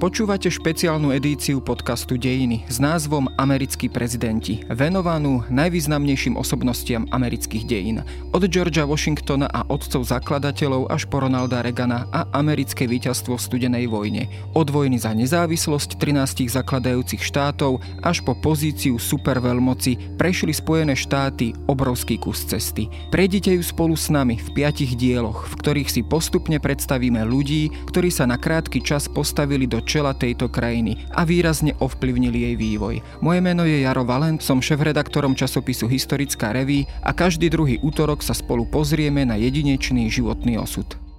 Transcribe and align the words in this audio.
Počúvate 0.00 0.48
špeciálnu 0.48 1.12
edíciu 1.12 1.60
podcastu 1.60 2.16
Dejiny 2.16 2.64
s 2.72 2.80
názvom 2.80 3.28
Americkí 3.36 3.92
prezidenti, 3.92 4.64
venovanú 4.72 5.44
najvýznamnejším 5.52 6.40
osobnostiam 6.40 7.04
amerických 7.12 7.68
dejín. 7.68 8.00
Od 8.32 8.40
Georgia 8.48 8.88
Washingtona 8.88 9.52
a 9.52 9.60
otcov 9.68 10.08
zakladateľov 10.08 10.88
až 10.88 11.04
po 11.04 11.20
Ronalda 11.20 11.60
Reagana 11.60 12.08
a 12.16 12.24
americké 12.32 12.88
víťazstvo 12.88 13.36
v 13.36 13.44
studenej 13.44 13.92
vojne. 13.92 14.32
Od 14.56 14.72
vojny 14.72 14.96
za 14.96 15.12
nezávislosť 15.12 16.00
13 16.00 16.48
zakladajúcich 16.48 17.20
štátov 17.20 17.84
až 18.00 18.24
po 18.24 18.32
pozíciu 18.32 18.96
superveľmoci 18.96 20.16
prešli 20.16 20.56
Spojené 20.56 20.96
štáty 20.96 21.52
obrovský 21.68 22.16
kus 22.16 22.48
cesty. 22.48 22.88
Prejdite 23.12 23.52
ju 23.52 23.60
spolu 23.60 24.00
s 24.00 24.08
nami 24.08 24.40
v 24.40 24.48
piatich 24.48 24.96
dieloch, 24.96 25.44
v 25.52 25.60
ktorých 25.60 25.92
si 25.92 26.00
postupne 26.00 26.56
predstavíme 26.56 27.20
ľudí, 27.20 27.68
ktorí 27.92 28.08
sa 28.08 28.24
na 28.24 28.40
krátky 28.40 28.80
čas 28.80 29.04
postavili 29.04 29.68
do 29.68 29.89
čela 29.90 30.14
tejto 30.14 30.46
krajiny 30.46 31.10
a 31.10 31.26
výrazne 31.26 31.74
ovplyvnili 31.82 32.46
jej 32.46 32.54
vývoj. 32.54 33.02
Moje 33.18 33.42
meno 33.42 33.66
je 33.66 33.82
Jaro 33.82 34.06
Valent, 34.06 34.38
som 34.38 34.62
šéf-redaktorom 34.62 35.34
časopisu 35.34 35.90
Historická 35.90 36.54
reví 36.54 36.86
a 37.02 37.10
každý 37.10 37.50
druhý 37.50 37.82
útorok 37.82 38.22
sa 38.22 38.30
spolu 38.30 38.70
pozrieme 38.70 39.26
na 39.26 39.34
jedinečný 39.34 40.06
životný 40.06 40.62
osud. 40.62 41.09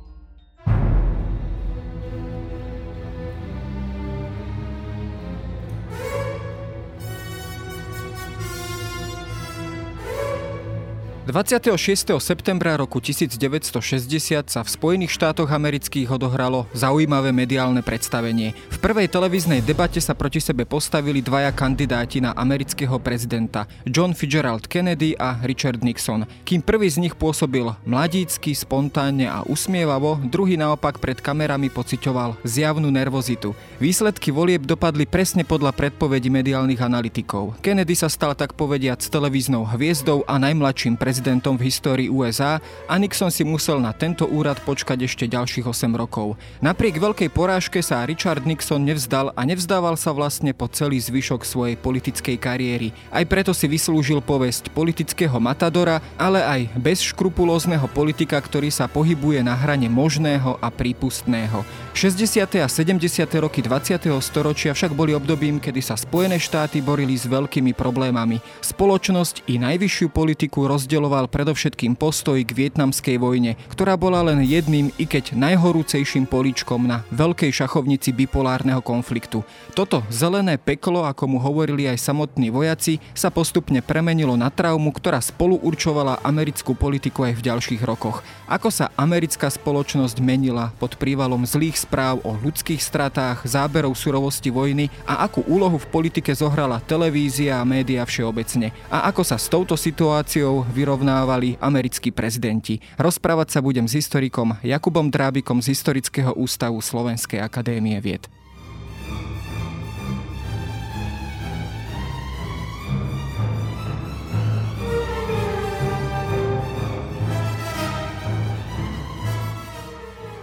26. 11.31 12.19
septembra 12.19 12.75
roku 12.75 12.99
1960 12.99 14.51
sa 14.51 14.67
v 14.67 14.67
Spojených 14.67 15.15
štátoch 15.15 15.47
amerických 15.47 16.11
odohralo 16.11 16.67
zaujímavé 16.75 17.31
mediálne 17.31 17.79
predstavenie. 17.79 18.51
V 18.67 18.77
prvej 18.83 19.07
televíznej 19.07 19.63
debate 19.63 20.03
sa 20.03 20.11
proti 20.11 20.43
sebe 20.43 20.67
postavili 20.67 21.23
dvaja 21.23 21.55
kandidáti 21.55 22.19
na 22.19 22.35
amerického 22.35 22.99
prezidenta, 22.99 23.63
John 23.87 24.11
Fitzgerald 24.11 24.67
Kennedy 24.67 25.15
a 25.15 25.39
Richard 25.47 25.79
Nixon. 25.87 26.27
Kým 26.43 26.59
prvý 26.59 26.91
z 26.91 26.99
nich 26.99 27.15
pôsobil 27.15 27.63
mladícky, 27.87 28.51
spontánne 28.51 29.31
a 29.31 29.47
usmievavo, 29.47 30.19
druhý 30.27 30.59
naopak 30.59 30.99
pred 30.99 31.23
kamerami 31.23 31.71
pociťoval 31.71 32.43
zjavnú 32.43 32.91
nervozitu. 32.91 33.55
Výsledky 33.79 34.35
volieb 34.35 34.67
dopadli 34.67 35.07
presne 35.07 35.47
podľa 35.47 35.71
predpovedí 35.79 36.27
mediálnych 36.27 36.83
analytikov. 36.83 37.55
Kennedy 37.63 37.95
sa 37.95 38.11
stal 38.11 38.35
tak 38.35 38.51
povediať 38.51 38.99
s 38.99 39.07
televíznou 39.07 39.63
hviezdou 39.63 40.27
a 40.27 40.35
najmladším 40.35 40.99
prezidentom 40.99 41.20
prezidentom 41.21 41.53
v 41.53 41.69
histórii 41.69 42.09
USA 42.09 42.57
a 42.89 42.97
Nixon 42.97 43.29
si 43.29 43.45
musel 43.45 43.77
na 43.77 43.93
tento 43.93 44.25
úrad 44.25 44.57
počkať 44.65 45.05
ešte 45.05 45.29
ďalších 45.29 45.69
8 45.69 45.93
rokov. 45.93 46.33
Napriek 46.65 46.97
veľkej 46.97 47.29
porážke 47.29 47.77
sa 47.85 48.01
Richard 48.09 48.41
Nixon 48.41 48.81
nevzdal 48.81 49.29
a 49.37 49.41
nevzdával 49.45 50.01
sa 50.01 50.17
vlastne 50.17 50.49
po 50.57 50.65
celý 50.65 50.97
zvyšok 50.97 51.45
svojej 51.45 51.77
politickej 51.77 52.41
kariéry. 52.41 52.89
Aj 53.13 53.21
preto 53.29 53.53
si 53.53 53.69
vyslúžil 53.69 54.17
povesť 54.25 54.73
politického 54.73 55.37
matadora, 55.37 56.01
ale 56.17 56.41
aj 56.41 56.73
bezškrupulózneho 56.81 57.85
politika, 57.93 58.41
ktorý 58.41 58.73
sa 58.73 58.89
pohybuje 58.89 59.45
na 59.45 59.53
hrane 59.53 59.93
možného 59.93 60.57
a 60.57 60.73
prípustného. 60.73 61.61
60. 61.93 62.65
a 62.65 62.65
70. 62.65 62.97
roky 63.37 63.61
20. 63.61 64.09
storočia 64.25 64.73
však 64.73 64.97
boli 64.97 65.13
obdobím, 65.13 65.61
kedy 65.61 65.85
sa 65.85 65.93
Spojené 65.93 66.41
štáty 66.41 66.81
borili 66.81 67.13
s 67.13 67.29
veľkými 67.29 67.77
problémami. 67.77 68.41
Spoločnosť 68.65 69.45
i 69.53 69.61
najvyššiu 69.61 70.09
politiku 70.09 70.65
rozdeľovali 70.65 71.10
vysvetľoval 71.11 71.27
predovšetkým 71.27 71.99
postoj 71.99 72.39
k 72.39 72.55
vietnamskej 72.55 73.19
vojne, 73.19 73.59
ktorá 73.67 73.99
bola 73.99 74.23
len 74.31 74.47
jedným, 74.47 74.95
i 74.95 75.03
keď 75.03 75.35
najhorúcejším 75.35 76.23
poličkom 76.23 76.87
na 76.87 77.03
veľkej 77.11 77.51
šachovnici 77.51 78.15
bipolárneho 78.15 78.79
konfliktu. 78.79 79.43
Toto 79.75 80.07
zelené 80.07 80.55
peklo, 80.55 81.03
ako 81.03 81.35
mu 81.35 81.37
hovorili 81.43 81.91
aj 81.91 81.99
samotní 81.99 82.47
vojaci, 82.47 83.03
sa 83.11 83.27
postupne 83.27 83.83
premenilo 83.83 84.39
na 84.39 84.47
traumu, 84.47 84.95
ktorá 84.95 85.19
spolu 85.19 85.59
určovala 85.59 86.23
americkú 86.23 86.79
politiku 86.79 87.27
aj 87.27 87.43
v 87.43 87.45
ďalších 87.51 87.83
rokoch. 87.83 88.23
Ako 88.47 88.71
sa 88.71 88.87
americká 88.95 89.51
spoločnosť 89.51 90.23
menila 90.23 90.71
pod 90.79 90.95
prívalom 90.95 91.43
zlých 91.43 91.75
správ 91.75 92.23
o 92.23 92.39
ľudských 92.39 92.79
stratách, 92.79 93.43
záberov 93.43 93.99
surovosti 93.99 94.47
vojny 94.47 94.87
a 95.03 95.27
akú 95.27 95.43
úlohu 95.43 95.75
v 95.75 95.91
politike 95.91 96.31
zohrala 96.31 96.79
televízia 96.79 97.59
a 97.59 97.67
média 97.67 97.99
všeobecne. 98.07 98.71
A 98.87 99.11
ako 99.11 99.27
sa 99.27 99.35
s 99.35 99.51
touto 99.51 99.75
situáciou 99.75 100.63
vyrovnala 100.71 100.90
porovnávali 100.91 101.55
americkí 101.63 102.11
prezidenti. 102.11 102.83
Rozprávať 102.99 103.55
sa 103.55 103.59
budem 103.63 103.87
s 103.87 103.95
historikom 103.95 104.59
Jakubom 104.59 105.07
Drábikom 105.07 105.63
z 105.63 105.71
Historického 105.71 106.35
ústavu 106.35 106.83
Slovenskej 106.83 107.39
akadémie 107.39 107.95
vied. 108.03 108.27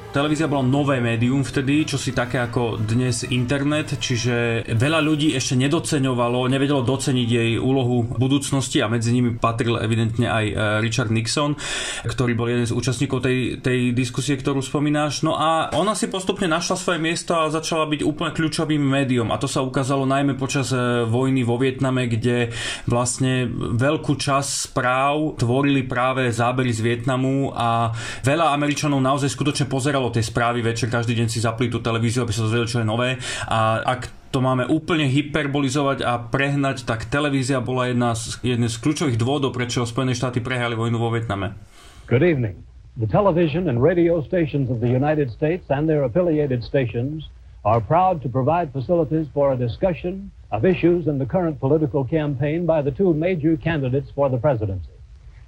Televízia 0.08 0.48
bola 0.48 0.64
nové 0.64 1.04
médium 1.04 1.44
vtedy, 1.44 1.84
čo 1.84 2.00
si 2.00 2.16
také 2.16 2.40
ako 2.40 2.80
dnes 2.80 3.28
internet, 3.28 4.00
čiže 4.00 4.64
veľa 4.64 5.04
ľudí 5.04 5.36
ešte 5.36 5.52
nedoceňovalo, 5.60 6.48
nevedelo 6.48 6.80
doceniť 6.80 7.28
jej 7.28 7.50
úlohu 7.60 8.08
budúcnosti 8.16 8.80
a 8.80 8.88
medzi 8.88 9.12
nimi 9.12 9.36
patril 9.36 9.76
evidentne 9.76 10.24
aj 10.24 10.44
e, 10.48 10.54
Richard 10.80 11.12
Nixon, 11.12 11.60
ktorý 12.08 12.32
bol 12.32 12.48
jeden 12.48 12.64
z 12.64 12.72
účastníkov 12.72 13.20
tej, 13.20 13.60
tej 13.60 13.92
diskusie, 13.92 14.40
ktorú 14.40 14.64
spomínáš. 14.64 15.28
No 15.28 15.36
a 15.36 15.76
ona 15.76 15.92
si 15.92 16.08
postupne 16.08 16.48
našla 16.48 16.80
svoje 16.80 17.04
miesto 17.04 17.36
a 17.36 17.52
začala 17.52 17.84
byť 17.84 18.00
úplne 18.00 18.32
kľúčovým 18.32 18.80
médium 18.80 19.28
a 19.28 19.36
to 19.36 19.44
sa 19.44 19.60
ukázalo 19.60 20.08
najmä 20.08 20.40
počas 20.40 20.72
e, 20.72 21.04
vojny 21.04 21.44
vo 21.44 21.60
Vietname, 21.60 22.08
kde 22.08 22.48
vlastne 22.88 23.44
veľkú 23.76 24.16
časť 24.16 24.72
správ 24.72 25.36
tvorili 25.36 25.84
práve 25.84 26.32
zábery 26.32 26.72
z 26.72 26.80
Vietnamu 26.80 27.52
a 27.52 27.92
veľa 28.24 28.56
Američanov 28.56 29.04
naozaj 29.04 29.36
skutočne 29.36 29.68
pozeralo 29.68 29.97
pozeralo 29.98 30.14
tie 30.14 30.22
správy 30.22 30.62
večer, 30.62 30.86
každý 30.86 31.18
deň 31.18 31.26
si 31.26 31.42
zapli 31.42 31.66
tú 31.66 31.82
televíziu, 31.82 32.22
aby 32.22 32.30
sa 32.30 32.46
dozvedeli, 32.46 32.70
čo 32.70 32.78
je 32.78 32.86
nové. 32.86 33.18
A 33.50 33.82
ak 33.82 34.30
to 34.30 34.38
máme 34.38 34.70
úplne 34.70 35.10
hyperbolizovať 35.10 36.06
a 36.06 36.22
prehnať, 36.22 36.86
tak 36.86 37.10
televízia 37.10 37.58
bola 37.58 37.90
jedna 37.90 38.14
z, 38.14 38.38
jedna 38.46 38.70
z 38.70 38.78
kľúčových 38.78 39.18
dôvodov, 39.18 39.50
prečo 39.50 39.82
Spojené 39.82 40.14
štáty 40.14 40.38
prehrali 40.38 40.78
vojnu 40.78 41.02
vo 41.02 41.10
Vietname. 41.10 41.58
Good 42.06 42.22
evening. 42.22 42.62
The 42.94 43.10
television 43.10 43.66
and 43.66 43.82
radio 43.82 44.22
stations 44.22 44.70
of 44.70 44.78
the 44.78 44.90
United 44.90 45.34
States 45.34 45.66
and 45.66 45.90
their 45.90 46.06
affiliated 46.06 46.62
stations 46.62 47.26
are 47.66 47.82
proud 47.82 48.22
to 48.22 48.30
provide 48.30 48.70
facilities 48.70 49.26
for 49.34 49.50
a 49.50 49.58
discussion 49.58 50.30
of 50.54 50.62
issues 50.62 51.10
in 51.10 51.18
the 51.18 51.26
current 51.26 51.58
political 51.58 52.06
campaign 52.06 52.70
by 52.70 52.86
the 52.86 52.94
two 52.94 53.10
major 53.10 53.58
candidates 53.58 54.14
for 54.14 54.30
the 54.30 54.38
presidency. 54.38 54.94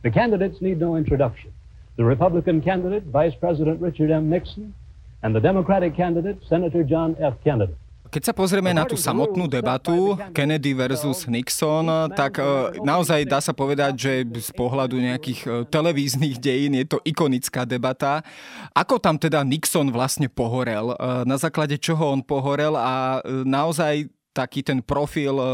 The 0.02 0.10
candidates 0.10 0.58
need 0.58 0.82
no 0.82 0.98
introduction. 0.98 1.54
The 2.00 2.08
Republican 2.08 2.64
candidate, 2.64 3.04
Vice 3.12 3.36
President 3.36 3.76
Richard 3.76 4.08
M. 4.08 4.32
Nixon, 4.32 4.72
and 5.20 5.36
the 5.36 5.42
Democratic 5.50 5.92
candidate, 5.92 6.40
Senator 6.48 6.80
John 6.80 7.12
F. 7.20 7.36
Kennedy. 7.44 7.76
Keď 8.10 8.22
sa 8.26 8.34
pozrieme 8.34 8.74
na 8.74 8.88
tú 8.88 8.98
samotnú 8.98 9.46
debatu 9.46 10.18
Kennedy 10.34 10.74
versus 10.74 11.30
Nixon, 11.30 11.86
tak 12.10 12.42
e, 12.42 12.82
naozaj 12.82 13.22
dá 13.22 13.38
sa 13.38 13.54
povedať, 13.54 13.92
že 13.94 14.12
z 14.26 14.50
pohľadu 14.56 14.98
nejakých 14.98 15.40
e, 15.46 15.48
televíznych 15.70 16.42
dejín 16.42 16.74
je 16.74 16.90
to 16.90 16.98
ikonická 17.06 17.62
debata. 17.62 18.26
Ako 18.74 18.98
tam 18.98 19.14
teda 19.14 19.46
Nixon 19.46 19.94
vlastne 19.94 20.26
pohorel? 20.26 20.90
E, 20.90 21.22
na 21.22 21.38
základe 21.38 21.78
čoho 21.78 22.10
on 22.10 22.24
pohorel 22.24 22.74
a 22.74 23.22
naozaj 23.46 24.10
taký 24.40 24.64
ten 24.64 24.80
profil 24.80 25.36
eh, 25.36 25.48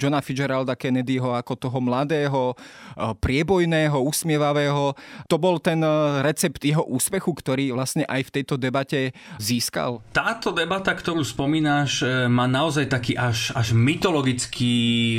Johna 0.00 0.24
Fitzgeralda 0.24 0.72
Kennedyho 0.72 1.36
ako 1.36 1.52
toho 1.60 1.78
mladého, 1.84 2.56
eh, 2.56 3.12
priebojného, 3.20 4.00
usmievavého. 4.00 4.96
To 5.28 5.36
bol 5.36 5.60
ten 5.60 5.84
eh, 5.84 6.24
recept 6.24 6.64
jeho 6.64 6.80
úspechu, 6.88 7.36
ktorý 7.36 7.76
vlastne 7.76 8.08
aj 8.08 8.32
v 8.32 8.34
tejto 8.40 8.56
debate 8.56 9.12
získal? 9.36 10.00
Táto 10.16 10.56
debata, 10.56 10.96
ktorú 10.96 11.20
spomínaš, 11.20 12.04
má 12.30 12.46
naozaj 12.46 12.88
taký 12.88 13.18
až, 13.18 13.52
až 13.52 13.74
mytologický 13.76 14.74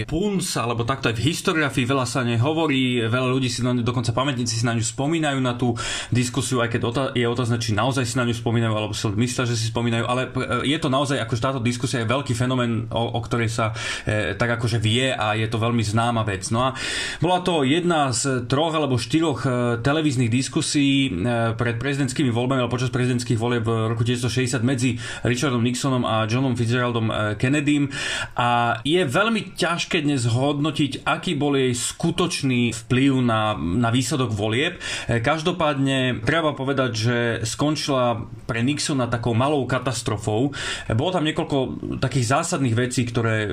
punc, 0.08 0.44
alebo 0.58 0.88
takto 0.88 1.12
aj 1.12 1.16
v 1.20 1.26
historiografii 1.30 1.86
veľa 1.86 2.06
sa 2.08 2.24
nehovorí, 2.24 3.06
veľa 3.06 3.30
ľudí 3.30 3.50
si 3.52 3.62
na 3.62 3.76
ňu, 3.76 3.84
dokonca 3.84 4.16
pamätníci 4.16 4.62
si 4.62 4.66
na 4.66 4.74
ňu 4.74 4.84
spomínajú 4.84 5.40
na 5.44 5.54
tú 5.54 5.76
diskusiu, 6.10 6.64
aj 6.64 6.72
keď 6.74 6.82
je 7.18 7.26
otázne, 7.28 7.58
či 7.60 7.76
naozaj 7.76 8.08
si 8.08 8.16
na 8.16 8.26
ňu 8.26 8.36
spomínajú, 8.36 8.74
alebo 8.74 8.94
si 8.96 9.06
myslia, 9.12 9.44
že 9.50 9.60
si 9.60 9.70
spomínajú, 9.70 10.06
ale 10.08 10.22
je 10.64 10.78
to 10.80 10.88
naozaj, 10.88 11.18
akože 11.20 11.42
táto 11.42 11.60
diskusia 11.60 12.02
je 12.02 12.08
veľký 12.08 12.34
fenomén 12.38 12.88
o, 12.88 13.03
o 13.08 13.20
ktorej 13.24 13.50
sa 13.52 13.76
e, 14.04 14.34
tak 14.36 14.60
akože 14.60 14.80
vie 14.80 15.12
a 15.12 15.36
je 15.40 15.48
to 15.48 15.62
veľmi 15.62 15.82
známa 15.84 16.28
vec. 16.28 16.48
No 16.52 16.72
a 16.72 16.78
bola 17.20 17.40
to 17.42 17.64
jedna 17.64 18.12
z 18.12 18.46
troch 18.46 18.76
alebo 18.76 19.00
štyroch 19.00 19.40
e, 19.44 19.50
televíznych 19.80 20.30
diskusí 20.30 21.10
e, 21.10 21.56
pred 21.56 21.80
prezidentskými 21.80 22.30
voľbami 22.30 22.64
alebo 22.64 22.76
počas 22.76 22.92
prezidentských 22.94 23.40
volieb 23.40 23.64
v 23.64 23.94
roku 23.94 24.04
1960 24.04 24.62
medzi 24.62 25.00
Richardom 25.24 25.64
Nixonom 25.64 26.04
a 26.04 26.28
Johnom 26.28 26.58
Fitzgeraldom 26.60 27.08
e, 27.10 27.14
Kennedym 27.40 27.90
a 28.36 28.82
je 28.84 29.02
veľmi 29.06 29.56
ťažké 29.56 30.04
dnes 30.04 30.28
hodnotiť, 30.28 31.08
aký 31.08 31.40
bol 31.40 31.56
jej 31.56 31.72
skutočný 31.72 32.76
vplyv 32.86 33.24
na, 33.24 33.56
na 33.56 33.90
výsledok 33.94 34.34
volieb. 34.34 34.82
Každopádne 35.08 36.26
treba 36.26 36.52
povedať, 36.58 36.92
že 36.92 37.18
skončila 37.48 38.26
pre 38.50 38.66
Nixona 38.66 39.08
takou 39.08 39.38
malou 39.38 39.64
katastrofou. 39.70 40.52
Bolo 40.92 41.10
tam 41.14 41.24
niekoľko 41.24 41.58
takých 42.04 42.26
zásadných 42.40 42.76
vecí, 42.76 42.83
ktoré 42.90 43.38
e, 43.46 43.50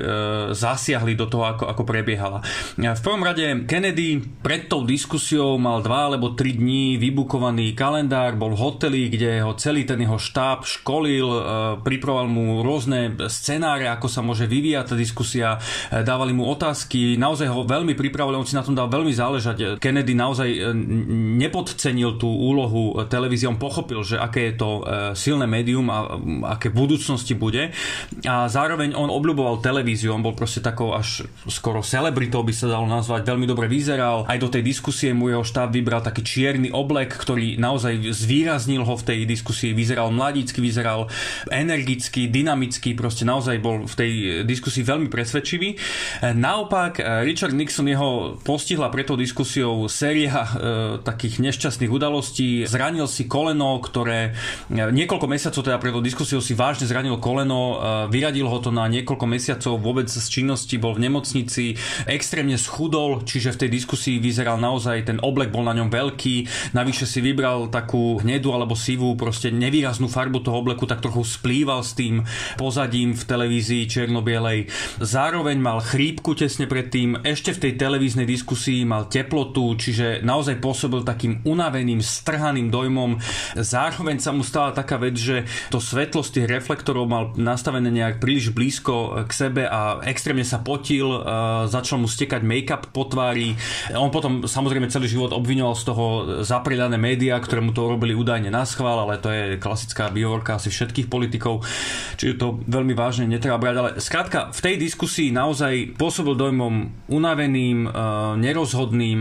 zasiahli 0.51 1.15
do 1.15 1.29
toho, 1.31 1.47
ako, 1.47 1.63
ako 1.71 1.83
prebiehala. 1.87 2.43
V 2.75 3.01
prvom 3.03 3.23
rade 3.23 3.63
Kennedy 3.63 4.19
pred 4.41 4.67
tou 4.67 4.83
diskusiou 4.83 5.55
mal 5.55 5.79
dva 5.79 6.11
alebo 6.11 6.33
tri 6.33 6.57
dní 6.57 6.97
vybukovaný 6.97 7.71
kalendár, 7.77 8.35
bol 8.35 8.57
v 8.57 8.61
hoteli, 8.61 9.01
kde 9.07 9.43
ho 9.45 9.55
celý 9.55 9.87
ten 9.87 10.01
jeho 10.01 10.17
štáb 10.17 10.65
školil, 10.65 11.27
e, 11.27 11.39
pripravoval 11.85 12.27
mu 12.27 12.65
rôzne 12.65 13.15
scenáre, 13.29 13.87
ako 13.87 14.07
sa 14.09 14.25
môže 14.25 14.49
vyvíjať 14.49 14.85
tá 14.91 14.95
diskusia, 14.97 15.47
e, 15.93 16.01
dávali 16.01 16.33
mu 16.33 16.49
otázky, 16.49 17.15
naozaj 17.15 17.47
ho 17.47 17.63
veľmi 17.63 17.93
pripravovali, 17.93 18.39
on 18.39 18.47
si 18.47 18.57
na 18.57 18.65
tom 18.65 18.73
dal 18.73 18.89
veľmi 18.89 19.13
záležať. 19.13 19.77
Kennedy 19.77 20.17
naozaj 20.17 20.49
e, 20.49 20.59
nepodcenil 21.37 22.17
tú 22.17 22.27
úlohu 22.27 22.97
televízie, 23.07 23.45
on 23.45 23.61
pochopil, 23.61 24.01
že 24.01 24.17
aké 24.17 24.51
je 24.51 24.55
to 24.57 24.69
silné 25.13 25.45
médium 25.45 25.87
a 25.91 26.17
aké 26.55 26.71
v 26.71 26.85
budúcnosti 26.85 27.37
bude 27.37 27.69
a 28.25 28.47
zároveň 28.47 28.93
on 28.97 29.09
obľúboval 29.21 29.61
televíziu, 29.61 30.09
on 30.09 30.25
bol 30.25 30.33
proste 30.33 30.65
takou 30.65 30.97
až 30.97 31.29
skoro 31.45 31.85
celebritou 31.85 32.41
by 32.41 32.49
sa 32.49 32.73
dalo 32.73 32.89
nazvať, 32.89 33.29
veľmi 33.29 33.45
dobre 33.45 33.69
vyzeral, 33.69 34.25
aj 34.25 34.41
do 34.41 34.49
tej 34.49 34.65
diskusie 34.65 35.13
mu 35.13 35.29
jeho 35.29 35.45
štáb 35.45 35.69
vybral 35.69 36.01
taký 36.01 36.25
čierny 36.25 36.73
oblek, 36.73 37.13
ktorý 37.13 37.61
naozaj 37.61 38.09
zvýraznil 38.09 38.81
ho 38.81 38.97
v 38.97 39.05
tej 39.05 39.19
diskusii, 39.29 39.77
vyzeral 39.77 40.09
mladícky, 40.09 40.57
vyzeral 40.57 41.05
energicky, 41.53 42.25
dynamicky, 42.25 42.97
proste 42.97 43.21
naozaj 43.21 43.61
bol 43.61 43.85
v 43.85 43.93
tej 43.93 44.11
diskusii 44.47 44.81
veľmi 44.81 45.07
presvedčivý. 45.11 45.77
Naopak 46.33 46.97
Richard 47.21 47.53
Nixon 47.53 47.85
jeho 47.85 48.39
postihla 48.41 48.87
pre 48.89 49.03
tou 49.03 49.19
diskusiou 49.19 49.85
séria 49.91 50.47
e, 50.47 50.49
takých 51.03 51.43
nešťastných 51.43 51.91
udalostí, 51.91 52.63
zranil 52.63 53.05
si 53.05 53.27
koleno, 53.27 53.77
ktoré 53.83 54.31
e, 54.71 54.89
niekoľko 54.89 55.27
mesiacov 55.27 55.61
teda 55.61 55.77
pred 55.77 55.91
diskusiou 55.99 56.39
si 56.39 56.55
vážne 56.55 56.87
zranil 56.87 57.19
koleno, 57.19 57.59
e, 57.59 57.75
vyradil 58.07 58.47
ho 58.47 58.57
to 58.63 58.71
na 58.71 58.87
niekoľko 58.87 59.10
mesiacov 59.25 59.81
vôbec 59.81 60.07
z 60.07 60.21
činnosti, 60.27 60.77
bol 60.77 60.93
v 60.95 61.09
nemocnici, 61.09 61.75
extrémne 62.05 62.55
schudol, 62.55 63.25
čiže 63.25 63.57
v 63.57 63.59
tej 63.65 63.69
diskusii 63.81 64.15
vyzeral 64.21 64.61
naozaj, 64.61 65.07
ten 65.07 65.17
oblek 65.23 65.49
bol 65.49 65.65
na 65.65 65.73
ňom 65.73 65.89
veľký, 65.89 66.69
navyše 66.77 67.09
si 67.09 67.19
vybral 67.19 67.71
takú 67.73 68.21
hnedu 68.21 68.53
alebo 68.53 68.77
sivú, 68.77 69.17
proste 69.17 69.49
nevýraznú 69.49 70.05
farbu 70.05 70.45
toho 70.45 70.61
obleku, 70.61 70.85
tak 70.85 71.01
trochu 71.01 71.25
splýval 71.25 71.81
s 71.81 71.97
tým 71.97 72.21
pozadím 72.61 73.17
v 73.17 73.23
televízii 73.25 73.89
černobielej. 73.89 74.69
Zároveň 75.01 75.57
mal 75.57 75.81
chrípku 75.81 76.37
tesne 76.37 76.69
predtým, 76.69 77.25
ešte 77.25 77.57
v 77.57 77.61
tej 77.67 77.73
televíznej 77.81 78.29
diskusii 78.29 78.85
mal 78.85 79.09
teplotu, 79.09 79.73
čiže 79.73 80.21
naozaj 80.21 80.61
pôsobil 80.61 81.01
takým 81.01 81.41
unaveným, 81.41 82.03
strhaným 82.03 82.69
dojmom. 82.69 83.17
Zároveň 83.57 84.21
sa 84.21 84.29
mu 84.35 84.45
stala 84.45 84.75
taká 84.75 85.01
vec, 85.01 85.17
že 85.17 85.49
to 85.73 85.81
svetlo 85.81 86.21
z 86.21 86.37
tých 86.37 86.49
reflektorov 86.51 87.09
mal 87.09 87.23
nastavené 87.39 87.89
nejak 87.89 88.21
príliš 88.21 88.53
blízko 88.53 89.00
k 89.27 89.31
sebe 89.31 89.63
a 89.67 90.01
extrémne 90.07 90.43
sa 90.43 90.59
potil, 90.59 91.07
začal 91.69 92.01
mu 92.01 92.07
stekať 92.09 92.41
make-up 92.43 92.89
po 92.91 93.07
tvári. 93.07 93.55
On 93.95 94.11
potom 94.11 94.43
samozrejme 94.43 94.91
celý 94.91 95.07
život 95.07 95.31
obvinoval 95.31 95.77
z 95.77 95.83
toho 95.87 96.05
zapredané 96.43 96.99
médiá, 96.99 97.39
ktoré 97.39 97.63
mu 97.63 97.71
to 97.71 97.87
robili 97.87 98.11
údajne 98.11 98.51
na 98.51 98.67
schvál, 98.67 99.07
ale 99.07 99.21
to 99.21 99.31
je 99.31 99.61
klasická 99.61 100.11
biovorka 100.11 100.59
asi 100.59 100.67
všetkých 100.67 101.07
politikov, 101.07 101.63
čiže 102.19 102.35
to 102.35 102.59
veľmi 102.67 102.91
vážne 102.91 103.31
netreba 103.31 103.55
brať. 103.55 103.75
Ale 103.77 103.89
skrátka, 104.03 104.51
v 104.51 104.59
tej 104.59 104.75
diskusii 104.75 105.31
naozaj 105.31 105.95
pôsobil 105.95 106.35
dojmom 106.35 107.07
unaveným, 107.07 107.87
nerozhodným, 108.35 109.19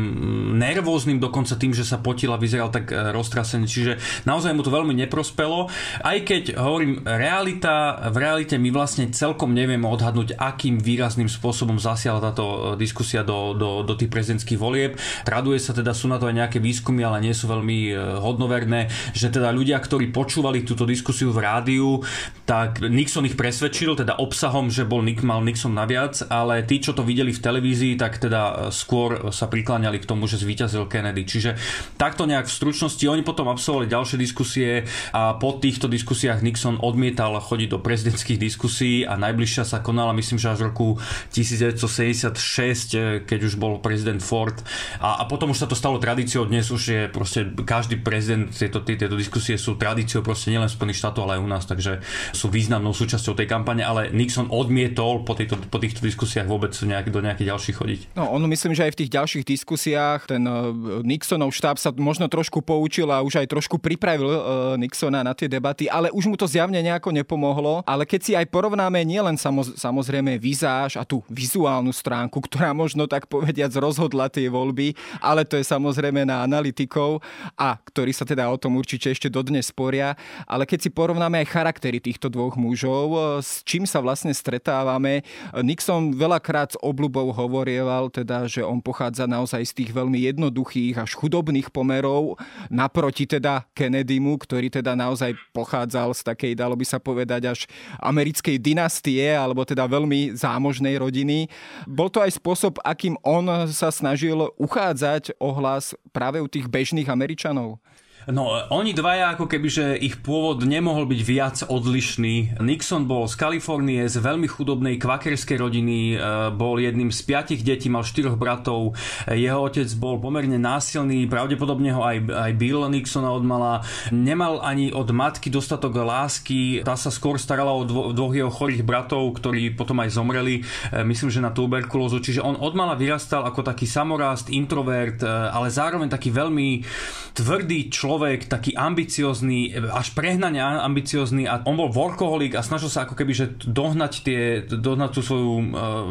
nervóznym 0.59 1.23
dokonca 1.23 1.55
tým, 1.55 1.71
že 1.71 1.87
sa 1.87 2.03
potil 2.03 2.35
a 2.35 2.41
vyzeral 2.41 2.75
tak 2.75 2.91
e, 2.91 3.15
roztrasený. 3.15 3.67
Čiže 3.71 3.93
naozaj 4.27 4.51
mu 4.57 4.67
to 4.67 4.75
veľmi 4.75 4.97
neprospelo. 5.07 5.71
Aj 6.03 6.19
keď 6.25 6.59
hovorím, 6.59 7.07
realita, 7.07 8.11
v 8.11 8.17
realite 8.19 8.59
my 8.59 8.75
vlastne 8.75 9.13
celkom 9.15 9.55
nevieme 9.55 9.70
odhadnúť, 9.79 10.35
akým 10.35 10.83
výrazným 10.83 11.31
spôsobom 11.31 11.79
zasiala 11.79 12.19
táto 12.19 12.75
e, 12.75 12.83
diskusia 12.83 13.23
do, 13.23 13.55
do, 13.55 13.87
do 13.87 13.95
tých 13.95 14.11
prezidentských 14.11 14.59
volieb. 14.59 14.99
Traduje 15.23 15.63
sa 15.63 15.71
teda, 15.71 15.95
sú 15.95 16.11
na 16.11 16.19
to 16.19 16.27
aj 16.27 16.35
nejaké 16.35 16.59
výskumy, 16.59 17.07
ale 17.07 17.23
nie 17.23 17.35
sú 17.37 17.47
veľmi 17.47 17.79
e, 17.91 17.95
hodnoverné, 18.19 18.91
že 19.15 19.31
teda 19.31 19.55
ľudia, 19.55 19.79
ktorí 19.79 20.11
počúvali 20.11 20.67
túto 20.67 20.83
diskusiu 20.83 21.31
v 21.31 21.47
rádiu, 21.47 22.03
tak 22.43 22.83
Nixon 22.83 23.29
ich 23.29 23.39
presvedčil, 23.39 23.95
teda 23.95 24.19
obsahom, 24.19 24.73
že 24.73 24.83
bol 24.83 25.05
Nick, 25.07 25.23
mal 25.23 25.45
Nixon 25.47 25.77
naviac, 25.77 26.27
ale 26.27 26.67
tí, 26.67 26.83
čo 26.83 26.97
to 26.97 27.07
videli 27.07 27.31
v 27.31 27.39
televízii, 27.39 27.95
tak 27.95 28.19
teda 28.19 28.73
skôr 28.73 29.31
sa 29.31 29.47
prikláňali 29.47 30.01
k 30.01 30.09
tomu, 30.09 30.25
že 30.25 30.41
zvíťazil 30.41 30.89
Kennedy. 30.89 31.29
Čiže 31.29 31.55
takto 32.01 32.25
nejak 32.25 32.49
v 32.49 32.57
stručnosti 32.57 33.05
oni 33.05 33.21
potom 33.21 33.47
absolvovali 33.53 33.93
ďalšie 33.93 34.17
diskusie 34.17 34.89
a 35.13 35.37
po 35.37 35.61
týchto 35.61 35.91
diskusiách 35.91 36.41
Nixon 36.41 36.81
odmietal 36.81 37.37
chodiť 37.37 37.69
do 37.77 37.79
prezidentských 37.83 38.39
diskusí 38.41 39.03
a 39.05 39.19
najbližšia 39.19 39.60
sa 39.65 39.83
konala 39.83 40.13
myslím, 40.17 40.39
že 40.39 40.53
až 40.53 40.65
v 40.65 40.69
roku 40.73 40.89
1976, 41.33 42.95
eh, 42.95 43.23
keď 43.25 43.41
už 43.47 43.55
bol 43.57 43.79
prezident 43.79 44.21
Ford 44.21 44.57
a, 44.99 45.23
a 45.23 45.25
potom 45.29 45.53
už 45.53 45.65
sa 45.65 45.69
to 45.69 45.77
stalo 45.79 46.01
tradíciou, 46.01 46.47
dnes 46.47 46.69
už 46.71 46.83
je 46.83 47.03
proste 47.09 47.47
každý 47.65 48.01
prezident, 48.01 48.51
tieto, 48.51 48.83
tieto 48.83 49.17
diskusie 49.17 49.57
sú 49.57 49.77
tradíciou 49.77 50.25
proste 50.25 50.53
nielen 50.53 50.69
Spojených 50.69 51.01
štátoch, 51.01 51.25
ale 51.27 51.39
aj 51.39 51.43
u 51.45 51.49
nás, 51.49 51.65
takže 51.67 51.93
sú 52.33 52.49
významnou 52.53 52.93
súčasťou 52.93 53.35
tej 53.37 53.47
kampane, 53.49 53.85
ale 53.85 54.11
Nixon 54.11 54.51
odmietol 54.51 55.23
po, 55.25 55.37
tejto, 55.37 55.59
po 55.69 55.79
týchto 55.79 56.05
diskusiách 56.05 56.49
vôbec 56.49 56.73
nejak, 56.75 57.13
do 57.13 57.21
nejakých 57.23 57.49
ďalších 57.55 57.77
chodiť. 57.77 58.01
No, 58.17 58.31
on 58.33 58.43
myslím, 58.51 58.73
že 58.75 58.89
aj 58.89 58.93
v 58.95 58.99
tých 59.05 59.11
ďalších 59.15 59.45
diskusiách 59.47 60.21
ten 60.29 60.43
uh, 60.45 60.71
Nixonov 61.05 61.55
štáb 61.55 61.77
sa 61.79 61.95
možno 61.95 62.27
trošku 62.27 62.61
poučil 62.61 63.09
a 63.11 63.23
už 63.23 63.43
aj 63.43 63.47
trošku 63.51 63.79
pripravil 63.79 64.31
uh, 64.31 64.41
Nixona 64.77 65.23
na 65.25 65.33
tie 65.33 65.47
debaty, 65.47 65.87
ale 65.87 66.11
už 66.11 66.27
mu 66.27 66.37
to 66.37 66.47
zjavne 66.51 66.79
nejako 66.81 67.15
nepomohlo. 67.15 67.83
Ale 67.87 68.07
keď 68.07 68.21
si 68.21 68.33
aj 68.37 68.47
porovnáme 68.51 69.03
nielen 69.05 69.37
samoz, 69.51 69.75
samozrejme 69.75 70.39
vizáž 70.39 70.95
a 70.95 71.03
tú 71.03 71.27
vizuálnu 71.27 71.91
stránku, 71.91 72.39
ktorá 72.47 72.71
možno 72.71 73.11
tak 73.11 73.27
povediac 73.27 73.75
rozhodla 73.75 74.31
tie 74.31 74.47
voľby, 74.47 74.95
ale 75.19 75.43
to 75.43 75.59
je 75.59 75.67
samozrejme 75.67 76.23
na 76.23 76.47
analytikov 76.47 77.19
a 77.59 77.75
ktorí 77.75 78.15
sa 78.15 78.23
teda 78.23 78.47
o 78.47 78.57
tom 78.57 78.79
určite 78.79 79.11
ešte 79.11 79.27
dodnes 79.27 79.67
sporia. 79.67 80.15
Ale 80.47 80.65
keď 80.65 80.87
si 80.87 80.91
porovnáme 80.95 81.43
aj 81.43 81.51
charaktery 81.51 81.99
týchto 81.99 82.31
dvoch 82.31 82.55
mužov, 82.55 83.43
s 83.43 83.67
čím 83.67 83.85
sa 83.85 83.99
vlastne 83.99 84.31
stretávame, 84.31 85.27
Nixon 85.59 86.15
veľakrát 86.15 86.79
s 86.79 86.81
obľubou 86.81 87.35
hovorieval 87.35 88.15
teda, 88.15 88.47
že 88.47 88.63
on 88.63 88.79
pochádza 88.79 89.27
naozaj 89.27 89.67
z 89.67 89.73
tých 89.83 89.91
veľmi 89.91 90.23
jednoduchých 90.31 91.03
až 91.03 91.19
chudobných 91.19 91.75
pomerov, 91.75 92.39
naproti 92.71 93.27
teda 93.27 93.67
Kennedymu, 93.75 94.39
ktorý 94.39 94.71
teda 94.71 94.95
naozaj 94.95 95.35
pochádzal 95.51 96.15
z 96.15 96.23
takej, 96.23 96.53
dalo 96.55 96.77
by 96.77 96.87
sa 96.87 97.01
povedať, 97.01 97.51
až 97.51 97.61
americkej 97.99 98.61
dynastie, 98.61 99.33
alebo 99.41 99.65
teda 99.65 99.89
veľmi 99.89 100.37
zámožnej 100.37 101.01
rodiny. 101.01 101.49
Bol 101.89 102.13
to 102.13 102.21
aj 102.21 102.37
spôsob, 102.37 102.77
akým 102.85 103.17
on 103.25 103.69
sa 103.73 103.89
snažil 103.89 104.53
uchádzať 104.61 105.37
o 105.41 105.51
hlas 105.57 105.97
práve 106.13 106.39
u 106.41 106.49
tých 106.49 106.69
bežných 106.69 107.09
Američanov? 107.09 107.81
No, 108.29 108.53
oni 108.69 108.93
dvaja 108.93 109.33
ako 109.33 109.49
keby, 109.49 109.69
že 109.73 109.85
ich 109.97 110.21
pôvod 110.21 110.69
nemohol 110.69 111.09
byť 111.09 111.21
viac 111.25 111.57
odlišný. 111.65 112.61
Nixon 112.61 113.09
bol 113.09 113.25
z 113.25 113.35
Kalifornie, 113.41 114.05
z 114.13 114.21
veľmi 114.21 114.45
chudobnej 114.45 115.01
kvakerskej 115.01 115.57
rodiny, 115.57 115.99
e, 116.13 116.17
bol 116.53 116.77
jedným 116.77 117.09
z 117.09 117.21
piatich 117.25 117.65
detí, 117.65 117.89
mal 117.89 118.05
štyroch 118.05 118.37
bratov. 118.37 118.93
Jeho 119.25 119.65
otec 119.65 119.89
bol 119.97 120.21
pomerne 120.21 120.61
násilný, 120.61 121.25
pravdepodobne 121.33 121.97
ho 121.97 122.05
aj, 122.05 122.29
aj 122.29 122.53
Bill 122.61 122.85
Nixona 122.93 123.33
odmala. 123.33 123.81
Nemal 124.13 124.61
ani 124.61 124.93
od 124.93 125.09
matky 125.17 125.49
dostatok 125.49 125.97
lásky, 126.05 126.85
tá 126.85 127.01
sa 127.01 127.09
skôr 127.09 127.41
starala 127.41 127.73
o 127.73 127.89
dvo, 127.89 128.13
dvoch 128.13 128.37
jeho 128.37 128.53
chorých 128.53 128.85
bratov, 128.85 129.33
ktorí 129.41 129.73
potom 129.73 129.97
aj 130.05 130.13
zomreli, 130.13 130.61
e, 130.61 131.01
myslím, 131.09 131.33
že 131.33 131.41
na 131.41 131.57
tuberkulózu. 131.57 132.21
Čiže 132.21 132.45
on 132.45 132.61
odmala 132.61 133.01
vyrastal 133.01 133.49
ako 133.49 133.65
taký 133.65 133.89
samorást, 133.89 134.53
introvert, 134.53 135.25
e, 135.25 135.27
ale 135.27 135.73
zároveň 135.73 136.13
taký 136.13 136.29
veľmi 136.29 136.85
tvrdý 137.33 137.89
človek, 137.89 138.10
človek, 138.11 138.51
taký 138.51 138.75
ambiciozný, 138.75 139.71
až 139.87 140.11
prehnane 140.19 140.59
ambiciozný 140.59 141.47
a 141.47 141.63
on 141.63 141.79
bol 141.79 141.95
workoholik 141.95 142.59
a 142.59 142.67
snažil 142.67 142.91
sa 142.91 143.07
ako 143.07 143.15
keby, 143.15 143.31
že 143.31 143.47
dohnať, 143.63 144.13
tie, 144.27 144.67
dohnať 144.67 145.11
tú 145.15 145.21
svoju 145.23 145.53
uh, 145.55 145.63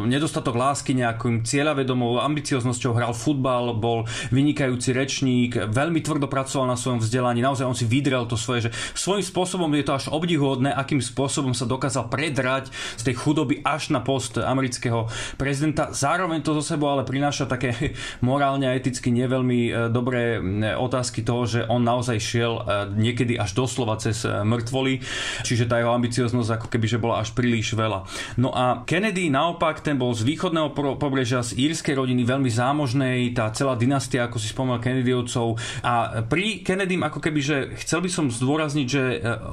nedostatok 0.07 0.55
lásky 0.55 0.95
nejakým 0.95 1.43
cieľavedomou 1.43 2.23
ambicioznosťou, 2.23 2.95
hral 2.95 3.11
futbal, 3.11 3.75
bol 3.75 4.07
vynikajúci 4.31 4.95
rečník, 4.95 5.59
veľmi 5.59 5.99
tvrdo 5.99 6.31
pracoval 6.31 6.71
na 6.71 6.79
svojom 6.79 7.03
vzdelaní, 7.03 7.43
naozaj 7.43 7.67
on 7.67 7.75
si 7.75 7.83
vydrel 7.83 8.23
to 8.31 8.39
svoje, 8.39 8.71
že 8.71 8.75
svojím 8.95 9.27
spôsobom 9.27 9.67
je 9.75 9.83
to 9.83 9.99
až 9.99 10.07
obdivuhodné, 10.07 10.71
akým 10.71 11.03
spôsobom 11.03 11.51
sa 11.51 11.67
dokázal 11.67 12.07
predrať 12.07 12.71
z 12.95 13.11
tej 13.11 13.15
chudoby 13.19 13.59
až 13.67 13.91
na 13.91 13.99
post 13.99 14.39
amerického 14.39 15.11
prezidenta. 15.35 15.91
Zároveň 15.91 16.47
to 16.47 16.55
zo 16.55 16.63
sebou 16.63 16.95
ale 16.95 17.03
prináša 17.03 17.43
také 17.43 17.91
morálne 18.23 18.71
a 18.71 18.75
eticky 18.79 19.11
neveľmi 19.11 19.59
e, 19.67 19.71
dobré 19.91 20.39
otázky 20.79 21.27
toho, 21.27 21.43
že 21.43 21.59
on 21.67 21.88
naozaj 21.89 22.17
šiel 22.21 22.53
e, 22.59 22.61
niekedy 22.93 23.41
až 23.41 23.57
doslova 23.57 23.97
cez 23.97 24.21
e, 24.21 24.29
mŕtvoly, 24.45 25.01
čiže 25.41 25.65
tá 25.65 25.81
jeho 25.81 25.93
ambicioznosť 25.97 26.49
ako 26.61 26.67
keby 26.69 26.85
že 26.85 27.01
bola 27.01 27.21
až 27.21 27.33
príliš 27.33 27.73
veľa. 27.73 28.05
No 28.37 28.53
a 28.53 28.85
Kennedy 28.85 29.33
naopak, 29.33 29.81
ten 29.81 29.97
bol 29.97 30.13
z 30.13 30.25
východného 30.25 30.73
pobrežia, 30.97 31.41
z 31.41 31.57
írskej 31.57 31.97
rodiny, 31.97 32.21
veľmi 32.25 32.49
zámožnej, 32.49 33.33
tá 33.33 33.49
celá 33.53 33.73
dynastia, 33.73 34.29
ako 34.29 34.37
si 34.37 34.49
spomínal 34.49 34.81
Kennedyovcov. 34.81 35.57
A 35.81 36.23
pri 36.25 36.61
Kennedym 36.61 37.01
ako 37.05 37.19
keby, 37.23 37.39
že 37.41 37.57
chcel 37.81 38.05
by 38.05 38.09
som 38.09 38.25
zdôrazniť, 38.29 38.87
že 38.87 39.03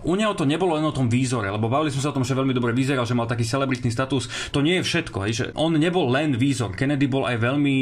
u 0.05 0.15
neho 0.17 0.33
to 0.37 0.49
nebolo 0.49 0.77
len 0.77 0.87
o 0.87 0.95
tom 0.95 1.09
výzore, 1.09 1.49
lebo 1.49 1.71
bavili 1.71 1.93
sme 1.93 2.03
sa 2.03 2.11
o 2.13 2.17
tom, 2.17 2.27
že 2.27 2.37
veľmi 2.37 2.53
dobre 2.57 2.73
vyzeral, 2.77 3.09
že 3.09 3.17
mal 3.17 3.31
taký 3.31 3.47
celebritný 3.47 3.89
status. 3.93 4.29
To 4.53 4.61
nie 4.61 4.81
je 4.81 4.87
všetko, 4.87 5.19
hej, 5.29 5.33
že 5.33 5.45
on 5.55 5.77
nebol 5.77 6.09
len 6.11 6.35
výzor. 6.35 6.75
Kennedy 6.75 7.07
bol 7.07 7.25
aj 7.29 7.37
veľmi 7.39 7.77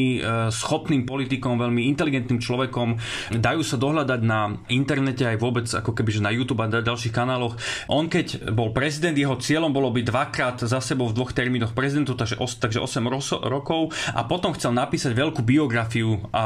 schopným 0.51 1.09
politikom, 1.09 1.57
veľmi 1.57 1.87
inteligentným 1.95 2.41
človekom. 2.43 2.99
Dajú 3.39 3.63
sa 3.65 3.77
dohľadať 3.81 4.21
na 4.23 4.44
internete 4.71 5.25
aj 5.27 5.37
vôbec 5.39 5.67
ako 5.69 5.93
keby 5.93 6.11
že 6.19 6.25
na 6.25 6.33
YouTube 6.33 6.63
a 6.63 6.71
na 6.71 6.81
ďalších 6.81 7.15
kanáloch. 7.15 7.57
On 7.91 8.07
keď 8.07 8.53
bol 8.53 8.71
prezident, 8.71 9.17
jeho 9.17 9.37
cieľom 9.39 9.71
bolo 9.71 9.91
byť 9.91 10.05
dvakrát 10.07 10.57
za 10.65 10.81
sebou 10.81 11.11
v 11.11 11.17
dvoch 11.17 11.33
termínoch 11.35 11.77
prezidentu, 11.77 12.15
takže, 12.15 12.39
os, 12.39 12.57
takže 12.59 12.81
8 12.81 13.05
ro- 13.07 13.43
rokov 13.47 13.95
a 14.13 14.25
potom 14.27 14.55
chcel 14.55 14.75
napísať 14.75 15.13
veľkú 15.15 15.43
biografiu 15.45 16.21
a 16.31 16.45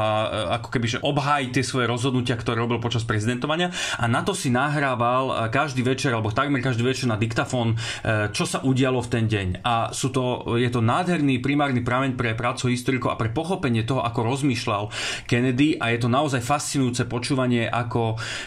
ako 0.59 0.67
keby 0.69 0.87
že 0.89 0.99
obhájiť 1.03 1.49
tie 1.53 1.63
svoje 1.65 1.85
rozhodnutia, 1.89 2.39
ktoré 2.39 2.61
robil 2.61 2.81
počas 2.81 3.05
prezidentovania 3.05 3.73
a 3.97 4.05
na 4.05 4.21
to 4.21 4.33
si 4.33 4.49
nahrával 4.49 5.49
každý 5.49 5.81
večer 5.81 6.13
alebo 6.13 6.33
takmer 6.33 6.61
každý 6.61 6.83
večer 6.85 7.09
na 7.09 7.17
diktafón, 7.17 7.75
e, 7.75 8.29
čo 8.31 8.45
sa 8.45 8.61
udialo 8.61 9.01
v 9.01 9.11
ten 9.11 9.25
deň. 9.25 9.47
A 9.65 9.91
sú 9.91 10.13
to, 10.13 10.55
je 10.55 10.69
to 10.69 10.79
nádherný 10.79 11.41
primárny 11.41 11.81
prameň 11.81 12.13
pre 12.15 12.37
prácu 12.37 12.71
historikov 12.71 13.13
a 13.13 13.19
pre 13.19 13.33
pochopenie 13.33 13.83
toho, 13.83 14.05
ako 14.05 14.25
rozmýšľal 14.25 14.83
Kennedy 15.25 15.77
a 15.81 15.91
je 15.93 15.99
to 15.99 16.09
naozaj 16.09 16.41
fascinujúce 16.41 17.09
počúvanie, 17.09 17.65
ako 17.65 17.88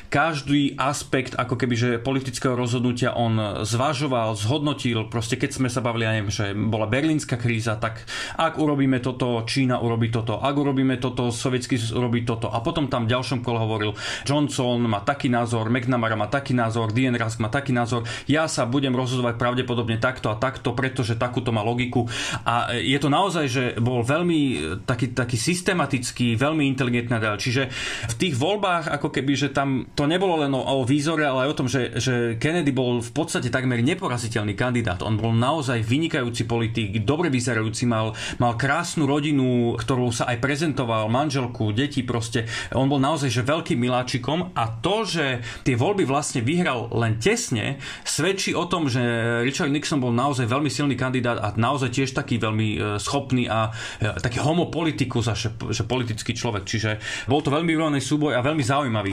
každý 0.08 0.78
aspekt 0.78 1.34
ako 1.36 1.54
keby, 1.58 1.74
že 1.74 1.90
politického 2.02 2.56
rozhodnutia 2.56 3.14
on 3.14 3.62
zvažoval, 3.62 4.34
zhodnotil, 4.38 5.06
proste 5.06 5.38
keď 5.38 5.50
sme 5.54 5.68
sa 5.70 5.84
bavili, 5.84 6.06
ja 6.06 6.14
neviem, 6.16 6.32
že 6.32 6.54
bola 6.54 6.86
berlínska 6.90 7.36
kríza, 7.38 7.76
tak 7.78 8.06
ak 8.38 8.58
urobíme 8.58 8.98
toto, 8.98 9.42
Čína 9.46 9.78
urobí 9.82 10.08
toto, 10.08 10.40
ak 10.40 10.54
urobíme 10.54 10.98
toto, 10.98 11.30
sovietský 11.30 11.78
urobí 11.94 12.26
toto. 12.26 12.50
A 12.50 12.58
potom 12.64 12.90
tam 12.90 13.06
v 13.06 13.12
ďalšom 13.14 13.40
kole 13.44 13.58
hovoril 13.58 13.92
Johnson 14.26 14.82
má 14.84 15.02
taký 15.02 15.30
názor, 15.30 15.68
McNamara 15.68 16.18
má 16.18 16.26
taký 16.26 16.52
názor, 16.52 16.90
Dean 16.92 17.14
Rusk 17.16 17.38
má 17.38 17.48
taký 17.48 17.70
názor, 17.74 18.04
ja 18.26 18.46
sa 18.50 18.66
budem 18.66 18.94
rozhodovať 18.94 19.36
pravdepodobne 19.36 19.98
takto 19.98 20.30
a 20.32 20.38
takto, 20.38 20.74
pretože 20.74 21.18
takúto 21.18 21.54
má 21.54 21.60
logiku. 21.64 22.06
A 22.44 22.74
je 22.76 22.98
to 22.98 23.08
naozaj, 23.12 23.46
že 23.48 23.64
bol 23.78 24.04
veľmi 24.04 24.40
taký, 24.84 25.12
taký 25.12 25.36
systematický, 25.38 26.34
veľmi 26.34 26.66
inteligentný 26.66 27.12
Čiže 27.12 27.68
v 28.08 28.14
tých 28.16 28.34
voľbách 28.34 28.88
ako 28.88 29.12
keby, 29.12 29.31
že 29.34 29.48
tam 29.50 29.88
to 29.96 30.04
nebolo 30.06 30.40
len 30.44 30.52
o, 30.54 30.62
o 30.62 30.84
výzore, 30.86 31.26
ale 31.26 31.46
aj 31.46 31.50
o 31.50 31.58
tom, 31.58 31.68
že, 31.68 31.96
že 31.98 32.14
Kennedy 32.38 32.70
bol 32.70 33.00
v 33.00 33.12
podstate 33.12 33.48
takmer 33.48 33.80
neporaziteľný 33.82 34.54
kandidát. 34.54 35.02
On 35.02 35.16
bol 35.18 35.34
naozaj 35.34 35.82
vynikajúci 35.82 36.46
politik, 36.46 37.02
dobre 37.02 37.32
vyzerajúci, 37.32 37.88
mal, 37.88 38.14
mal 38.38 38.54
krásnu 38.54 39.08
rodinu, 39.08 39.74
ktorú 39.74 40.12
sa 40.14 40.30
aj 40.30 40.38
prezentoval, 40.38 41.08
manželku, 41.10 41.74
deti 41.74 42.04
proste. 42.04 42.46
On 42.76 42.86
bol 42.86 43.00
naozaj 43.02 43.32
že 43.32 43.42
veľkým 43.42 43.80
miláčikom 43.80 44.52
a 44.52 44.64
to, 44.78 45.08
že 45.08 45.40
tie 45.64 45.74
voľby 45.74 46.04
vlastne 46.04 46.44
vyhral 46.44 46.92
len 46.92 47.16
tesne, 47.16 47.80
svedčí 48.04 48.52
o 48.52 48.68
tom, 48.68 48.86
že 48.86 49.00
Richard 49.42 49.72
Nixon 49.72 50.02
bol 50.02 50.12
naozaj 50.12 50.44
veľmi 50.46 50.68
silný 50.68 50.94
kandidát 50.94 51.40
a 51.40 51.48
naozaj 51.56 51.90
tiež 51.94 52.12
taký 52.12 52.36
veľmi 52.36 52.68
e, 52.74 52.78
schopný 53.00 53.48
a 53.48 53.72
e, 53.98 54.18
taký 54.20 54.42
homopolitikus 54.42 55.32
že, 55.32 55.54
že 55.70 55.82
politický 55.86 56.34
človek. 56.34 56.66
Čiže 56.66 56.90
bol 57.30 57.40
to 57.40 57.54
veľmi 57.54 57.70
vyrovnaný 57.70 58.02
súboj 58.02 58.34
a 58.34 58.44
veľmi 58.44 58.64
zaujímavý 58.64 59.12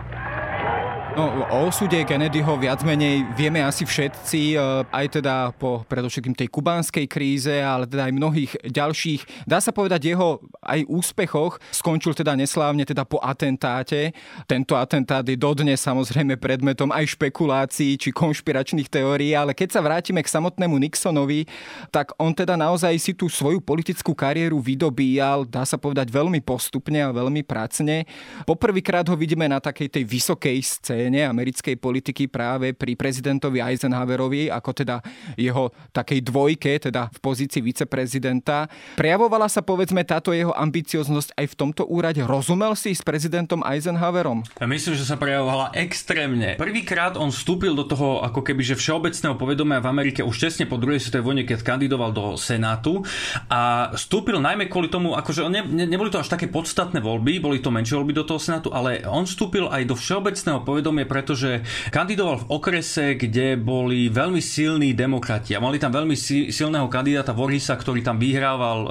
No, 1.11 1.27
o 1.27 1.67
osude 1.67 2.07
Kennedyho 2.07 2.55
viac 2.55 2.87
menej 2.87 3.27
vieme 3.35 3.59
asi 3.59 3.83
všetci, 3.83 4.55
e, 4.55 4.87
aj 4.95 5.19
teda 5.19 5.51
po 5.59 5.83
predovšetkým 5.83 6.31
tej 6.31 6.47
kubánskej 6.47 7.03
kríze, 7.11 7.51
ale 7.51 7.83
teda 7.83 8.07
aj 8.07 8.15
mnohých 8.15 8.51
ďalších. 8.71 9.43
Dá 9.43 9.59
sa 9.59 9.75
povedať 9.75 10.07
jeho 10.07 10.39
aj 10.63 10.87
úspechoch. 10.87 11.59
Skončil 11.75 12.15
teda 12.15 12.31
neslávne 12.39 12.87
teda 12.87 13.03
po 13.03 13.19
atentáte. 13.19 14.15
Tento 14.47 14.79
atentát 14.79 15.27
je 15.27 15.35
dodnes 15.35 15.75
samozrejme 15.83 16.39
predmetom 16.39 16.95
aj 16.95 17.19
špekulácií 17.19 17.99
či 17.99 18.15
konšpiračných 18.15 18.87
teórií, 18.87 19.35
ale 19.35 19.51
keď 19.51 19.75
sa 19.75 19.83
vrátime 19.83 20.23
k 20.23 20.31
samotnému 20.31 20.79
Nixonovi, 20.79 21.43
tak 21.91 22.15
on 22.23 22.31
teda 22.31 22.55
naozaj 22.55 22.95
si 22.95 23.11
tú 23.11 23.27
svoju 23.27 23.59
politickú 23.59 24.15
kariéru 24.15 24.63
vydobíjal, 24.63 25.43
dá 25.43 25.67
sa 25.67 25.75
povedať 25.75 26.07
veľmi 26.07 26.39
postupne 26.39 27.03
a 27.03 27.11
veľmi 27.11 27.43
pracne. 27.43 28.07
Poprvýkrát 28.47 29.03
ho 29.11 29.19
vidíme 29.19 29.51
na 29.51 29.59
takej 29.59 29.91
tej 29.99 30.03
vysokej 30.07 30.57
scéne 30.63 31.00
scéne 31.01 31.25
americkej 31.25 31.81
politiky 31.81 32.29
práve 32.29 32.77
pri 32.77 32.93
prezidentovi 32.93 33.57
Eisenhowerovi, 33.57 34.53
ako 34.53 34.69
teda 34.69 35.01
jeho 35.33 35.73
takej 35.89 36.21
dvojke, 36.21 36.77
teda 36.77 37.09
v 37.09 37.17
pozícii 37.17 37.57
viceprezidenta. 37.65 38.69
Prejavovala 39.01 39.49
sa 39.49 39.65
povedzme 39.65 40.05
táto 40.05 40.29
jeho 40.29 40.53
ambicioznosť 40.53 41.33
aj 41.41 41.45
v 41.49 41.55
tomto 41.57 41.89
úrade. 41.89 42.21
Rozumel 42.21 42.77
si 42.77 42.93
s 42.93 43.01
prezidentom 43.01 43.65
Eisenhowerom? 43.65 44.45
Ja 44.61 44.69
myslím, 44.69 44.93
že 44.93 45.09
sa 45.09 45.17
prejavovala 45.17 45.73
extrémne. 45.73 46.53
Prvýkrát 46.61 47.17
on 47.17 47.33
vstúpil 47.33 47.73
do 47.73 47.89
toho 47.89 48.21
ako 48.21 48.45
keby 48.45 48.61
že 48.61 48.77
všeobecného 48.77 49.41
povedomia 49.41 49.81
v 49.81 49.89
Amerike 49.89 50.21
už 50.21 50.37
tesne 50.37 50.69
po 50.69 50.77
druhej 50.77 51.01
svetovej 51.01 51.25
vojne, 51.25 51.43
keď 51.49 51.65
kandidoval 51.65 52.13
do 52.13 52.37
Senátu 52.37 53.01
a 53.49 53.89
vstúpil 53.97 54.37
najmä 54.37 54.69
kvôli 54.69 54.93
tomu, 54.93 55.17
akože 55.17 55.49
ne, 55.49 55.65
ne, 55.65 55.89
neboli 55.89 56.13
to 56.13 56.21
až 56.21 56.29
také 56.29 56.45
podstatné 56.45 57.01
voľby, 57.01 57.41
boli 57.41 57.57
to 57.57 57.73
menšie 57.73 57.97
voľby 57.97 58.13
do 58.13 58.27
toho 58.27 58.37
Senátu, 58.37 58.69
ale 58.69 59.01
on 59.09 59.25
vstúpil 59.25 59.65
aj 59.65 59.81
do 59.89 59.97
všeobecného 59.97 60.61
povedomia 60.61 60.90
povedomie, 60.91 61.07
pretože 61.07 61.63
kandidoval 61.87 62.43
v 62.43 62.49
okrese, 62.51 63.15
kde 63.15 63.55
boli 63.55 64.11
veľmi 64.11 64.43
silní 64.43 64.91
demokrati 64.91 65.55
a 65.55 65.63
mali 65.63 65.79
tam 65.79 65.95
veľmi 65.95 66.19
silného 66.51 66.91
kandidáta 66.91 67.31
Vorhisa, 67.31 67.79
ktorý 67.79 68.03
tam 68.03 68.19
vyhrával 68.19 68.79
e, 68.83 68.89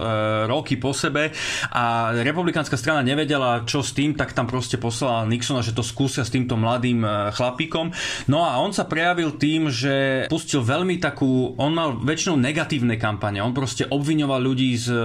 roky 0.48 0.80
po 0.80 0.96
sebe. 0.96 1.28
A 1.76 2.16
republikánska 2.16 2.80
strana 2.80 3.04
nevedela, 3.04 3.68
čo 3.68 3.84
s 3.84 3.92
tým, 3.92 4.16
tak 4.16 4.32
tam 4.32 4.48
proste 4.48 4.80
poslala 4.80 5.28
Nixona, 5.28 5.60
že 5.60 5.76
to 5.76 5.84
skúsia 5.84 6.24
s 6.24 6.32
týmto 6.32 6.56
mladým 6.56 7.04
e, 7.04 7.08
chlapíkom. 7.36 7.92
No 8.32 8.48
a 8.48 8.56
on 8.56 8.72
sa 8.72 8.88
prejavil 8.88 9.36
tým, 9.36 9.68
že 9.68 10.24
pustil 10.32 10.64
veľmi 10.64 10.96
takú, 10.96 11.52
on 11.60 11.76
mal 11.76 12.00
väčšinou 12.00 12.40
negatívne 12.40 12.96
kampane, 12.96 13.44
on 13.44 13.52
proste 13.52 13.84
obviňoval 13.84 14.40
ľudí 14.40 14.72
z 14.80 14.88
e, 14.88 15.00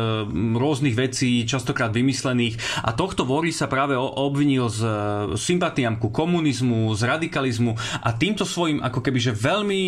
rôznych 0.56 0.96
vecí, 0.96 1.44
častokrát 1.44 1.92
vymyslených. 1.92 2.88
A 2.88 2.96
tohto 2.96 3.28
Vorhisa 3.28 3.68
práve 3.68 4.00
obvinil 4.00 4.72
z 4.72 4.82
sympatiám 5.36 6.00
ku 6.00 6.14
komunizmu, 6.14 6.85
z 6.94 7.02
radikalizmu 7.10 7.74
a 8.04 8.10
týmto 8.14 8.46
svojim 8.46 8.84
ako 8.84 9.00
keby 9.02 9.18
že 9.18 9.34
veľmi 9.34 9.82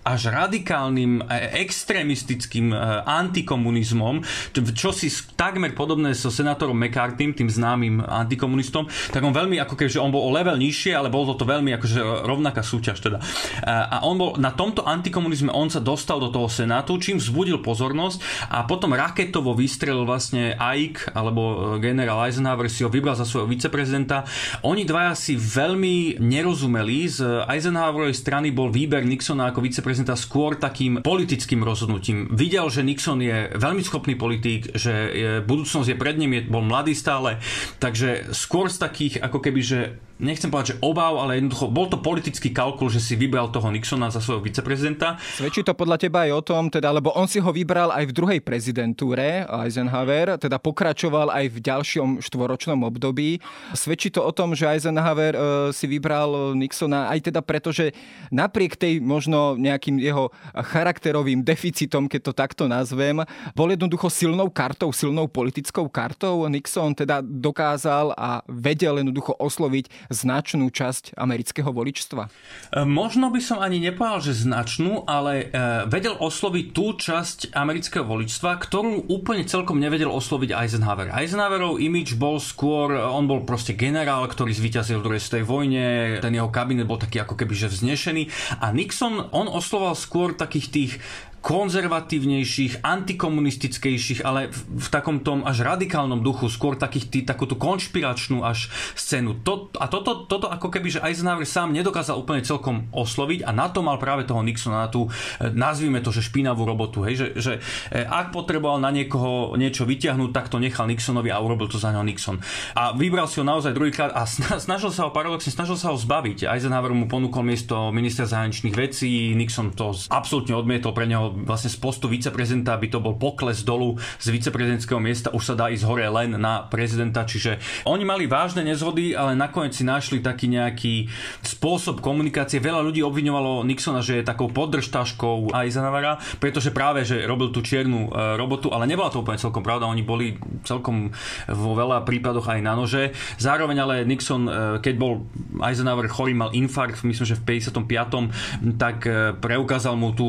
až 0.00 0.32
radikálnym, 0.32 1.20
e, 1.20 1.60
extrémistickým 1.60 2.72
e, 2.72 2.76
antikomunizmom, 3.04 4.24
čo 4.72 4.96
si 4.96 5.12
takmer 5.36 5.76
podobné 5.76 6.16
so 6.16 6.32
senátorom 6.32 6.76
McCarthy, 6.76 7.36
tým 7.36 7.52
známym 7.52 8.00
antikomunistom, 8.00 8.88
tak 9.12 9.20
on 9.20 9.36
veľmi, 9.36 9.60
ako 9.60 9.76
kebyže 9.76 10.00
on 10.00 10.08
bol 10.08 10.24
o 10.24 10.32
level 10.32 10.56
nižšie, 10.56 10.96
ale 10.96 11.12
bol 11.12 11.28
to 11.36 11.44
veľmi 11.44 11.76
akože 11.76 12.24
rovnaká 12.24 12.64
súťaž 12.64 13.04
teda. 13.04 13.18
E, 13.20 13.68
a 13.68 14.00
on 14.08 14.16
bol, 14.16 14.30
na 14.40 14.56
tomto 14.56 14.88
antikomunizme 14.88 15.52
on 15.52 15.68
sa 15.68 15.84
dostal 15.84 16.16
do 16.16 16.32
toho 16.32 16.48
senátu, 16.48 16.96
čím 16.96 17.20
vzbudil 17.20 17.60
pozornosť 17.60 18.48
a 18.48 18.64
potom 18.64 18.96
raketovo 18.96 19.52
vystrelil 19.52 20.08
vlastne 20.08 20.56
Ike, 20.56 21.12
alebo 21.12 21.76
generál 21.76 22.24
Eisenhower 22.24 22.72
si 22.72 22.82
ho 22.82 22.90
vybral 22.90 23.20
za 23.20 23.28
svojho 23.28 23.50
viceprezidenta. 23.50 24.24
Oni 24.64 24.88
dvaja 24.88 25.12
si 25.12 25.36
veľmi 25.36 26.22
nerozumeli. 26.22 27.04
Z 27.10 27.44
Eisenhowerovej 27.44 28.16
strany 28.16 28.48
bol 28.48 28.72
výber 28.72 29.04
Nixona 29.04 29.52
ako 29.52 29.60
viceprezidenta 29.60 29.89
prezidenta 29.90 30.14
skôr 30.14 30.54
takým 30.54 31.02
politickým 31.02 31.66
rozhodnutím. 31.66 32.30
Videl, 32.30 32.70
že 32.70 32.86
Nixon 32.86 33.18
je 33.18 33.50
veľmi 33.58 33.82
schopný 33.82 34.14
politík, 34.14 34.70
že 34.78 35.10
budúcnosť 35.42 35.90
je 35.90 35.98
pred 35.98 36.14
ním, 36.14 36.38
je, 36.38 36.46
bol 36.46 36.62
mladý 36.62 36.94
stále, 36.94 37.42
takže 37.82 38.30
skôr 38.30 38.70
z 38.70 38.78
takých 38.78 39.14
ako 39.18 39.42
keby, 39.42 39.60
že 39.66 39.98
nechcem 40.20 40.52
povedať, 40.52 40.76
že 40.76 40.80
obav, 40.84 41.16
ale 41.18 41.40
jednoducho 41.40 41.72
bol 41.72 41.88
to 41.88 41.98
politický 41.98 42.52
kalkul, 42.52 42.92
že 42.92 43.00
si 43.00 43.16
vybral 43.16 43.48
toho 43.48 43.72
Nixona 43.72 44.12
za 44.12 44.20
svojho 44.20 44.44
viceprezidenta. 44.44 45.16
Svedčí 45.40 45.64
to 45.64 45.72
podľa 45.72 45.96
teba 45.96 46.28
aj 46.28 46.32
o 46.36 46.42
tom, 46.44 46.68
teda, 46.68 46.92
lebo 46.92 47.10
on 47.16 47.26
si 47.26 47.40
ho 47.40 47.50
vybral 47.50 47.90
aj 47.90 48.04
v 48.06 48.16
druhej 48.16 48.40
prezidentúre, 48.44 49.48
Eisenhower, 49.48 50.36
teda 50.36 50.60
pokračoval 50.60 51.32
aj 51.32 51.46
v 51.48 51.58
ďalšom 51.58 52.08
štvoročnom 52.20 52.84
období. 52.84 53.40
Svedčí 53.72 54.12
to 54.12 54.20
o 54.20 54.30
tom, 54.30 54.52
že 54.52 54.68
Eisenhower 54.68 55.32
e, 55.34 55.40
si 55.72 55.88
vybral 55.88 56.52
Nixona 56.52 57.08
aj 57.08 57.32
teda 57.32 57.40
preto, 57.40 57.72
že 57.72 57.96
napriek 58.28 58.76
tej 58.76 59.00
možno 59.00 59.56
nejakým 59.56 59.96
jeho 59.98 60.28
charakterovým 60.54 61.40
deficitom, 61.40 62.06
keď 62.06 62.20
to 62.30 62.32
takto 62.36 62.64
nazvem, 62.68 63.24
bol 63.56 63.72
jednoducho 63.72 64.12
silnou 64.12 64.52
kartou, 64.52 64.92
silnou 64.92 65.26
politickou 65.26 65.88
kartou. 65.88 66.44
Nixon 66.50 66.92
teda 66.92 67.24
dokázal 67.24 68.12
a 68.18 68.44
vedel 68.50 69.00
jednoducho 69.00 69.32
osloviť 69.38 70.09
značnú 70.10 70.68
časť 70.74 71.14
amerického 71.14 71.70
voličstva? 71.70 72.26
E, 72.26 72.82
možno 72.82 73.30
by 73.30 73.40
som 73.40 73.62
ani 73.62 73.78
nepovedal, 73.78 74.20
že 74.20 74.42
značnú, 74.42 75.06
ale 75.06 75.48
e, 75.48 75.86
vedel 75.86 76.18
osloviť 76.18 76.66
tú 76.74 76.98
časť 76.98 77.54
amerického 77.54 78.02
voličstva, 78.02 78.58
ktorú 78.58 79.06
úplne 79.06 79.46
celkom 79.46 79.78
nevedel 79.78 80.10
osloviť 80.10 80.50
Eisenhower. 80.50 81.14
Eisenhowerov 81.14 81.78
imič 81.78 82.18
bol 82.18 82.42
skôr, 82.42 82.92
on 82.92 83.30
bol 83.30 83.46
proste 83.46 83.78
generál, 83.78 84.26
ktorý 84.26 84.50
zvíťazil 84.50 84.98
v 85.00 85.06
druhej 85.06 85.22
svetovej 85.22 85.46
vojne, 85.46 85.84
ten 86.18 86.34
jeho 86.34 86.50
kabinet 86.50 86.90
bol 86.90 86.98
taký 86.98 87.22
ako 87.22 87.38
keby 87.38 87.54
že 87.54 87.70
vznešený 87.70 88.22
a 88.58 88.74
Nixon, 88.74 89.30
on 89.30 89.46
osloval 89.46 89.94
skôr 89.94 90.34
takých 90.34 90.66
tých 90.68 90.92
konzervatívnejších, 91.40 92.84
antikomunistickejších, 92.84 94.20
ale 94.28 94.52
v, 94.52 94.60
v 94.76 94.88
takom 94.92 95.24
tom 95.24 95.40
až 95.48 95.64
radikálnom 95.64 96.20
duchu, 96.20 96.52
skôr 96.52 96.76
takých 96.76 97.08
tý, 97.08 97.18
takúto 97.24 97.56
konšpiračnú 97.56 98.44
až 98.44 98.68
scénu. 98.92 99.40
To, 99.48 99.72
a 99.80 99.88
toto, 99.88 100.28
toto 100.28 100.52
ako 100.52 100.68
keby, 100.68 101.00
že 101.00 101.00
Eisenhower 101.00 101.48
sám 101.48 101.72
nedokázal 101.72 102.20
úplne 102.20 102.44
celkom 102.44 102.92
osloviť 102.92 103.48
a 103.48 103.56
na 103.56 103.72
to 103.72 103.80
mal 103.80 103.96
práve 103.96 104.28
toho 104.28 104.44
Nixona, 104.44 104.84
na 104.84 104.88
tú, 104.92 105.08
e, 105.40 105.48
nazvime 105.56 106.04
to, 106.04 106.12
že 106.12 106.28
špinavú 106.28 106.68
robotu, 106.68 107.08
hej, 107.08 107.16
že, 107.16 107.26
že 107.40 107.52
e, 107.88 108.04
ak 108.04 108.36
potreboval 108.36 108.76
na 108.76 108.92
niekoho 108.92 109.56
niečo 109.56 109.88
vyťahnuť, 109.88 110.30
tak 110.36 110.52
to 110.52 110.60
nechal 110.60 110.84
Nixonovi 110.84 111.32
a 111.32 111.40
urobil 111.40 111.72
to 111.72 111.80
za 111.80 111.88
neho 111.88 112.04
Nixon. 112.04 112.36
A 112.76 112.92
vybral 112.92 113.24
si 113.32 113.40
ho 113.40 113.48
naozaj 113.48 113.72
druhýkrát 113.72 114.12
a 114.12 114.28
snažil 114.60 114.92
sa 114.92 115.08
ho 115.08 115.10
paradoxne, 115.10 115.48
snažil 115.48 115.80
sa 115.80 115.88
ho 115.88 115.96
zbaviť. 115.96 116.44
Eisenhower 116.52 116.92
mu 116.92 117.08
ponúkol 117.08 117.48
miesto 117.48 117.88
ministra 117.88 118.28
zahraničných 118.28 118.76
vecí, 118.76 119.32
Nixon 119.32 119.72
to 119.72 119.96
absolútne 120.12 120.52
odmietol, 120.52 120.92
pre 120.92 121.08
neho 121.08 121.29
vlastne 121.32 121.70
z 121.70 121.78
postu 121.78 122.10
viceprezidenta 122.10 122.76
by 122.76 122.88
to 122.90 122.98
bol 122.98 123.14
pokles 123.16 123.62
dolu 123.62 123.96
z 124.18 124.26
viceprezidentského 124.32 124.98
miesta, 124.98 125.32
už 125.32 125.52
sa 125.52 125.54
dá 125.54 125.70
ísť 125.70 125.84
hore 125.86 126.06
len 126.10 126.36
na 126.36 126.66
prezidenta, 126.66 127.22
čiže 127.24 127.62
oni 127.86 128.04
mali 128.04 128.24
vážne 128.26 128.66
nezhody, 128.66 129.14
ale 129.14 129.38
nakoniec 129.38 129.72
si 129.72 129.84
našli 129.86 130.18
taký 130.20 130.50
nejaký 130.50 131.08
spôsob 131.44 132.02
komunikácie. 132.02 132.58
Veľa 132.58 132.82
ľudí 132.84 133.00
obviňovalo 133.04 133.62
Nixona, 133.64 134.02
že 134.02 134.20
je 134.20 134.28
takou 134.28 134.50
podržtaškou 134.50 135.54
Eisenhowera, 135.54 136.18
pretože 136.42 136.74
práve, 136.74 137.06
že 137.06 137.24
robil 137.24 137.54
tú 137.54 137.62
čiernu 137.62 138.08
e, 138.08 138.36
robotu, 138.36 138.72
ale 138.74 138.90
nebola 138.90 139.12
to 139.12 139.22
úplne 139.22 139.38
celkom 139.40 139.62
pravda, 139.62 139.86
oni 139.86 140.02
boli 140.02 140.36
celkom 140.66 141.14
vo 141.46 141.72
veľa 141.76 142.02
prípadoch 142.02 142.46
aj 142.50 142.60
na 142.60 142.74
nože. 142.74 143.12
Zároveň 143.38 143.76
ale 143.82 143.94
Nixon, 144.08 144.44
e, 144.46 144.52
keď 144.82 144.94
bol 144.98 145.24
Eisenhower 145.62 146.10
chorý, 146.10 146.34
mal 146.34 146.50
infarkt, 146.56 147.02
myslím, 147.06 147.26
že 147.26 147.38
v 147.38 147.60
55. 147.60 148.76
tak 148.76 149.06
e, 149.06 149.36
preukázal 149.36 149.94
mu 149.94 150.12
tú 150.16 150.26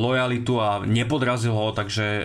lojalitu 0.00 0.39
kvalitu 0.40 0.56
a 0.60 0.80
nepodrazil 0.88 1.52
ho, 1.52 1.72
takže 1.76 2.02
e, 2.02 2.20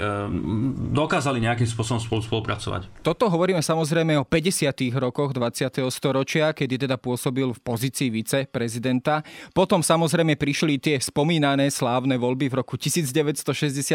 dokázali 0.96 1.44
nejakým 1.44 1.68
spôsobom 1.68 2.00
spolu 2.00 2.22
spolupracovať. 2.24 2.88
Toto 3.04 3.28
hovoríme 3.28 3.60
samozrejme 3.60 4.16
o 4.16 4.24
50. 4.24 4.72
rokoch 4.96 5.36
20. 5.36 5.84
storočia, 5.92 6.56
kedy 6.56 6.88
teda 6.88 6.96
pôsobil 6.96 7.52
v 7.52 7.60
pozícii 7.60 8.08
viceprezidenta. 8.08 9.22
Potom 9.52 9.84
samozrejme 9.84 10.40
prišli 10.40 10.80
tie 10.80 10.96
spomínané 10.98 11.68
slávne 11.68 12.16
voľby 12.16 12.48
v 12.48 12.64
roku 12.64 12.80
1960, 12.80 13.44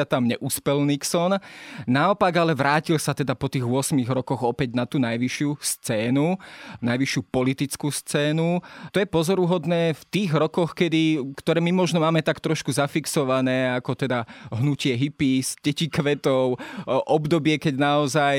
tam 0.04 0.28
neúspel 0.28 0.84
Nixon. 0.84 1.40
Naopak 1.88 2.36
ale 2.36 2.52
vrátil 2.52 3.00
sa 3.00 3.16
teda 3.16 3.32
po 3.32 3.48
tých 3.48 3.64
8 3.64 3.96
rokoch 4.12 4.44
opäť 4.44 4.76
na 4.76 4.84
tú 4.84 5.00
najvyššiu 5.00 5.56
scénu, 5.56 6.36
najvyššiu 6.84 7.20
politickú 7.32 7.88
scénu. 7.88 8.60
To 8.92 8.96
je 9.00 9.06
pozoruhodné 9.08 9.96
v 9.96 10.02
tých 10.12 10.30
rokoch, 10.36 10.76
kedy, 10.76 11.32
ktoré 11.40 11.64
my 11.64 11.72
možno 11.72 12.02
máme 12.02 12.20
tak 12.20 12.42
trošku 12.42 12.68
zafixované 12.74 13.70
ako 13.78 13.94
teda 13.94 14.09
teda 14.10 14.26
hnutie 14.50 14.98
hippies, 14.98 15.54
deti 15.62 15.86
kvetov, 15.86 16.58
obdobie, 17.06 17.62
keď 17.62 17.78
naozaj 17.78 18.36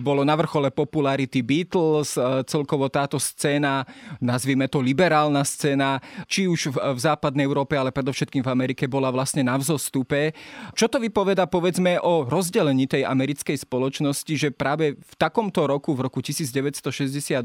bolo 0.00 0.24
na 0.24 0.32
vrchole 0.32 0.72
popularity 0.72 1.44
Beatles, 1.44 2.16
celkovo 2.48 2.88
táto 2.88 3.20
scéna, 3.20 3.84
nazvime 4.24 4.64
to 4.72 4.80
liberálna 4.80 5.44
scéna, 5.44 6.00
či 6.24 6.48
už 6.48 6.72
v, 6.72 6.96
v 6.96 6.98
západnej 6.98 7.44
Európe, 7.44 7.76
ale 7.76 7.92
predovšetkým 7.92 8.40
v 8.40 8.48
Amerike 8.48 8.88
bola 8.88 9.12
vlastne 9.12 9.44
na 9.44 9.60
vzostupe. 9.60 10.32
Čo 10.72 10.88
to 10.88 10.96
vypoveda 10.96 11.44
povedzme 11.44 12.00
o 12.00 12.24
rozdelení 12.24 12.88
tej 12.88 13.04
americkej 13.04 13.60
spoločnosti, 13.60 14.32
že 14.32 14.48
práve 14.48 14.96
v 14.96 15.14
takomto 15.20 15.68
roku, 15.68 15.92
v 15.92 16.08
roku 16.08 16.24
1968 16.24 17.44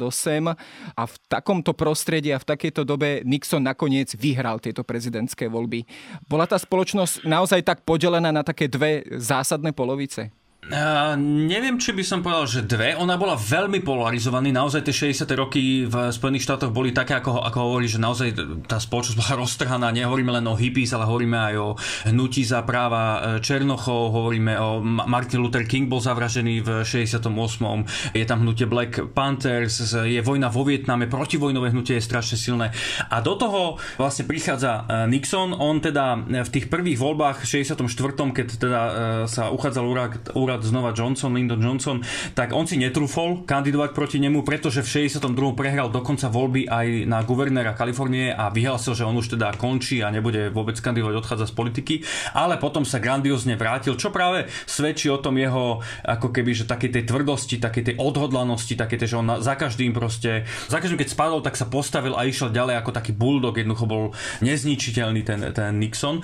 a 0.95 1.03
v 1.03 1.15
takomto 1.27 1.75
prostredí 1.75 2.31
a 2.31 2.39
v 2.39 2.47
takejto 2.47 2.87
dobe 2.87 3.27
Nixon 3.27 3.67
nakoniec 3.67 4.15
vyhral 4.15 4.63
tieto 4.63 4.87
prezidentské 4.87 5.51
voľby. 5.51 5.83
Bola 6.29 6.47
tá 6.47 6.55
spoločnosť 6.61 7.25
na 7.25 7.40
naozaj 7.41 7.65
tak 7.65 7.81
podelená 7.81 8.29
na 8.29 8.45
také 8.45 8.69
dve 8.69 9.01
zásadné 9.17 9.73
polovice? 9.73 10.29
Uh, 10.61 11.17
neviem, 11.17 11.81
či 11.81 11.89
by 11.89 12.05
som 12.05 12.21
povedal, 12.21 12.45
že 12.45 12.61
dve. 12.61 12.93
Ona 12.93 13.17
bola 13.17 13.33
veľmi 13.33 13.81
polarizovaný. 13.81 14.53
Naozaj 14.53 14.85
tie 14.85 15.09
60. 15.09 15.25
roky 15.33 15.89
v 15.89 16.13
Spojených 16.13 16.45
štátoch 16.45 16.69
boli 16.69 16.93
také, 16.93 17.17
ako, 17.17 17.41
ako 17.41 17.59
hovorí, 17.65 17.89
že 17.89 17.97
naozaj 17.97 18.37
tá 18.69 18.77
spoločnosť 18.77 19.17
bola 19.17 19.33
roztrhaná. 19.41 19.89
Nehovoríme 19.89 20.29
len 20.37 20.45
o 20.45 20.53
hippies, 20.53 20.93
ale 20.93 21.09
hovoríme 21.09 21.33
aj 21.33 21.55
o 21.57 21.67
hnutí 22.13 22.45
za 22.45 22.61
práva 22.61 23.01
e, 23.01 23.19
Černochov, 23.41 24.13
hovoríme 24.13 24.53
o 24.61 24.85
Martin 24.85 25.41
Luther 25.41 25.65
King 25.65 25.89
bol 25.89 25.97
zavražený 25.97 26.61
v 26.61 26.69
68. 26.85 27.25
Je 28.13 28.25
tam 28.29 28.45
hnutie 28.45 28.69
Black 28.69 29.01
Panthers, 29.17 29.97
je 29.97 30.21
vojna 30.21 30.53
vo 30.53 30.61
Vietname, 30.61 31.09
protivojnové 31.09 31.73
hnutie 31.73 31.97
je 31.97 32.05
strašne 32.05 32.37
silné. 32.37 32.69
A 33.09 33.17
do 33.25 33.33
toho 33.33 33.81
vlastne 33.97 34.29
prichádza 34.29 34.85
e, 34.85 35.09
Nixon. 35.09 35.57
On 35.57 35.81
teda 35.81 36.21
v 36.21 36.49
tých 36.53 36.69
prvých 36.69 37.01
voľbách 37.01 37.49
v 37.49 37.65
64. 37.65 37.81
keď 38.29 38.47
teda 38.61 38.81
sa 39.25 39.49
uchádzal 39.49 39.85
úrad 40.37 40.50
akurát 40.51 40.67
znova 40.67 40.91
Johnson, 40.91 41.31
Lyndon 41.31 41.63
Johnson, 41.63 41.97
tak 42.35 42.51
on 42.51 42.67
si 42.67 42.75
netrúfol 42.75 43.47
kandidovať 43.47 43.95
proti 43.95 44.19
nemu, 44.19 44.43
pretože 44.43 44.83
v 44.83 45.07
62. 45.07 45.31
prehral 45.55 45.87
dokonca 45.87 46.27
voľby 46.27 46.67
aj 46.67 47.07
na 47.07 47.23
guvernéra 47.23 47.71
Kalifornie 47.71 48.35
a 48.35 48.51
vyhlásil, 48.51 48.99
že 48.99 49.07
on 49.07 49.15
už 49.15 49.39
teda 49.39 49.55
končí 49.55 50.03
a 50.03 50.11
nebude 50.11 50.51
vôbec 50.51 50.75
kandidovať, 50.75 51.23
odchádza 51.23 51.47
z 51.47 51.55
politiky, 51.55 51.95
ale 52.35 52.59
potom 52.59 52.83
sa 52.83 52.99
grandiózne 52.99 53.55
vrátil, 53.55 53.95
čo 53.95 54.11
práve 54.11 54.51
svedčí 54.67 55.07
o 55.07 55.23
tom 55.23 55.39
jeho 55.39 55.79
ako 56.03 56.35
keby, 56.35 56.51
že 56.51 56.67
takej 56.67 56.99
tej 56.99 57.03
tvrdosti, 57.07 57.55
takej 57.55 57.83
tej 57.87 57.95
odhodlanosti, 57.95 58.75
takej 58.75 58.97
tej, 58.99 59.15
že 59.15 59.19
on 59.23 59.39
za 59.39 59.55
každým 59.55 59.95
proste, 59.95 60.43
za 60.67 60.83
každým 60.83 60.99
keď 60.99 61.15
spadol, 61.15 61.39
tak 61.39 61.55
sa 61.55 61.63
postavil 61.63 62.11
a 62.19 62.27
išiel 62.27 62.51
ďalej 62.51 62.75
ako 62.83 62.91
taký 62.91 63.15
bulldog, 63.15 63.55
jednoducho 63.55 63.87
bol 63.87 64.03
nezničiteľný 64.43 65.23
ten, 65.23 65.39
ten 65.55 65.79
Nixon. 65.79 66.19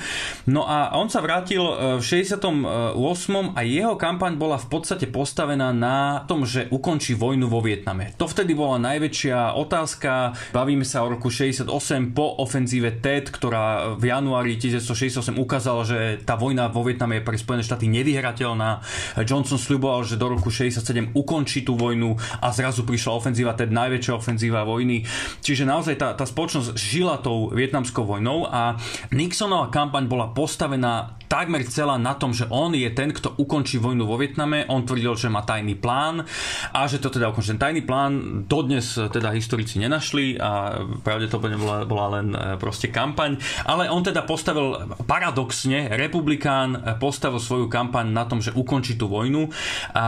No 0.51 0.67
a 0.67 0.91
on 0.99 1.07
sa 1.07 1.23
vrátil 1.23 1.63
e, 1.63 2.03
v 2.03 2.03
68. 2.03 2.67
a 3.55 3.61
jeho 3.63 3.95
kampaň 3.95 4.16
kampaň 4.17 4.33
bola 4.33 4.57
v 4.57 4.65
podstate 4.73 5.05
postavená 5.05 5.69
na 5.69 6.25
tom, 6.25 6.41
že 6.41 6.65
ukončí 6.73 7.13
vojnu 7.13 7.45
vo 7.45 7.61
Vietname. 7.61 8.17
To 8.17 8.25
vtedy 8.25 8.57
bola 8.57 8.81
najväčšia 8.81 9.53
otázka. 9.53 10.33
Bavíme 10.49 10.81
sa 10.81 11.05
o 11.05 11.13
roku 11.13 11.29
68 11.29 11.69
po 12.17 12.41
ofenzíve 12.41 12.97
TED, 12.97 13.29
ktorá 13.29 13.93
v 13.93 14.09
januári 14.09 14.57
1968 14.57 15.37
ukázala, 15.37 15.85
že 15.85 16.17
tá 16.25 16.33
vojna 16.33 16.65
vo 16.73 16.81
Vietname 16.81 17.21
je 17.21 17.29
pre 17.29 17.37
Spojené 17.37 17.61
štáty 17.61 17.85
nevyhrateľná. 17.93 18.81
Johnson 19.21 19.61
sľuboval, 19.61 20.01
že 20.01 20.17
do 20.17 20.33
roku 20.33 20.49
67 20.49 21.13
ukončí 21.13 21.61
tú 21.61 21.77
vojnu 21.77 22.17
a 22.41 22.49
zrazu 22.49 22.89
prišla 22.89 23.21
ofenzíva 23.21 23.53
TED, 23.53 23.69
najväčšia 23.69 24.17
ofenzíva 24.17 24.65
vojny. 24.65 25.05
Čiže 25.45 25.69
naozaj 25.69 25.93
tá, 26.01 26.17
tá 26.17 26.25
spoločnosť 26.25 26.73
žila 26.73 27.21
tou 27.21 27.53
vietnamskou 27.53 28.01
vojnou 28.01 28.49
a 28.49 28.81
Nixonová 29.13 29.69
kampaň 29.69 30.09
bola 30.09 30.33
postavená 30.33 31.16
takmer 31.27 31.63
celá 31.67 31.99
na 31.99 32.15
tom, 32.15 32.31
že 32.31 32.47
on 32.49 32.73
je 32.73 32.87
ten, 32.91 33.11
kto 33.11 33.35
ukončí 33.37 33.77
vojnu 33.77 34.07
vo 34.07 34.15
Vietname. 34.15 34.65
On 34.71 34.83
tvrdil, 34.83 35.13
že 35.19 35.31
má 35.31 35.43
tajný 35.43 35.75
plán 35.75 36.23
a 36.71 36.87
že 36.87 37.03
to 37.03 37.11
teda 37.11 37.29
ukončí. 37.29 37.53
Ten 37.55 37.61
tajný 37.61 37.83
plán 37.83 38.43
dodnes 38.47 38.95
teda 38.95 39.35
historici 39.35 39.77
nenašli 39.77 40.39
a 40.39 40.81
pravdepodobne 41.03 41.59
bola, 41.59 41.77
bola 41.83 42.07
len 42.19 42.27
e, 42.33 42.39
proste 42.55 42.89
kampaň. 42.89 43.37
Ale 43.67 43.91
on 43.91 44.01
teda 44.01 44.23
postavil 44.23 44.95
paradoxne, 45.05 45.91
republikán 45.93 46.97
postavil 46.97 47.43
svoju 47.43 47.67
kampaň 47.67 48.09
na 48.09 48.23
tom, 48.23 48.39
že 48.39 48.55
ukončí 48.55 48.95
tú 48.95 49.11
vojnu. 49.11 49.51
A 49.93 50.05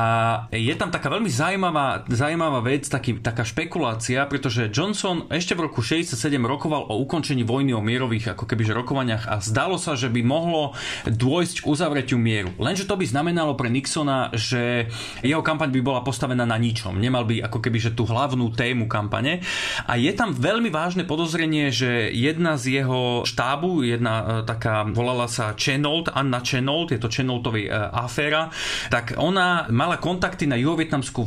je 0.49 0.73
tam 0.79 0.89
taká 0.89 1.11
veľmi 1.11 1.29
zaujímavá, 1.29 2.07
zaujímavá 2.07 2.63
vec, 2.63 2.87
taký, 2.87 3.19
taká 3.19 3.43
špekulácia, 3.43 4.23
pretože 4.25 4.71
Johnson 4.71 5.27
ešte 5.27 5.53
v 5.53 5.67
roku 5.67 5.83
67 5.83 6.15
rokoval 6.39 6.87
o 6.87 6.97
ukončení 7.03 7.43
vojny 7.43 7.75
o 7.75 7.83
mierových 7.83 8.33
ako 8.33 8.47
kebyže 8.47 8.71
rokovaniach 8.71 9.27
a 9.27 9.43
zdalo 9.43 9.75
sa, 9.75 9.99
že 9.99 10.07
by 10.07 10.21
mohlo 10.23 10.71
dôjsť 11.11 11.65
k 11.65 11.69
uzavretiu 11.69 12.17
mieru. 12.21 12.53
Lenže 12.61 12.85
to 12.85 12.95
by 12.95 13.05
znamenalo 13.05 13.57
pre 13.57 13.69
Nixona, 13.69 14.29
že 14.33 14.89
jeho 15.25 15.41
kampaň 15.41 15.73
by 15.73 15.81
bola 15.81 16.01
postavená 16.05 16.45
na 16.45 16.57
ničom. 16.57 16.97
Nemal 16.97 17.25
by 17.25 17.45
ako 17.45 17.59
keby 17.59 17.77
že 17.79 17.95
tú 17.95 18.05
hlavnú 18.05 18.51
tému 18.53 18.85
kampane. 18.85 19.41
A 19.87 19.95
je 19.95 20.11
tam 20.13 20.35
veľmi 20.35 20.69
vážne 20.69 21.07
podozrenie, 21.07 21.71
že 21.73 22.11
jedna 22.11 22.59
z 22.59 22.83
jeho 22.83 23.23
štábu, 23.23 23.87
jedna 23.87 24.13
e, 24.19 24.23
taká, 24.43 24.83
volala 24.89 25.31
sa 25.31 25.55
Chenold, 25.55 26.11
Anna 26.11 26.43
Chenold, 26.43 26.91
je 26.91 26.99
to 26.99 27.07
Chenoldový 27.07 27.67
e, 27.67 27.71
aféra, 27.73 28.51
tak 28.91 29.15
ona 29.15 29.71
mala 29.71 29.97
kontakty 29.97 30.45
na 30.45 30.59
juhovietnamskú 30.59 31.23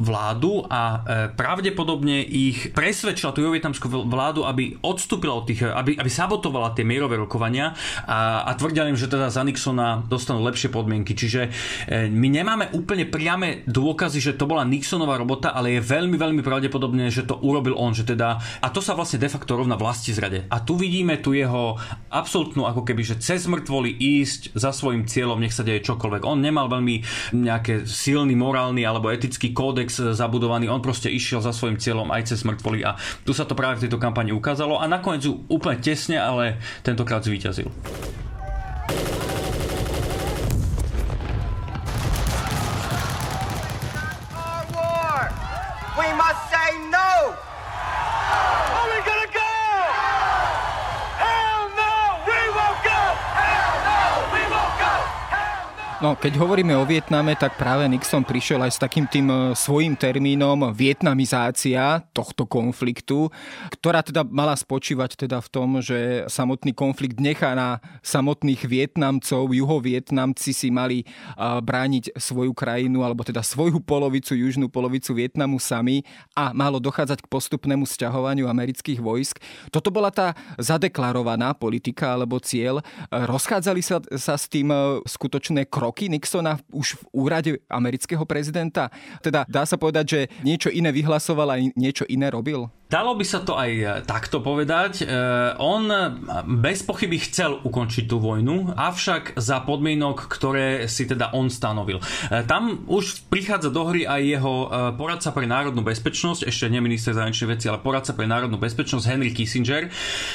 vládu 0.00 0.64
a 0.66 0.80
e, 0.80 0.98
pravdepodobne 1.36 2.24
ich 2.24 2.72
presvedčila 2.72 3.36
tú 3.36 3.44
juhovietnamskú 3.44 3.86
vládu, 4.08 4.48
aby 4.48 4.80
odstúpila 4.80 5.36
od 5.36 5.44
tých, 5.44 5.68
aby, 5.68 6.00
aby 6.00 6.10
sabotovala 6.10 6.72
tie 6.72 6.88
mierové 6.88 7.20
rokovania 7.20 7.76
a, 8.08 8.48
a 8.48 8.50
tvrdila 8.56 8.88
im, 8.88 8.96
že 8.96 9.11
teda 9.12 9.28
za 9.28 9.44
Nixona 9.44 10.00
dostanú 10.08 10.40
lepšie 10.48 10.72
podmienky. 10.72 11.12
Čiže 11.12 11.52
my 12.08 12.28
nemáme 12.32 12.72
úplne 12.72 13.04
priame 13.04 13.68
dôkazy, 13.68 14.24
že 14.24 14.32
to 14.40 14.48
bola 14.48 14.64
Nixonová 14.64 15.20
robota, 15.20 15.52
ale 15.52 15.76
je 15.76 15.84
veľmi, 15.84 16.16
veľmi 16.16 16.40
pravdepodobné, 16.40 17.12
že 17.12 17.28
to 17.28 17.36
urobil 17.44 17.76
on, 17.76 17.92
že 17.92 18.08
teda, 18.08 18.40
a 18.40 18.68
to 18.72 18.80
sa 18.80 18.96
vlastne 18.96 19.20
de 19.20 19.28
facto 19.28 19.52
rovná 19.52 19.76
vlasti 19.76 20.16
zrade. 20.16 20.48
A 20.48 20.64
tu 20.64 20.80
vidíme 20.80 21.20
tu 21.20 21.36
jeho 21.36 21.76
absolútnu 22.08 22.64
ako 22.64 22.88
keby, 22.88 23.04
že 23.04 23.20
cez 23.20 23.44
mŕtvoly 23.44 23.92
ísť 23.92 24.56
za 24.56 24.72
svojim 24.72 25.04
cieľom, 25.04 25.36
nech 25.36 25.52
sa 25.52 25.66
deje 25.66 25.84
čokoľvek. 25.84 26.22
On 26.24 26.40
nemal 26.40 26.72
veľmi 26.72 27.04
nejaké 27.36 27.84
silný 27.84 28.32
morálny 28.32 28.86
alebo 28.86 29.12
etický 29.12 29.52
kódex 29.52 30.00
zabudovaný, 30.00 30.70
on 30.70 30.80
proste 30.80 31.10
išiel 31.12 31.42
za 31.42 31.52
svojim 31.52 31.76
cieľom 31.76 32.08
aj 32.14 32.32
cez 32.32 32.46
mŕtvoly 32.46 32.80
a 32.86 32.96
tu 33.26 33.34
sa 33.34 33.44
to 33.44 33.58
práve 33.58 33.82
v 33.82 33.90
tejto 33.90 33.98
kampani 33.98 34.30
ukázalo 34.30 34.78
a 34.78 34.86
nakoniec 34.86 35.26
úplne 35.50 35.82
tesne, 35.82 36.22
ale 36.22 36.62
tentokrát 36.86 37.26
zvíťazil. 37.26 37.66
Thank 38.88 39.16
you. 39.16 39.21
No, 56.02 56.18
keď 56.18 56.34
hovoríme 56.34 56.74
o 56.74 56.82
Vietname, 56.82 57.38
tak 57.38 57.54
práve 57.54 57.86
Nixon 57.86 58.26
prišiel 58.26 58.58
aj 58.66 58.74
s 58.74 58.82
takým 58.82 59.06
tým 59.06 59.30
e, 59.30 59.36
svojím 59.54 59.94
termínom 59.94 60.74
vietnamizácia 60.74 62.02
tohto 62.10 62.42
konfliktu, 62.42 63.30
ktorá 63.70 64.02
teda 64.02 64.26
mala 64.26 64.58
spočívať 64.58 65.14
teda 65.14 65.38
v 65.38 65.48
tom, 65.54 65.78
že 65.78 66.26
samotný 66.26 66.74
konflikt 66.74 67.22
nechá 67.22 67.54
na 67.54 67.78
samotných 68.02 68.66
Vietnamcov, 68.66 69.54
juhovietnamci 69.54 70.50
si 70.50 70.74
mali 70.74 71.06
brániť 71.38 72.18
svoju 72.18 72.50
krajinu, 72.50 73.06
alebo 73.06 73.22
teda 73.22 73.46
svoju 73.46 73.78
polovicu, 73.78 74.34
južnú 74.34 74.66
polovicu 74.66 75.14
Vietnamu 75.14 75.62
sami 75.62 76.02
a 76.34 76.50
malo 76.50 76.82
dochádzať 76.82 77.22
k 77.22 77.30
postupnému 77.30 77.86
sťahovaniu 77.86 78.50
amerických 78.50 78.98
vojsk. 78.98 79.38
Toto 79.70 79.94
bola 79.94 80.10
tá 80.10 80.34
zadeklarovaná 80.58 81.54
politika 81.54 82.18
alebo 82.18 82.42
cieľ. 82.42 82.82
Rozchádzali 83.14 83.80
sa, 83.86 84.02
sa 84.18 84.34
s 84.34 84.50
tým 84.50 84.74
e, 84.74 84.98
skutočné 85.06 85.70
kroky 85.70 85.91
roky 85.92 86.08
Nixona 86.08 86.56
už 86.72 86.96
v 86.96 87.02
úrade 87.12 87.50
amerického 87.68 88.24
prezidenta? 88.24 88.88
Teda 89.20 89.44
dá 89.44 89.68
sa 89.68 89.76
povedať, 89.76 90.04
že 90.08 90.20
niečo 90.40 90.72
iné 90.72 90.88
vyhlasoval 90.88 91.52
a 91.52 91.60
niečo 91.76 92.08
iné 92.08 92.32
robil? 92.32 92.72
Dalo 92.92 93.16
by 93.16 93.24
sa 93.24 93.40
to 93.40 93.56
aj 93.56 93.70
e, 93.72 93.86
takto 94.04 94.44
povedať. 94.44 95.00
E, 95.00 95.04
on 95.56 95.88
bez 96.60 96.84
pochyby 96.84 97.16
chcel 97.24 97.56
ukončiť 97.64 98.04
tú 98.04 98.20
vojnu, 98.20 98.76
avšak 98.76 99.40
za 99.40 99.64
podmienok, 99.64 100.28
ktoré 100.28 100.84
si 100.92 101.08
teda 101.08 101.32
on 101.32 101.48
stanovil. 101.48 102.04
E, 102.28 102.44
tam 102.44 102.84
už 102.84 103.32
prichádza 103.32 103.72
do 103.72 103.88
hry 103.88 104.04
aj 104.04 104.20
jeho 104.20 104.54
poradca 105.00 105.32
pre 105.32 105.48
národnú 105.48 105.80
bezpečnosť, 105.80 106.44
ešte 106.44 106.68
nie 106.68 106.84
minister 106.84 107.16
zahraničných 107.16 107.52
vecí, 107.56 107.72
ale 107.72 107.80
poradca 107.80 108.12
pre 108.12 108.28
národnú 108.28 108.60
bezpečnosť 108.60 109.08
Henry 109.08 109.32
Kissinger, 109.32 109.88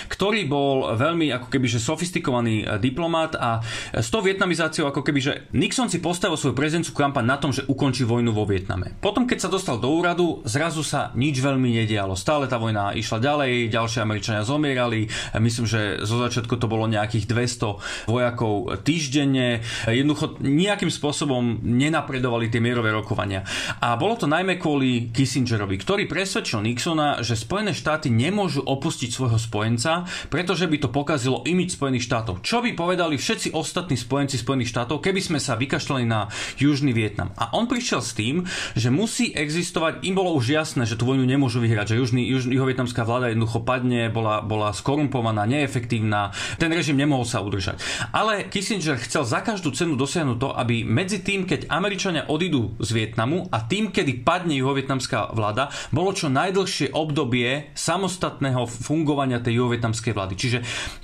ktorý 0.09 0.49
bol 0.49 0.97
veľmi 0.97 1.29
ako 1.29 1.53
keby 1.53 1.69
že 1.69 1.77
sofistikovaný 1.77 2.81
diplomat 2.81 3.37
a 3.37 3.61
s 3.93 4.09
tou 4.09 4.25
vietnamizáciou 4.25 4.89
ako 4.89 5.05
keby 5.05 5.19
že 5.21 5.33
Nixon 5.53 5.93
si 5.93 6.01
postavil 6.01 6.39
svoju 6.39 6.57
prezidentskú 6.57 6.97
kampaň 6.97 7.25
na 7.27 7.37
tom, 7.37 7.53
že 7.53 7.67
ukončí 7.69 8.01
vojnu 8.01 8.33
vo 8.33 8.49
Vietname. 8.49 8.97
Potom 8.97 9.29
keď 9.29 9.45
sa 9.45 9.53
dostal 9.53 9.77
do 9.77 9.93
úradu, 9.93 10.41
zrazu 10.47 10.81
sa 10.81 11.13
nič 11.13 11.37
veľmi 11.37 11.77
nedialo. 11.83 12.17
Stále 12.17 12.46
tá 12.47 12.57
vojna 12.57 12.95
išla 12.95 13.19
ďalej, 13.19 13.69
ďalšie 13.69 13.99
Američania 14.01 14.47
zomierali, 14.47 15.11
myslím, 15.37 15.65
že 15.67 16.01
zo 16.03 16.17
začiatku 16.23 16.55
to 16.55 16.71
bolo 16.71 16.87
nejakých 16.87 17.27
200 17.29 18.07
vojakov 18.07 18.81
týždenne, 18.81 19.61
jednoducho 19.85 20.39
nejakým 20.39 20.89
spôsobom 20.89 21.59
nenapredovali 21.61 22.47
tie 22.47 22.63
mierové 22.63 22.95
rokovania. 22.95 23.43
A 23.83 23.99
bolo 23.99 24.15
to 24.15 24.25
najmä 24.25 24.57
kvôli 24.57 25.11
Kissingerovi, 25.11 25.77
ktorý 25.77 26.07
presvedčil 26.07 26.63
Nixona, 26.63 27.19
že 27.21 27.37
Spojené 27.37 27.75
štáty 27.75 28.07
nemôžu 28.07 28.63
opustiť 28.63 29.09
svojho 29.11 29.39
spojenca, 29.39 30.07
pretože 30.31 30.65
by 30.65 30.77
to 30.81 30.89
pokazilo 30.89 31.43
imič 31.43 31.75
Spojených 31.75 32.07
štátov. 32.07 32.41
Čo 32.41 32.63
by 32.63 32.73
povedali 32.73 33.19
všetci 33.19 33.53
ostatní 33.53 33.99
spojenci 33.99 34.39
Spojených 34.39 34.71
štátov, 34.71 35.03
keby 35.03 35.19
sme 35.19 35.39
sa 35.41 35.59
vykašľali 35.59 36.03
na 36.07 36.31
Južný 36.55 36.95
Vietnam. 36.95 37.33
A 37.35 37.51
on 37.53 37.67
prišiel 37.67 37.99
s 37.99 38.15
tým, 38.15 38.47
že 38.73 38.93
musí 38.93 39.35
existovať, 39.35 40.05
im 40.07 40.15
bolo 40.15 40.33
už 40.37 40.53
jasné, 40.53 40.87
že 40.87 40.95
tú 40.95 41.09
vojnu 41.09 41.27
nemôžu 41.27 41.59
vyhrať, 41.59 41.93
že 41.93 41.99
Južný, 41.99 42.23
juž, 42.37 42.53
juhovietnamská 42.53 43.01
vláda 43.03 43.33
jednoducho 43.33 43.65
padne, 43.65 44.13
bola, 44.13 44.45
bola 44.45 44.69
skorumpovaná, 44.71 45.49
neefektívna, 45.49 46.31
ten 46.61 46.69
režim 46.69 46.95
nemohol 46.95 47.25
sa 47.25 47.41
udržať. 47.41 47.81
Ale 48.13 48.45
Kissinger 48.47 49.01
chcel 49.01 49.25
za 49.25 49.41
každú 49.41 49.73
cenu 49.73 49.97
dosiahnuť 49.97 50.37
to, 50.37 50.49
aby 50.53 50.85
medzi 50.85 51.25
tým, 51.25 51.49
keď 51.49 51.67
Američania 51.73 52.29
odídu 52.29 52.77
z 52.77 52.89
Vietnamu 52.93 53.49
a 53.49 53.65
tým, 53.65 53.89
kedy 53.89 54.21
padne 54.21 54.53
juhovietnamská 54.55 55.33
vláda, 55.33 55.73
bolo 55.89 56.13
čo 56.13 56.29
najdlhšie 56.29 56.93
obdobie 56.93 57.73
samostatného 57.73 58.69
fungovania 58.69 59.41
tej 59.41 59.59
juhovietnamskej 59.59 60.13
vlády. 60.13 60.33
Čiže 60.37 60.59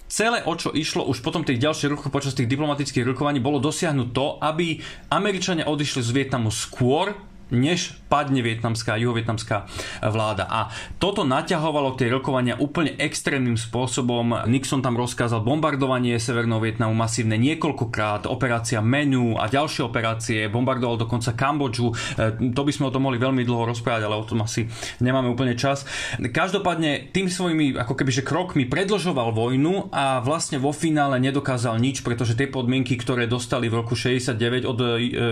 celé, 0.08 0.46
o 0.46 0.54
čo 0.54 0.70
išlo 0.70 1.10
už 1.10 1.26
potom 1.26 1.42
tých 1.42 1.58
ďalších 1.58 1.92
rokoch 1.98 2.14
počas 2.14 2.38
tých 2.38 2.46
diplomatických 2.46 3.02
rokovaní, 3.10 3.42
bolo 3.42 3.58
dosiahnuť 3.58 4.10
to, 4.14 4.38
aby 4.38 4.78
Američania 5.10 5.66
odišli 5.66 6.06
z 6.06 6.12
Vietnamu 6.14 6.54
skôr, 6.54 7.33
než 7.50 7.98
padne 8.14 8.46
vietnamská 8.46 8.94
juhovietnamská 9.02 9.66
vláda. 10.06 10.46
A 10.46 10.70
toto 11.02 11.26
naťahovalo 11.26 11.98
tie 11.98 12.14
rokovania 12.14 12.54
úplne 12.62 12.94
extrémnym 13.02 13.58
spôsobom. 13.58 14.46
Nixon 14.46 14.86
tam 14.86 14.94
rozkázal 14.94 15.42
bombardovanie 15.42 16.22
Severného 16.22 16.62
Vietnamu 16.62 16.94
masívne 16.94 17.42
niekoľkokrát, 17.42 18.30
operácia 18.30 18.86
Menu 18.86 19.34
a 19.34 19.50
ďalšie 19.50 19.82
operácie, 19.82 20.46
bombardoval 20.46 21.02
dokonca 21.02 21.34
Kambodžu. 21.34 21.90
E, 21.90 22.54
to 22.54 22.62
by 22.62 22.72
sme 22.72 22.88
o 22.90 22.94
tom 22.94 23.10
mohli 23.10 23.18
veľmi 23.18 23.42
dlho 23.42 23.74
rozprávať, 23.74 24.06
ale 24.06 24.22
o 24.22 24.28
tom 24.30 24.46
asi 24.46 24.70
nemáme 25.02 25.34
úplne 25.34 25.58
čas. 25.58 25.90
Každopádne 26.22 27.10
tým 27.10 27.34
svojimi 27.34 27.82
ako 27.82 27.98
keby, 27.98 28.12
že 28.14 28.22
krokmi 28.22 28.70
predlžoval 28.70 29.34
vojnu 29.34 29.90
a 29.90 30.22
vlastne 30.22 30.62
vo 30.62 30.70
finále 30.70 31.18
nedokázal 31.18 31.82
nič, 31.82 32.06
pretože 32.06 32.38
tie 32.38 32.46
podmienky, 32.46 32.94
ktoré 32.94 33.26
dostali 33.26 33.74
v 33.74 33.82
roku 33.82 33.98
69 33.98 34.70
od 34.70 34.78
e, 34.78 34.86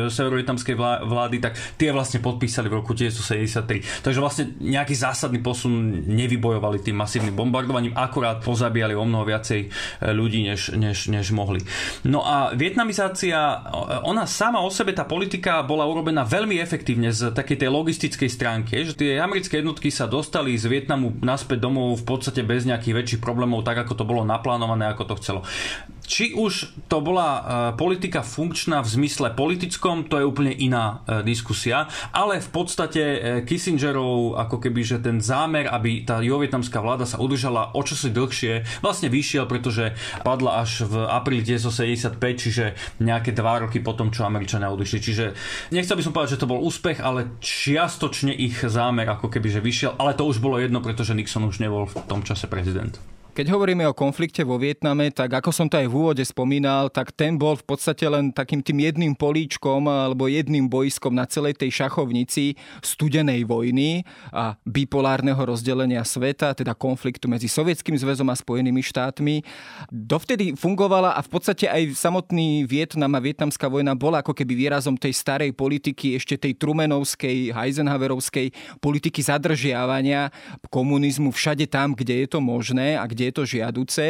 severovietnamskej 0.10 0.76
vlády, 1.06 1.38
tak 1.38 1.54
tie 1.78 1.94
vlastne 1.94 2.11
podpísali 2.20 2.68
v 2.68 2.84
roku 2.84 2.92
1973. 2.98 4.04
Takže 4.04 4.20
vlastne 4.20 4.44
nejaký 4.60 4.98
zásadný 4.98 5.40
posun 5.40 6.04
nevybojovali 6.10 6.84
tým 6.84 7.00
masívnym 7.00 7.38
bombardovaním, 7.38 7.96
akurát 7.96 8.44
pozabíjali 8.44 8.98
o 8.98 9.06
mnoho 9.08 9.24
viacej 9.24 9.62
e, 9.64 9.70
ľudí, 10.12 10.44
než, 10.44 10.76
než, 10.76 11.08
než 11.08 11.32
mohli. 11.32 11.64
No 12.04 12.26
a 12.26 12.52
vietnamizácia, 12.58 13.62
ona 14.04 14.26
sama 14.26 14.60
o 14.66 14.74
sebe, 14.74 14.92
tá 14.92 15.06
politika 15.06 15.62
bola 15.62 15.86
urobená 15.86 16.26
veľmi 16.26 16.58
efektívne 16.58 17.14
z 17.14 17.32
takej 17.32 17.62
tej 17.62 17.70
logistickej 17.70 18.30
stránky, 18.30 18.82
že 18.82 18.98
tie 18.98 19.22
americké 19.22 19.62
jednotky 19.62 19.94
sa 19.94 20.10
dostali 20.10 20.58
z 20.58 20.66
Vietnamu 20.66 21.14
naspäť 21.22 21.62
domov 21.62 22.02
v 22.02 22.06
podstate 22.10 22.42
bez 22.42 22.66
nejakých 22.66 22.98
väčších 22.98 23.22
problémov, 23.22 23.62
tak 23.62 23.86
ako 23.86 23.94
to 23.94 24.08
bolo 24.08 24.26
naplánované, 24.26 24.90
ako 24.90 25.14
to 25.14 25.16
chcelo. 25.22 25.42
Či 26.12 26.36
už 26.36 26.76
to 26.92 27.00
bola 27.00 27.30
uh, 27.32 27.44
politika 27.80 28.20
funkčná 28.20 28.84
v 28.84 29.00
zmysle 29.00 29.32
politickom, 29.32 30.12
to 30.12 30.20
je 30.20 30.28
úplne 30.28 30.52
iná 30.52 31.00
uh, 31.08 31.24
diskusia, 31.24 31.88
ale 32.12 32.44
v 32.44 32.50
podstate 32.52 33.00
uh, 33.00 33.20
Kissingerov 33.48 34.36
ako 34.36 34.60
keby, 34.60 34.84
že 34.84 35.00
ten 35.00 35.24
zámer, 35.24 35.72
aby 35.72 36.04
tá 36.04 36.20
jovietnamská 36.20 36.84
vláda 36.84 37.08
sa 37.08 37.16
udržala 37.16 37.72
o 37.72 37.80
čosi 37.80 38.12
dlhšie, 38.12 38.84
vlastne 38.84 39.08
vyšiel, 39.08 39.48
pretože 39.48 39.96
padla 40.20 40.68
až 40.68 40.84
v 40.84 41.08
apríli 41.08 41.48
1975, 41.48 42.20
čiže 42.20 42.76
nejaké 43.00 43.32
dva 43.32 43.64
roky 43.64 43.80
potom, 43.80 44.12
čo 44.12 44.28
Američania 44.28 44.68
odišli. 44.68 45.00
Čiže 45.00 45.26
nechcel 45.72 45.96
by 45.96 46.04
som 46.04 46.12
povedať, 46.12 46.36
že 46.36 46.42
to 46.44 46.52
bol 46.52 46.60
úspech, 46.60 47.00
ale 47.00 47.40
čiastočne 47.40 48.36
ich 48.36 48.60
zámer 48.60 49.08
ako 49.08 49.32
keby, 49.32 49.48
že 49.48 49.64
vyšiel, 49.64 49.96
ale 49.96 50.12
to 50.12 50.28
už 50.28 50.44
bolo 50.44 50.60
jedno, 50.60 50.84
pretože 50.84 51.16
Nixon 51.16 51.48
už 51.48 51.64
nebol 51.64 51.88
v 51.88 51.96
tom 52.12 52.20
čase 52.28 52.52
prezident. 52.52 53.00
Keď 53.32 53.48
hovoríme 53.48 53.88
o 53.88 53.96
konflikte 53.96 54.44
vo 54.44 54.60
Vietname, 54.60 55.08
tak 55.08 55.32
ako 55.32 55.56
som 55.56 55.72
to 55.72 55.80
aj 55.80 55.88
v 55.88 55.96
úvode 55.96 56.20
spomínal, 56.20 56.92
tak 56.92 57.16
ten 57.16 57.40
bol 57.40 57.56
v 57.56 57.64
podstate 57.64 58.04
len 58.04 58.28
takým 58.36 58.60
tým 58.60 58.84
jedným 58.84 59.16
políčkom 59.16 59.88
alebo 59.88 60.28
jedným 60.28 60.68
bojskom 60.68 61.16
na 61.16 61.24
celej 61.24 61.56
tej 61.56 61.72
šachovnici 61.72 62.60
studenej 62.84 63.48
vojny 63.48 64.04
a 64.36 64.60
bipolárneho 64.68 65.40
rozdelenia 65.40 66.04
sveta, 66.04 66.52
teda 66.52 66.76
konfliktu 66.76 67.32
medzi 67.32 67.48
Sovietským 67.48 67.96
zväzom 67.96 68.28
a 68.28 68.36
Spojenými 68.36 68.84
štátmi. 68.84 69.48
Dovtedy 69.88 70.60
fungovala 70.60 71.16
a 71.16 71.24
v 71.24 71.32
podstate 71.32 71.72
aj 71.72 71.96
samotný 71.96 72.68
Vietnam 72.68 73.16
a 73.16 73.24
vietnamská 73.24 73.72
vojna 73.72 73.96
bola 73.96 74.20
ako 74.20 74.36
keby 74.36 74.68
výrazom 74.68 75.00
tej 75.00 75.16
starej 75.16 75.56
politiky, 75.56 76.20
ešte 76.20 76.36
tej 76.36 76.60
Trumanovskej, 76.60 77.56
Eisenhowerovskej 77.56 78.52
politiky 78.84 79.24
zadržiavania 79.24 80.36
komunizmu 80.68 81.32
všade 81.32 81.72
tam, 81.72 81.96
kde 81.96 82.28
je 82.28 82.36
to 82.36 82.44
možné 82.44 83.00
a 83.00 83.08
kde 83.08 83.21
kde 83.22 83.30
je 83.30 83.38
to 83.38 83.46
žiaduce. 83.46 84.06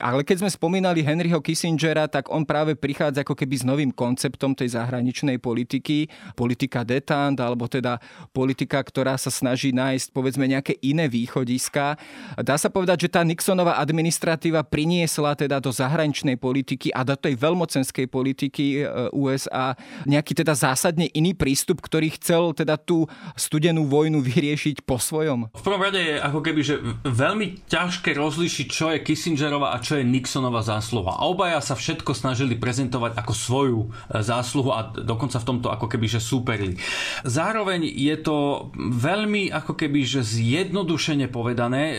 Ale 0.00 0.24
keď 0.24 0.40
sme 0.40 0.48
spomínali 0.48 1.04
Henryho 1.04 1.44
Kissingera, 1.44 2.08
tak 2.08 2.32
on 2.32 2.48
práve 2.48 2.72
prichádza 2.72 3.20
ako 3.20 3.36
keby 3.36 3.54
s 3.60 3.68
novým 3.68 3.92
konceptom 3.92 4.56
tej 4.56 4.72
zahraničnej 4.80 5.36
politiky, 5.36 6.08
politika 6.32 6.80
detant, 6.88 7.36
alebo 7.36 7.68
teda 7.68 8.00
politika, 8.32 8.80
ktorá 8.80 9.20
sa 9.20 9.28
snaží 9.28 9.76
nájsť 9.76 10.08
povedzme 10.16 10.48
nejaké 10.48 10.80
iné 10.80 11.04
východiska. 11.04 12.00
Dá 12.40 12.56
sa 12.56 12.72
povedať, 12.72 13.04
že 13.04 13.12
tá 13.12 13.20
Nixonová 13.20 13.76
administratíva 13.76 14.64
priniesla 14.64 15.36
teda 15.36 15.60
do 15.60 15.68
zahraničnej 15.68 16.40
politiky 16.40 16.88
a 16.96 17.04
do 17.04 17.12
tej 17.12 17.36
veľmocenskej 17.36 18.08
politiky 18.08 18.80
e, 18.80 19.12
USA 19.12 19.76
nejaký 20.08 20.32
teda 20.32 20.56
zásadne 20.56 21.12
iný 21.12 21.36
prístup, 21.36 21.84
ktorý 21.84 22.16
chcel 22.16 22.56
teda 22.56 22.80
tú 22.80 23.04
studenú 23.36 23.84
vojnu 23.84 24.24
vyriešiť 24.24 24.86
po 24.88 24.96
svojom? 24.96 25.52
V 25.52 25.62
prvom 25.66 25.82
rade 25.82 26.00
je 26.00 26.16
ako 26.16 26.40
keby, 26.40 26.60
že 26.64 26.80
veľmi 27.04 27.66
ťažké 27.68 28.14
rozlišiť 28.14 28.45
rozlíšiť, 28.46 28.68
čo 28.70 28.94
je 28.94 29.02
Kissingerova 29.02 29.74
a 29.74 29.82
čo 29.82 29.98
je 29.98 30.06
Nixonova 30.06 30.62
zásluha. 30.62 31.18
A 31.18 31.26
obaja 31.26 31.58
sa 31.58 31.74
všetko 31.74 32.14
snažili 32.14 32.54
prezentovať 32.54 33.18
ako 33.18 33.32
svoju 33.34 33.80
e, 33.82 34.22
zásluhu 34.22 34.70
a 34.70 34.94
dokonca 34.94 35.42
v 35.42 35.48
tomto 35.50 35.68
ako 35.74 35.90
keby, 35.90 36.06
že 36.06 36.22
súperili. 36.22 36.78
Zároveň 37.26 37.82
je 37.90 38.14
to 38.22 38.70
veľmi 38.78 39.50
ako 39.50 39.74
keby, 39.74 40.06
že 40.06 40.22
zjednodušene 40.22 41.26
povedané. 41.26 41.82
E, 41.90 41.94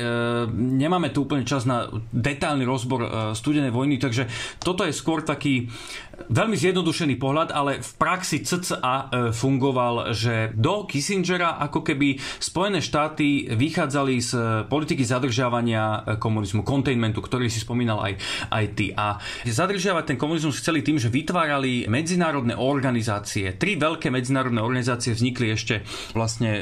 nemáme 0.55 1.11
tu 1.11 1.27
úplne 1.27 1.43
čas 1.43 1.67
na 1.67 1.91
detailný 2.15 2.63
rozbor 2.63 3.01
e, 3.03 3.09
studenej 3.35 3.75
vojny, 3.75 3.99
takže 3.99 4.31
toto 4.63 4.87
je 4.87 4.95
skôr 4.95 5.27
taký 5.27 5.67
veľmi 6.31 6.55
zjednodušený 6.55 7.19
pohľad, 7.19 7.51
ale 7.53 7.77
v 7.77 7.91
praxi 7.99 8.41
CCA 8.41 9.29
fungoval, 9.37 10.17
že 10.17 10.49
do 10.57 10.89
Kissingera 10.89 11.61
ako 11.61 11.85
keby 11.85 12.17
Spojené 12.41 12.81
štáty 12.81 13.45
vychádzali 13.53 14.15
z 14.17 14.31
politiky 14.65 15.05
zadržiavania 15.05 16.01
e, 16.07 16.17
komunizmu, 16.37 16.61
containmentu, 16.61 17.25
ktorý 17.25 17.49
si 17.49 17.57
spomínal 17.57 17.97
aj, 18.05 18.13
aj 18.53 18.65
ty. 18.77 18.93
A 18.93 19.17
zadržiavať 19.41 20.13
ten 20.13 20.17
komunizmus 20.21 20.61
chceli 20.61 20.85
tým, 20.85 21.01
že 21.01 21.09
vytvárali 21.09 21.89
medzinárodné 21.89 22.53
organizácie. 22.53 23.57
Tri 23.57 23.73
veľké 23.81 24.13
medzinárodné 24.13 24.61
organizácie 24.61 25.17
vznikli 25.17 25.49
ešte 25.49 25.81
vlastne 26.13 26.51
e, 26.53 26.61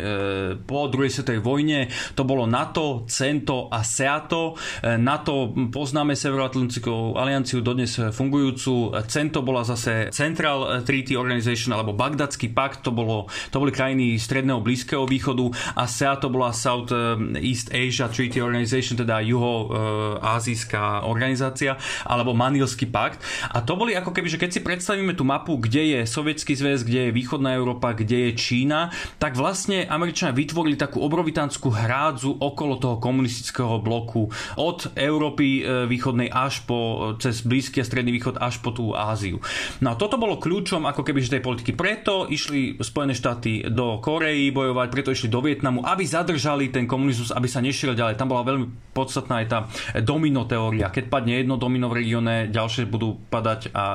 po 0.64 0.88
druhej 0.88 1.12
svetovej 1.12 1.44
vojne. 1.44 1.92
To 2.16 2.24
bolo 2.24 2.48
NATO, 2.48 3.04
CENTO 3.04 3.68
a 3.68 3.84
SEATO. 3.84 4.56
NATO 5.04 5.52
poznáme 5.68 6.16
Severoatlantickú 6.16 7.20
alianciu 7.20 7.60
dodnes 7.60 8.00
fungujúcu. 8.00 8.96
CENTO 9.04 9.44
bola 9.44 9.68
zase 9.68 10.10
Central 10.16 10.86
Treaty 10.88 11.20
Organization 11.20 11.76
alebo 11.76 11.92
Bagdadský 11.92 12.56
pakt, 12.56 12.88
to, 12.88 12.96
bolo, 12.96 13.28
to 13.52 13.60
boli 13.60 13.76
krajiny 13.76 14.16
stredného 14.16 14.64
blízkeho 14.64 15.04
východu 15.04 15.52
a 15.76 15.84
SEA 15.90 16.16
to 16.22 16.32
bola 16.32 16.56
South 16.56 16.94
eh, 16.94 17.20
East 17.44 17.74
Asia 17.74 18.08
Treaty 18.08 18.40
Organization, 18.40 18.96
teda 18.96 19.20
juho-azijská 19.70 21.06
organizácia, 21.06 21.78
alebo 22.06 22.34
Manilský 22.34 22.90
pakt. 22.90 23.22
A 23.54 23.62
to 23.62 23.78
boli 23.78 23.94
ako 23.94 24.12
keby, 24.12 24.28
že 24.30 24.42
keď 24.42 24.50
si 24.52 24.62
predstavíme 24.66 25.14
tú 25.14 25.24
mapu, 25.24 25.58
kde 25.58 25.96
je 25.96 26.00
Sovietský 26.10 26.58
zväz, 26.58 26.84
kde 26.84 27.10
je 27.10 27.16
východná 27.16 27.54
Európa, 27.56 27.94
kde 27.94 28.30
je 28.30 28.38
Čína, 28.38 28.90
tak 29.22 29.38
vlastne 29.38 29.86
Američania 29.86 30.36
vytvorili 30.36 30.76
takú 30.80 31.02
obrovitánsku 31.04 31.70
hrádzu 31.70 32.42
okolo 32.42 32.78
toho 32.82 32.98
komunistického 32.98 33.80
bloku 33.82 34.30
od 34.60 34.92
Európy 34.98 35.62
eh, 35.62 35.86
východnej 35.86 36.30
až 36.32 36.66
po 36.66 37.14
cez 37.22 37.46
Blízky 37.46 37.82
a 37.82 37.86
Stredný 37.86 38.12
východ 38.16 38.42
až 38.42 38.60
po 38.60 38.74
tú. 38.74 38.96
Áziu. 38.96 39.38
No 39.84 39.94
a 39.94 40.00
toto 40.00 40.16
bolo 40.16 40.42
kľúčom 40.42 40.88
ako 40.88 41.06
keby 41.06 41.26
tej 41.26 41.44
politiky. 41.44 41.72
Preto 41.76 42.26
išli 42.30 42.80
Spojené 42.80 43.14
štáty 43.14 43.66
do 43.68 44.00
Korei 44.00 44.50
bojovať, 44.50 44.88
preto 44.90 45.10
išli 45.12 45.30
do 45.30 45.44
Vietnamu, 45.44 45.84
aby 45.84 46.04
zadržali 46.08 46.72
ten 46.72 46.88
komunizmus, 46.88 47.36
aby 47.36 47.48
sa 47.50 47.60
nešiel 47.62 47.98
ďalej. 47.98 48.18
Tam 48.18 48.32
bola 48.32 48.48
veľmi 48.48 48.96
podstatná 48.96 49.44
aj 49.44 49.48
tá 49.52 49.55
domino 50.04 50.44
teória. 50.50 50.92
Keď 50.92 51.08
padne 51.08 51.40
jedno 51.40 51.56
domino 51.56 51.88
v 51.92 52.04
regióne, 52.04 52.50
ďalšie 52.50 52.90
budú 52.90 53.20
padať 53.30 53.72
a 53.72 53.86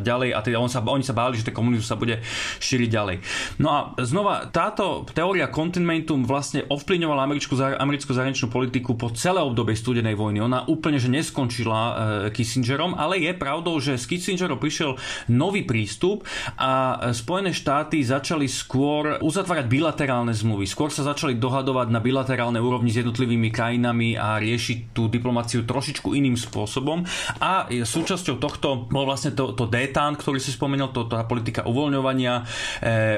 ďalej 0.00 0.36
a 0.36 0.40
teda 0.42 0.58
on 0.60 0.70
sa, 0.70 0.84
oni 0.84 1.04
sa 1.04 1.16
báli, 1.16 1.38
že 1.38 1.48
ten 1.48 1.56
komunizmus 1.56 1.88
sa 1.88 1.98
bude 1.98 2.20
šíriť 2.60 2.88
ďalej. 2.90 3.16
No 3.62 3.68
a 3.72 3.78
znova, 4.02 4.48
táto 4.50 5.06
teória 5.12 5.48
containmentum 5.48 6.26
vlastne 6.26 6.64
ovplyvňovala 6.68 7.22
americkú, 7.24 7.54
americkú 7.58 8.12
zahraničnú 8.12 8.48
politiku 8.52 8.98
po 8.98 9.12
celé 9.14 9.40
obdobie 9.40 9.76
studenej 9.76 10.18
vojny. 10.18 10.42
Ona 10.42 10.68
úplne 10.68 10.98
že 11.00 11.12
neskončila 11.12 11.78
e, 11.80 11.92
Kissingerom, 12.32 12.96
ale 12.96 13.20
je 13.20 13.32
pravdou, 13.36 13.78
že 13.78 14.00
s 14.00 14.08
Kissingerom 14.08 14.58
prišiel 14.58 14.96
nový 15.30 15.62
prístup 15.62 16.24
a 16.56 16.98
Spojené 17.12 17.52
štáty 17.52 18.00
začali 18.02 18.48
skôr 18.48 19.20
uzatvárať 19.20 19.66
bilaterálne 19.68 20.32
zmluvy. 20.32 20.64
Skôr 20.68 20.90
sa 20.90 21.06
začali 21.06 21.36
dohadovať 21.36 21.88
na 21.92 22.00
bilaterálnej 22.00 22.62
úrovni 22.62 22.90
s 22.90 23.00
jednotlivými 23.00 23.52
krajinami 23.52 24.16
a 24.16 24.40
riešiť 24.40 24.96
tú 24.96 25.05
diplomáciu 25.08 25.64
trošičku 25.64 26.12
iným 26.14 26.38
spôsobom. 26.38 27.02
A 27.42 27.66
súčasťou 27.70 28.36
tohto 28.38 28.88
bol 28.88 29.04
vlastne 29.08 29.32
to, 29.32 29.52
to 29.52 29.66
détán, 29.66 30.14
ktorý 30.18 30.38
si 30.38 30.54
spomenul, 30.54 30.92
to, 30.92 31.08
tá 31.08 31.24
politika 31.24 31.64
uvoľňovania, 31.66 32.34
e, 32.36 32.42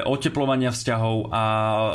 oteplovania 0.05 0.73
vzťahov 0.73 1.29
a 1.29 1.43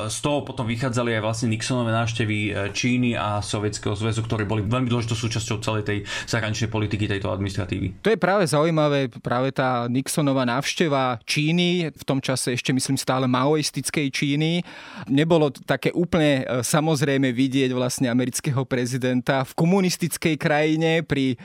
z 0.09 0.19
toho 0.21 0.47
potom 0.47 0.69
vychádzali 0.69 1.19
aj 1.19 1.23
vlastne 1.23 1.49
Nixonové 1.51 1.91
návštevy 1.93 2.37
e, 2.37 2.51
Číny 2.71 3.19
a 3.19 3.41
Sovietskeho 3.41 3.97
zväzu, 3.97 4.25
ktoré 4.25 4.47
boli 4.49 4.65
veľmi 4.65 4.89
dôležitou 4.89 5.17
súčasťou 5.17 5.61
celej 5.61 5.83
tej 5.85 5.99
zahraničnej 6.29 6.71
politiky 6.71 7.09
tejto 7.09 7.31
administratívy. 7.31 8.05
To 8.05 8.13
je 8.13 8.19
práve 8.19 8.45
zaujímavé, 8.49 9.09
práve 9.23 9.55
tá 9.55 9.87
Nixonová 9.89 10.45
návšteva 10.45 11.19
Číny, 11.25 11.91
v 11.93 12.05
tom 12.05 12.19
čase 12.19 12.55
ešte 12.55 12.75
myslím 12.75 12.97
stále 12.97 13.29
maoistickej 13.31 14.07
Číny, 14.11 14.65
nebolo 15.09 15.51
také 15.53 15.91
úplne 15.95 16.45
e, 16.45 16.63
samozrejme 16.63 17.31
vidieť 17.31 17.71
vlastne 17.73 18.09
amerického 18.11 18.63
prezidenta 18.65 19.43
v 19.45 19.53
komunistickej 19.85 20.40
krajine 20.40 21.05
pri 21.05 21.37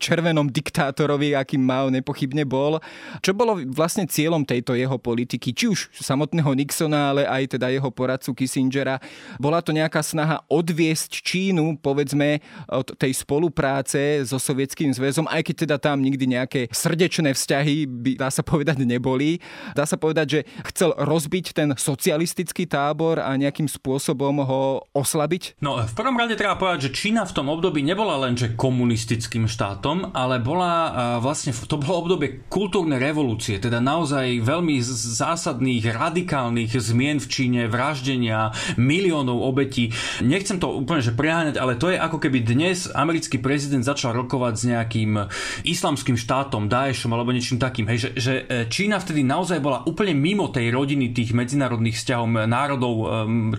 červenom 0.00 0.48
diktátorovi, 0.48 1.36
akým 1.36 1.60
Mao 1.60 1.92
nepochybne 1.92 2.48
bol. 2.48 2.80
Čo 3.20 3.36
bolo 3.36 3.60
vlastne 3.68 4.08
cieľom 4.08 4.48
tejto 4.48 4.72
jeho 4.72 4.96
politiky, 4.96 5.52
či 5.52 5.68
už 5.68 5.92
samotného 5.92 6.56
Nixona, 6.56 7.12
ale 7.12 7.28
aj 7.28 7.60
teda 7.60 7.68
jeho 7.68 7.92
poradcu 7.92 8.32
Kissingera. 8.32 8.96
Bola 9.36 9.60
to 9.60 9.76
nejaká 9.76 10.00
snaha 10.00 10.40
odviesť 10.48 11.20
Čínu, 11.20 11.76
povedzme, 11.84 12.40
od 12.64 12.96
tej 12.96 13.12
spolupráce 13.12 14.24
so 14.24 14.40
Sovietským 14.40 14.96
zväzom, 14.96 15.28
aj 15.28 15.44
keď 15.44 15.68
teda 15.68 15.76
tam 15.76 16.00
nikdy 16.00 16.32
nejaké 16.32 16.72
srdečné 16.72 17.36
vzťahy 17.36 17.84
by, 17.84 18.10
dá 18.24 18.32
sa 18.32 18.40
povedať, 18.40 18.88
neboli. 18.88 19.36
Dá 19.76 19.84
sa 19.84 20.00
povedať, 20.00 20.26
že 20.32 20.40
chcel 20.72 20.96
rozbiť 20.96 21.52
ten 21.52 21.68
socialistický 21.76 22.64
tábor 22.64 23.20
a 23.20 23.36
nejakým 23.36 23.68
spôsobom 23.68 24.40
ho 24.40 24.80
oslabiť? 24.96 25.60
No, 25.60 25.76
v 25.76 25.92
prvom 25.92 26.16
rade 26.16 26.40
treba 26.40 26.56
povedať, 26.56 26.88
že 26.88 26.94
Čína 26.96 27.28
v 27.28 27.34
tom 27.34 27.50
období 27.50 27.65
nebola 27.70 28.20
len 28.26 28.36
že 28.36 28.54
komunistickým 28.54 29.48
štátom, 29.48 30.12
ale 30.12 30.42
bola 30.42 31.18
vlastne, 31.18 31.50
to 31.54 31.80
bolo 31.80 32.06
obdobie 32.06 32.46
kultúrnej 32.46 33.00
revolúcie, 33.00 33.56
teda 33.56 33.80
naozaj 33.80 34.42
veľmi 34.42 34.78
zásadných, 35.16 35.88
radikálnych 35.90 36.72
zmien 36.76 37.18
v 37.22 37.26
Číne, 37.26 37.62
vraždenia, 37.66 38.52
miliónov 38.76 39.40
obetí. 39.42 39.90
Nechcem 40.20 40.60
to 40.60 40.82
úplne 40.82 41.00
že 41.00 41.16
preháňať, 41.16 41.56
ale 41.56 41.78
to 41.80 41.90
je 41.90 41.98
ako 41.98 42.18
keby 42.20 42.44
dnes 42.44 42.90
americký 42.92 43.40
prezident 43.40 43.82
začal 43.86 44.12
rokovať 44.12 44.54
s 44.54 44.64
nejakým 44.68 45.10
islamským 45.64 46.18
štátom, 46.18 46.68
Daešom 46.68 47.14
alebo 47.14 47.30
niečím 47.32 47.56
takým. 47.56 47.86
Hej, 47.88 47.98
že, 47.98 48.10
že 48.18 48.32
e, 48.44 48.66
Čína 48.66 48.98
vtedy 48.98 49.22
naozaj 49.22 49.62
bola 49.62 49.86
úplne 49.86 50.12
mimo 50.12 50.50
tej 50.50 50.74
rodiny 50.74 51.14
tých 51.14 51.32
medzinárodných 51.32 51.96
vzťahov 51.96 52.26
národov 52.44 52.94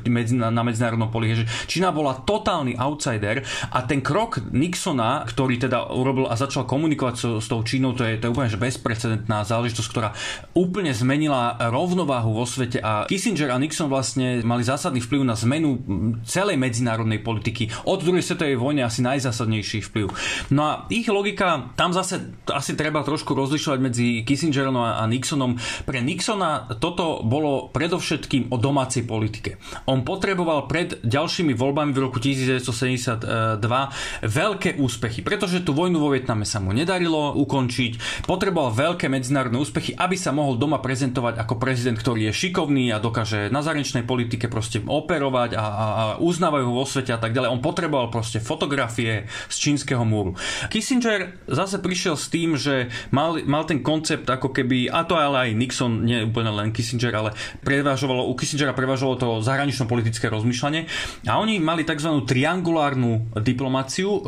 medzi, 0.05 0.35
na, 0.35 0.51
medzinárodnom 0.51 1.09
poli. 1.09 1.33
Že 1.33 1.49
Čína 1.65 1.89
bola 1.95 2.19
totálny 2.19 2.75
outsider 2.77 3.41
a 3.71 3.79
ten 3.87 4.03
krok 4.03 4.43
Nixona, 4.51 5.23
ktorý 5.23 5.57
teda 5.57 5.89
urobil 5.95 6.27
a 6.27 6.35
začal 6.35 6.67
komunikovať 6.67 7.15
so, 7.15 7.29
s 7.39 7.47
tou 7.47 7.63
Čínou, 7.63 7.95
to 7.95 8.03
je, 8.03 8.19
to 8.19 8.27
je 8.27 8.33
úplne 8.35 8.51
že 8.51 8.59
bezprecedentná 8.59 9.47
záležitosť, 9.47 9.89
ktorá 9.89 10.09
úplne 10.51 10.91
zmenila 10.91 11.55
rovnováhu 11.71 12.35
vo 12.35 12.43
svete 12.43 12.83
a 12.83 13.07
Kissinger 13.07 13.49
a 13.49 13.57
Nixon 13.57 13.87
vlastne 13.87 14.43
mali 14.43 14.67
zásadný 14.67 14.99
vplyv 14.99 15.21
na 15.23 15.39
zmenu 15.39 15.79
celej 16.27 16.59
medzinárodnej 16.59 17.23
politiky. 17.23 17.71
Od 17.87 18.03
druhej 18.03 18.21
svetovej 18.21 18.59
vojny 18.59 18.83
asi 18.83 18.99
najzásadnejší 18.99 19.87
vplyv. 19.87 20.11
No 20.51 20.61
a 20.67 20.71
ich 20.91 21.07
logika, 21.07 21.71
tam 21.79 21.95
zase 21.95 22.35
asi 22.51 22.75
treba 22.75 23.07
trošku 23.07 23.31
rozlišovať 23.31 23.79
medzi 23.79 24.07
Kissingerom 24.27 24.75
a 24.75 25.07
Nixonom. 25.07 25.55
Pre 25.87 25.99
Nixona 26.03 26.67
toto 26.83 27.23
bolo 27.23 27.71
predovšetkým 27.71 28.51
o 28.51 28.59
domácej 28.59 29.07
politike. 29.07 29.55
On 29.87 30.03
potreboval 30.03 30.67
pred 30.67 30.99
ďalšími 31.05 31.55
voľbami 31.55 31.95
v 31.95 31.99
roku 32.03 32.19
1972 32.19 33.76
veľké 34.25 34.81
úspechy, 34.81 35.21
pretože 35.21 35.61
tú 35.61 35.77
vojnu 35.77 36.01
vo 36.01 36.09
Vietname 36.13 36.43
sa 36.43 36.57
mu 36.57 36.73
nedarilo 36.73 37.37
ukončiť, 37.37 38.25
potreboval 38.25 38.73
veľké 38.73 39.05
medzinárodné 39.11 39.57
úspechy, 39.61 39.93
aby 39.93 40.17
sa 40.17 40.33
mohol 40.33 40.57
doma 40.57 40.81
prezentovať 40.81 41.37
ako 41.37 41.61
prezident, 41.61 41.97
ktorý 41.97 42.29
je 42.31 42.47
šikovný 42.47 42.89
a 42.93 43.01
dokáže 43.01 43.53
na 43.53 43.61
zahraničnej 43.61 44.07
politike 44.07 44.49
proste 44.49 44.81
operovať 44.81 45.53
a, 45.53 45.63
a, 45.63 45.85
a 45.85 46.03
uznávajú 46.23 46.65
ho 46.65 46.73
vo 46.81 46.85
svete 46.87 47.13
a 47.13 47.19
tak 47.21 47.35
ďalej. 47.35 47.53
On 47.53 47.61
potreboval 47.61 48.09
proste 48.09 48.41
fotografie 48.41 49.29
z 49.51 49.55
čínskeho 49.57 50.01
múru. 50.07 50.33
Kissinger 50.71 51.35
zase 51.45 51.83
prišiel 51.83 52.15
s 52.15 52.31
tým, 52.31 52.55
že 52.55 52.89
mal, 53.11 53.37
mal 53.43 53.67
ten 53.67 53.83
koncept 53.83 54.25
ako 54.29 54.55
keby, 54.55 54.87
a 54.87 55.03
to 55.03 55.19
ale 55.19 55.49
aj 55.49 55.49
Nixon, 55.57 56.07
nie 56.07 56.23
úplne 56.23 56.53
len 56.55 56.71
Kissinger, 56.71 57.11
ale 57.11 57.35
prevažovalo, 57.65 58.29
u 58.29 58.33
Kissingera 58.37 58.71
prevažovalo 58.71 59.15
to 59.17 59.29
zahranično-politické 59.43 60.31
rozmýšľanie 60.31 60.87
a 61.27 61.41
oni 61.41 61.59
mali 61.59 61.83
tzv. 61.83 62.23
triangulárnu 62.23 63.33
diplomáciu, 63.35 63.65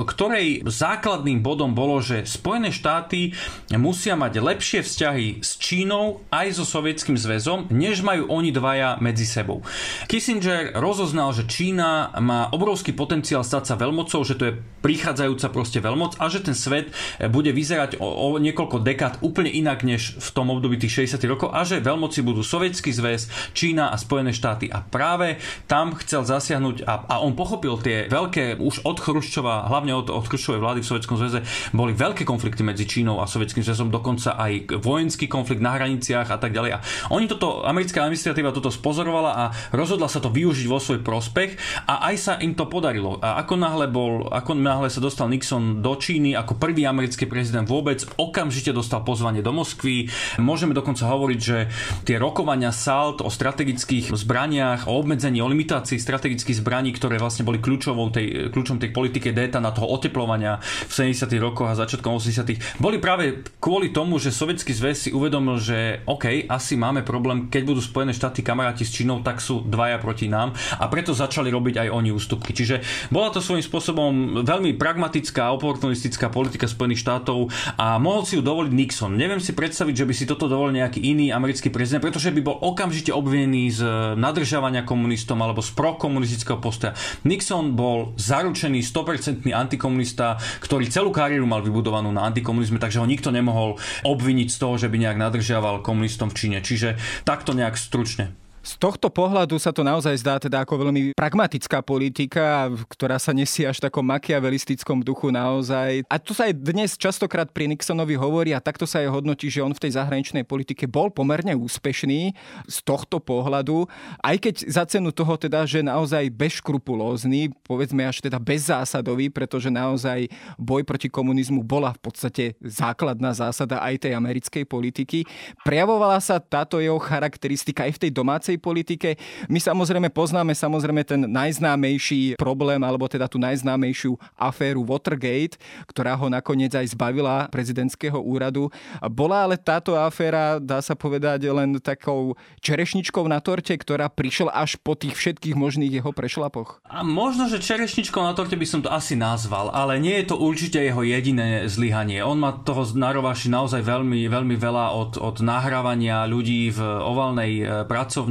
ktorej 0.06 0.68
základným 0.68 1.40
bodom 1.40 1.72
bolo, 1.72 2.04
že 2.04 2.28
Spojené 2.28 2.74
štáty 2.74 3.34
musia 3.76 4.18
mať 4.20 4.42
lepšie 4.42 4.80
vzťahy 4.84 5.42
s 5.42 5.56
Čínou 5.62 6.26
aj 6.34 6.60
so 6.60 6.66
Sovietským 6.66 7.16
zväzom, 7.16 7.72
než 7.72 8.02
majú 8.02 8.28
oni 8.30 8.52
dvaja 8.52 9.00
medzi 9.00 9.24
sebou. 9.24 9.62
Kissinger 10.10 10.76
rozoznal, 10.76 11.32
že 11.36 11.48
Čína 11.48 12.14
má 12.20 12.50
obrovský 12.50 12.92
potenciál 12.96 13.46
stať 13.46 13.74
sa 13.74 13.76
veľmocou, 13.80 14.22
že 14.26 14.36
to 14.36 14.44
je 14.50 14.58
prichádzajúca 14.80 15.48
proste 15.52 15.80
veľmoc 15.84 16.18
a 16.18 16.26
že 16.32 16.44
ten 16.44 16.56
svet 16.56 16.92
bude 17.30 17.52
vyzerať 17.52 18.00
o, 18.00 18.08
o 18.08 18.28
niekoľko 18.40 18.82
dekád 18.82 19.14
úplne 19.22 19.52
inak 19.52 19.84
než 19.84 20.16
v 20.18 20.30
tom 20.32 20.50
období 20.50 20.80
tých 20.80 21.08
60 21.16 21.20
rokov 21.28 21.50
a 21.52 21.68
že 21.68 21.84
veľmoci 21.84 22.24
budú 22.24 22.42
Sovietský 22.42 22.96
zväz, 22.96 23.28
Čína 23.52 23.92
a 23.92 24.00
Spojené 24.00 24.32
štáty. 24.32 24.72
A 24.72 24.82
práve 24.82 25.38
tam 25.68 25.94
chcel 26.00 26.24
zasiahnuť 26.24 26.88
a, 26.88 26.94
a 27.06 27.16
on 27.22 27.36
pochopil 27.36 27.76
tie 27.84 28.08
veľké, 28.08 28.58
už 28.60 28.88
od 28.88 28.98
Chruščova, 29.30 29.70
hlavne 29.70 29.94
od, 29.94 30.10
od 30.10 30.26
Chruščovej 30.26 30.58
vlády 30.58 30.80
v 30.82 30.90
Sovietskom 30.90 31.22
zväze, 31.22 31.46
boli 31.70 31.94
veľké 31.94 32.26
konflikty 32.26 32.66
medzi 32.66 32.90
Čínou 32.90 33.22
a 33.22 33.30
Sovietským 33.30 33.62
zväzom, 33.62 33.94
dokonca 33.94 34.34
aj 34.34 34.82
vojenský 34.82 35.30
konflikt 35.30 35.62
na 35.62 35.78
hraniciach 35.78 36.34
a 36.34 36.42
tak 36.42 36.50
ďalej. 36.50 36.72
A 36.74 36.82
oni 37.14 37.30
toto, 37.30 37.62
americká 37.62 38.02
administratíva 38.02 38.50
toto 38.50 38.74
spozorovala 38.74 39.32
a 39.38 39.44
rozhodla 39.70 40.10
sa 40.10 40.18
to 40.18 40.34
využiť 40.34 40.66
vo 40.66 40.82
svoj 40.82 41.06
prospech 41.06 41.62
a 41.86 42.10
aj 42.10 42.16
sa 42.18 42.34
im 42.42 42.58
to 42.58 42.66
podarilo. 42.66 43.22
A 43.22 43.38
ako 43.46 43.54
náhle 43.54 43.86
bol, 43.86 44.26
ako 44.34 44.58
náhle 44.58 44.90
sa 44.90 44.98
dostal 44.98 45.30
Nixon 45.30 45.86
do 45.86 45.94
Číny 45.94 46.34
ako 46.34 46.58
prvý 46.58 46.90
americký 46.90 47.30
prezident 47.30 47.70
vôbec, 47.70 48.02
okamžite 48.18 48.74
dostal 48.74 49.06
pozvanie 49.06 49.46
do 49.46 49.54
Moskvy. 49.54 50.10
Môžeme 50.42 50.74
dokonca 50.74 51.06
hovoriť, 51.06 51.38
že 51.40 51.70
tie 52.02 52.18
rokovania 52.18 52.74
SALT 52.74 53.22
o 53.22 53.30
strategických 53.30 54.10
zbraniach, 54.10 54.90
o 54.90 54.98
obmedzení, 54.98 55.38
o 55.38 55.46
limitácii 55.46 56.02
strategických 56.02 56.66
zbraní, 56.66 56.98
ktoré 56.98 57.22
vlastne 57.22 57.46
boli 57.46 57.62
kľúčovou 57.62 58.10
tej, 58.10 58.50
kľúčom 58.50 58.82
tej 58.82 58.90
politike 59.20 59.36
DETA 59.36 59.60
na 59.60 59.76
toho 59.76 59.92
oteplovania 59.92 60.64
v 60.64 61.12
70. 61.12 61.28
rokoch 61.44 61.68
a 61.68 61.76
začiatkom 61.76 62.16
80. 62.16 62.80
boli 62.80 63.04
práve 63.04 63.44
kvôli 63.60 63.92
tomu, 63.92 64.16
že 64.16 64.32
Sovietský 64.32 64.72
zväz 64.72 64.96
si 64.96 65.10
uvedomil, 65.12 65.60
že 65.60 66.00
OK, 66.08 66.48
asi 66.48 66.80
máme 66.80 67.04
problém, 67.04 67.52
keď 67.52 67.62
budú 67.68 67.84
Spojené 67.84 68.16
štáty 68.16 68.40
kamaráti 68.40 68.88
s 68.88 68.96
Čínou, 68.96 69.20
tak 69.20 69.44
sú 69.44 69.68
dvaja 69.68 70.00
proti 70.00 70.32
nám 70.32 70.56
a 70.80 70.88
preto 70.88 71.12
začali 71.12 71.52
robiť 71.52 71.84
aj 71.84 71.88
oni 71.92 72.16
ústupky. 72.16 72.56
Čiže 72.56 72.80
bola 73.12 73.28
to 73.28 73.44
svojím 73.44 73.60
spôsobom 73.60 74.12
veľmi 74.48 74.80
pragmatická, 74.80 75.52
oportunistická 75.52 76.32
politika 76.32 76.72
Spojených 76.72 77.04
štátov 77.04 77.52
a 77.76 78.00
mohol 78.00 78.24
si 78.24 78.40
ju 78.40 78.42
dovoliť 78.42 78.72
Nixon. 78.72 79.20
Neviem 79.20 79.44
si 79.44 79.52
predstaviť, 79.52 79.96
že 80.00 80.08
by 80.08 80.14
si 80.16 80.24
toto 80.24 80.48
dovolil 80.48 80.80
nejaký 80.80 81.04
iný 81.04 81.36
americký 81.36 81.68
prezident, 81.68 82.00
pretože 82.00 82.32
by 82.32 82.40
bol 82.40 82.56
okamžite 82.56 83.12
obvinený 83.12 83.76
z 83.76 83.82
nadržavania 84.16 84.88
komunistom 84.88 85.44
alebo 85.44 85.60
z 85.60 85.76
prokomunistického 85.76 86.64
postoja. 86.64 86.96
Nixon 87.28 87.76
bol 87.76 88.16
zaručený 88.16 88.80
100% 88.86 89.09
antikomunista, 89.56 90.38
ktorý 90.62 90.92
celú 90.92 91.10
kariéru 91.10 91.48
mal 91.50 91.66
vybudovanú 91.66 92.14
na 92.14 92.28
antikomunizme, 92.30 92.78
takže 92.78 93.02
ho 93.02 93.08
nikto 93.10 93.34
nemohol 93.34 93.80
obviniť 94.06 94.50
z 94.52 94.58
toho, 94.58 94.76
že 94.76 94.92
by 94.92 94.98
nejak 95.00 95.18
nadržiaval 95.18 95.82
komunistom 95.82 96.30
v 96.30 96.38
Číne. 96.38 96.58
Čiže 96.60 97.00
takto 97.26 97.56
nejak 97.56 97.80
stručne. 97.80 98.36
Z 98.60 98.76
tohto 98.76 99.08
pohľadu 99.08 99.56
sa 99.56 99.72
to 99.72 99.88
naozaj 99.88 100.12
zdá 100.20 100.36
teda 100.36 100.68
ako 100.68 100.88
veľmi 100.88 101.16
pragmatická 101.16 101.80
politika, 101.80 102.68
ktorá 102.92 103.16
sa 103.16 103.32
nesie 103.32 103.64
až 103.64 103.80
takom 103.80 104.04
makiavelistickom 104.04 105.00
duchu 105.00 105.32
naozaj. 105.32 106.04
A 106.12 106.20
to 106.20 106.36
sa 106.36 106.52
aj 106.52 106.60
dnes 106.60 107.00
častokrát 107.00 107.48
pri 107.56 107.72
Nixonovi 107.72 108.20
hovorí 108.20 108.52
a 108.52 108.60
takto 108.60 108.84
sa 108.84 109.00
aj 109.00 109.16
hodnotí, 109.16 109.48
že 109.48 109.64
on 109.64 109.72
v 109.72 109.88
tej 109.88 109.96
zahraničnej 109.96 110.44
politike 110.44 110.92
bol 110.92 111.08
pomerne 111.08 111.56
úspešný 111.56 112.36
z 112.68 112.78
tohto 112.84 113.24
pohľadu, 113.24 113.88
aj 114.20 114.36
keď 114.38 114.56
za 114.68 114.84
cenu 114.86 115.16
toho 115.16 115.40
teda, 115.40 115.64
že 115.64 115.80
naozaj 115.80 116.28
bezškrupulózny, 116.28 117.56
povedzme 117.64 118.04
až 118.06 118.20
teda 118.20 118.44
bezzásadový, 118.44 119.32
pretože 119.32 119.72
naozaj 119.72 120.28
boj 120.60 120.84
proti 120.84 121.08
komunizmu 121.08 121.64
bola 121.64 121.96
v 121.96 122.02
podstate 122.12 122.44
základná 122.60 123.32
zásada 123.32 123.80
aj 123.80 124.04
tej 124.04 124.20
americkej 124.20 124.68
politiky. 124.68 125.24
Prejavovala 125.64 126.20
sa 126.20 126.44
táto 126.44 126.84
jeho 126.84 127.00
charakteristika 127.00 127.88
aj 127.88 127.96
v 127.96 128.02
tej 128.04 128.12
domácej 128.12 128.49
domácej 128.50 128.58
politike. 128.58 129.10
My 129.46 129.62
samozrejme 129.62 130.10
poznáme 130.10 130.58
samozrejme 130.58 131.06
ten 131.06 131.22
najznámejší 131.30 132.34
problém, 132.42 132.82
alebo 132.82 133.06
teda 133.06 133.30
tú 133.30 133.38
najznámejšiu 133.38 134.18
aféru 134.34 134.82
Watergate, 134.82 135.62
ktorá 135.86 136.18
ho 136.18 136.26
nakoniec 136.34 136.74
aj 136.74 136.98
zbavila 136.98 137.46
prezidentského 137.54 138.18
úradu. 138.18 138.74
Bola 139.14 139.46
ale 139.46 139.62
táto 139.62 139.94
aféra, 139.94 140.58
dá 140.58 140.82
sa 140.82 140.98
povedať, 140.98 141.46
len 141.46 141.78
takou 141.78 142.34
čerešničkou 142.66 143.22
na 143.30 143.38
torte, 143.38 143.78
ktorá 143.78 144.10
prišla 144.10 144.50
až 144.50 144.82
po 144.82 144.98
tých 144.98 145.14
všetkých 145.14 145.54
možných 145.54 146.02
jeho 146.02 146.10
prešlapoch? 146.10 146.82
A 146.90 147.06
možno, 147.06 147.46
že 147.46 147.62
čerešničkou 147.62 148.24
na 148.26 148.34
torte 148.34 148.58
by 148.58 148.66
som 148.66 148.82
to 148.82 148.90
asi 148.90 149.14
nazval, 149.14 149.70
ale 149.70 150.02
nie 150.02 150.18
je 150.24 150.34
to 150.34 150.36
určite 150.42 150.82
jeho 150.82 151.06
jediné 151.06 151.70
zlyhanie. 151.70 152.26
On 152.26 152.40
má 152.40 152.56
toho 152.66 152.82
narováši 152.98 153.52
naozaj 153.52 153.86
veľmi, 153.86 154.26
veľmi 154.26 154.56
veľa 154.58 154.96
od, 154.96 155.12
od 155.22 155.38
nahrávania 155.44 156.26
ľudí 156.26 156.72
v 156.74 156.80
ovalnej 156.80 157.52
e, 157.60 157.64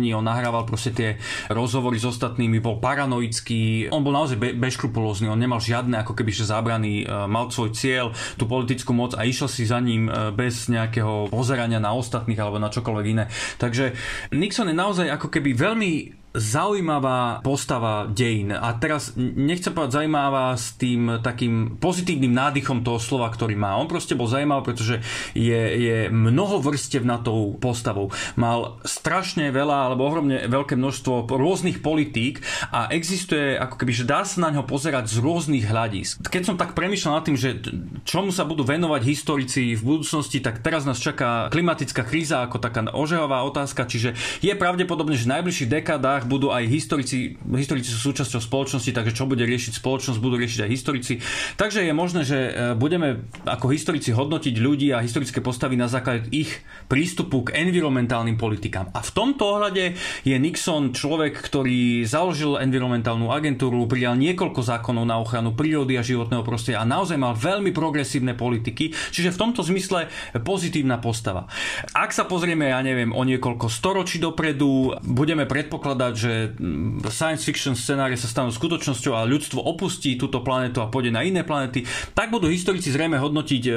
pracovni 0.09 0.17
on 0.17 0.25
nahrával 0.25 0.65
proste 0.65 0.91
tie 0.97 1.11
rozhovory 1.53 2.01
s 2.01 2.09
ostatnými, 2.09 2.61
bol 2.65 2.81
paranoický, 2.81 3.93
on 3.93 4.03
bol 4.05 4.17
naozaj 4.17 4.41
be- 4.41 4.57
bezkrupulózny, 4.57 5.29
on 5.29 5.39
nemal 5.39 5.61
žiadne 5.61 6.01
ako 6.01 6.17
keby 6.17 6.31
že 6.33 6.49
zábrany, 6.49 7.05
e, 7.05 7.29
mal 7.29 7.53
svoj 7.53 7.77
cieľ, 7.77 8.13
tú 8.41 8.49
politickú 8.49 8.97
moc 8.97 9.13
a 9.15 9.25
išiel 9.25 9.49
si 9.49 9.69
za 9.69 9.79
ním 9.81 10.09
e, 10.09 10.33
bez 10.33 10.73
nejakého 10.73 11.29
pozerania 11.29 11.81
na 11.81 11.93
ostatných 11.93 12.41
alebo 12.41 12.57
na 12.57 12.73
čokoľvek 12.73 13.07
iné. 13.07 13.25
Takže 13.61 13.93
Nixon 14.33 14.73
je 14.73 14.77
naozaj 14.77 15.07
ako 15.13 15.29
keby 15.29 15.53
veľmi 15.53 15.91
zaujímavá 16.37 17.41
postava 17.41 18.09
dejín. 18.09 18.53
A 18.53 18.77
teraz 18.77 19.17
nechcem 19.19 19.73
povedať 19.73 20.03
zaujímavá 20.03 20.55
s 20.55 20.77
tým 20.77 21.21
takým 21.21 21.81
pozitívnym 21.81 22.33
nádychom 22.33 22.85
toho 22.85 23.01
slova, 23.01 23.29
ktorý 23.33 23.57
má. 23.57 23.77
On 23.77 23.89
proste 23.89 24.17
bol 24.17 24.29
zaujímavý, 24.31 24.73
pretože 24.73 25.01
je, 25.33 25.61
je 25.77 25.99
mnoho 26.09 26.61
vrstev 26.61 27.05
na 27.05 27.21
tou 27.21 27.57
postavou. 27.61 28.13
Mal 28.37 28.81
strašne 28.85 29.49
veľa, 29.53 29.93
alebo 29.93 30.09
ohromne 30.09 30.49
veľké 30.49 30.77
množstvo 30.77 31.29
rôznych 31.29 31.81
politík 31.81 32.41
a 32.73 32.89
existuje 32.91 33.57
ako 33.57 33.75
keby, 33.81 33.93
že 33.93 34.09
dá 34.09 34.25
sa 34.25 34.49
na 34.49 34.55
ňo 34.55 34.65
pozerať 34.65 35.09
z 35.09 35.17
rôznych 35.23 35.65
hľadísk. 35.67 36.25
Keď 36.25 36.43
som 36.45 36.57
tak 36.57 36.77
premyšľal 36.77 37.21
nad 37.21 37.25
tým, 37.27 37.39
že 37.39 37.61
čomu 38.05 38.31
sa 38.31 38.49
budú 38.49 38.65
venovať 38.65 39.03
historici 39.05 39.75
v 39.75 39.83
budúcnosti, 39.83 40.41
tak 40.41 40.61
teraz 40.65 40.85
nás 40.85 41.01
čaká 41.01 41.51
klimatická 41.53 42.05
kríza 42.07 42.45
ako 42.45 42.61
taká 42.63 42.81
ožehová 42.95 43.43
otázka, 43.43 43.91
čiže 43.91 44.15
je 44.39 44.55
pravdepodobné, 44.55 45.19
že 45.19 45.27
v 45.27 45.35
najbližších 45.39 45.71
dekádach 45.71 46.18
dejinách 46.19 46.27
budú 46.27 46.51
aj 46.51 46.67
historici, 46.67 47.39
historici 47.39 47.95
sú 47.95 48.11
súčasťou 48.11 48.43
spoločnosti, 48.43 48.91
takže 48.91 49.15
čo 49.15 49.31
bude 49.31 49.47
riešiť 49.47 49.79
spoločnosť, 49.79 50.19
budú 50.19 50.37
riešiť 50.43 50.67
aj 50.67 50.71
historici. 50.71 51.15
Takže 51.55 51.87
je 51.87 51.95
možné, 51.95 52.27
že 52.27 52.39
e, 52.39 52.53
budeme 52.75 53.31
ako 53.47 53.71
historici 53.71 54.11
hodnotiť 54.11 54.55
ľudí 54.59 54.91
a 54.91 55.05
historické 55.05 55.39
postavy 55.39 55.79
na 55.79 55.87
základe 55.87 56.27
ich 56.35 56.51
prístupu 56.91 57.47
k 57.47 57.55
environmentálnym 57.63 58.35
politikám. 58.35 58.91
A 58.91 59.01
v 59.05 59.11
tomto 59.15 59.59
ohľade 59.59 59.95
je 60.27 60.37
Nixon 60.37 60.91
človek, 60.91 61.39
ktorý 61.39 62.03
založil 62.03 62.59
environmentálnu 62.59 63.31
agentúru, 63.31 63.87
prijal 63.87 64.19
niekoľko 64.19 64.61
zákonov 64.65 65.05
na 65.07 65.21
ochranu 65.23 65.55
prírody 65.55 65.95
a 65.95 66.03
životného 66.03 66.43
prostredia 66.43 66.83
a 66.83 66.89
naozaj 66.89 67.21
mal 67.21 67.39
veľmi 67.39 67.71
progresívne 67.71 68.35
politiky, 68.35 68.91
čiže 69.15 69.35
v 69.35 69.41
tomto 69.41 69.61
zmysle 69.63 70.11
pozitívna 70.43 70.99
postava. 70.99 71.47
Ak 71.95 72.11
sa 72.11 72.25
pozrieme, 72.25 72.73
ja 72.73 72.81
neviem, 72.81 73.13
o 73.13 73.23
niekoľko 73.23 73.69
storočí 73.69 74.17
dopredu, 74.19 74.97
budeme 75.05 75.45
predpokladať, 75.45 76.08
povedať, 76.09 76.15
že 76.17 76.33
mm, 76.57 77.05
science 77.13 77.45
fiction 77.45 77.77
scenárie 77.77 78.17
sa 78.17 78.29
stanú 78.31 78.49
skutočnosťou 78.49 79.13
a 79.13 79.29
ľudstvo 79.29 79.61
opustí 79.61 80.17
túto 80.17 80.41
planetu 80.41 80.81
a 80.81 80.89
pôjde 80.89 81.13
na 81.13 81.21
iné 81.21 81.45
planety, 81.45 81.85
tak 82.17 82.33
budú 82.33 82.49
historici 82.49 82.89
zrejme 82.89 83.21
hodnotiť 83.21 83.63
e, 83.69 83.73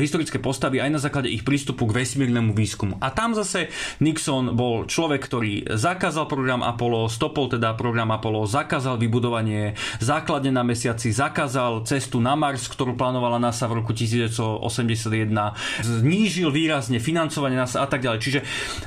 historické 0.00 0.40
postavy 0.40 0.80
aj 0.80 0.90
na 0.90 1.00
základe 1.00 1.28
ich 1.28 1.44
prístupu 1.44 1.84
k 1.84 2.00
vesmírnemu 2.00 2.56
výskumu. 2.56 2.96
A 3.04 3.12
tam 3.12 3.36
zase 3.36 3.68
Nixon 4.00 4.56
bol 4.56 4.88
človek, 4.88 5.20
ktorý 5.28 5.76
zakázal 5.76 6.24
program 6.24 6.64
Apollo, 6.64 7.12
stopol 7.12 7.52
teda 7.52 7.76
program 7.76 8.08
Apollo, 8.08 8.48
zakázal 8.48 8.96
vybudovanie 8.96 9.76
základne 10.00 10.48
na 10.48 10.64
mesiaci, 10.64 11.12
zakázal 11.12 11.84
cestu 11.84 12.22
na 12.22 12.32
Mars, 12.32 12.70
ktorú 12.70 12.96
plánovala 12.96 13.36
NASA 13.36 13.68
v 13.68 13.84
roku 13.84 13.92
1981, 13.92 15.28
znížil 15.84 16.48
výrazne 16.48 17.02
financovanie 17.02 17.60
NASA 17.60 17.84
a 17.84 17.88
tak 17.90 18.00
ďalej. 18.00 18.20
Čiže 18.22 18.40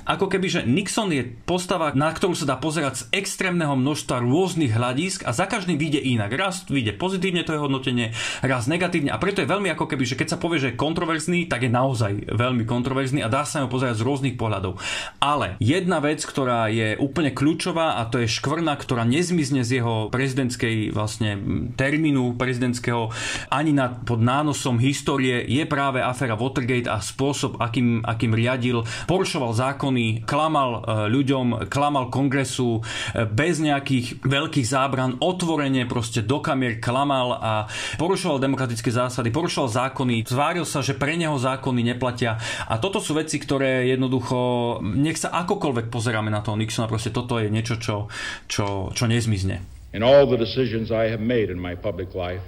ako 0.08 0.26
keby, 0.32 0.48
že 0.50 0.62
Nixon 0.66 1.14
je 1.14 1.28
postava, 1.46 1.94
na 1.94 2.10
ktorú 2.10 2.34
sa 2.34 2.48
dá 2.48 2.56
pozrieť 2.56 2.71
pozerať 2.72 3.04
z 3.04 3.08
extrémneho 3.12 3.76
množstva 3.76 4.24
rôznych 4.24 4.72
hľadisk 4.72 5.28
a 5.28 5.36
za 5.36 5.44
každým 5.44 5.76
vyjde 5.76 6.00
inak. 6.08 6.32
Raz 6.32 6.64
vyjde 6.72 6.96
pozitívne 6.96 7.44
to 7.44 7.52
je 7.52 7.60
hodnotenie, 7.60 8.16
raz 8.40 8.72
negatívne 8.72 9.12
a 9.12 9.20
preto 9.20 9.44
je 9.44 9.52
veľmi 9.52 9.68
ako 9.76 9.92
keby, 9.92 10.08
že 10.08 10.16
keď 10.16 10.28
sa 10.32 10.40
povie, 10.40 10.64
že 10.64 10.72
je 10.72 10.80
kontroverzný, 10.80 11.52
tak 11.52 11.68
je 11.68 11.72
naozaj 11.76 12.32
veľmi 12.32 12.64
kontroverzný 12.64 13.20
a 13.20 13.28
dá 13.28 13.44
sa 13.44 13.60
ho 13.60 13.68
pozerať 13.68 14.00
z 14.00 14.08
rôznych 14.08 14.40
pohľadov. 14.40 14.80
Ale 15.20 15.60
jedna 15.60 16.00
vec, 16.00 16.24
ktorá 16.24 16.72
je 16.72 16.96
úplne 16.96 17.36
kľúčová 17.36 18.00
a 18.00 18.08
to 18.08 18.24
je 18.24 18.32
škvrna, 18.32 18.80
ktorá 18.80 19.04
nezmizne 19.04 19.68
z 19.68 19.84
jeho 19.84 20.08
prezidentskej 20.08 20.96
vlastne 20.96 21.36
termínu 21.76 22.40
prezidentského 22.40 23.12
ani 23.52 23.76
nad, 23.76 24.00
pod 24.08 24.24
nánosom 24.24 24.80
histórie 24.80 25.44
je 25.44 25.68
práve 25.68 26.00
aféra 26.00 26.40
Watergate 26.40 26.88
a 26.88 27.04
spôsob, 27.04 27.60
akým, 27.60 28.00
akým 28.08 28.32
riadil, 28.32 28.88
porušoval 29.12 29.52
zákony, 29.52 30.24
klamal 30.24 30.70
e, 30.72 31.12
ľuďom, 31.12 31.68
klamal 31.68 32.08
kongresu 32.14 32.61
e, 32.62 32.82
bez 33.26 33.58
nejakých 33.58 34.22
veľkých 34.22 34.68
zábran, 34.68 35.18
otvorene 35.18 35.90
proste 35.90 36.22
do 36.22 36.40
kamier 36.40 36.78
klamal 36.78 37.38
a 37.38 37.54
porušoval 37.98 38.38
demokratické 38.42 38.94
zásady, 38.94 39.34
porušoval 39.34 39.70
zákony, 39.70 40.24
zváril 40.26 40.66
sa, 40.66 40.86
že 40.86 40.98
pre 40.98 41.18
neho 41.18 41.36
zákony 41.36 41.82
neplatia. 41.96 42.38
A 42.70 42.78
toto 42.78 43.02
sú 43.02 43.18
veci, 43.18 43.42
ktoré 43.42 43.90
jednoducho, 43.92 44.80
nech 44.82 45.18
sa 45.18 45.34
akokoľvek 45.44 45.90
pozeráme 45.90 46.30
na 46.30 46.46
toho 46.46 46.56
Nixona, 46.56 46.92
proste 46.92 47.10
toto 47.10 47.42
je 47.42 47.50
niečo, 47.50 47.82
čo, 47.82 48.08
čo, 48.46 48.90
čo 48.94 49.04
nezmizne. 49.10 49.82
In 49.92 50.04
all 50.04 50.24
the 50.24 50.40
decisions 50.40 50.92
I 50.92 51.12
have 51.12 51.20
made 51.20 51.52
in 51.52 51.60
my 51.60 51.76
public 51.76 52.16
life, 52.16 52.44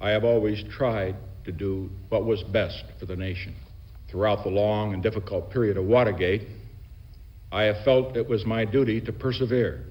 I 0.00 0.10
have 0.14 0.22
always 0.22 0.62
tried 0.70 1.16
to 1.44 1.52
do 1.52 1.90
what 2.08 2.24
was 2.24 2.42
best 2.42 2.84
for 2.98 3.06
the 3.06 3.16
nation. 3.16 3.54
Throughout 4.08 4.44
the 4.44 4.50
long 4.50 4.94
and 4.94 5.02
difficult 5.02 5.50
period 5.50 5.76
of 5.76 5.84
Watergate, 5.84 6.46
I 7.54 7.70
have 7.70 7.86
felt 7.86 8.18
it 8.18 8.26
was 8.26 8.42
my 8.42 8.66
duty 8.66 8.98
to 9.06 9.14
persevere. 9.14 9.86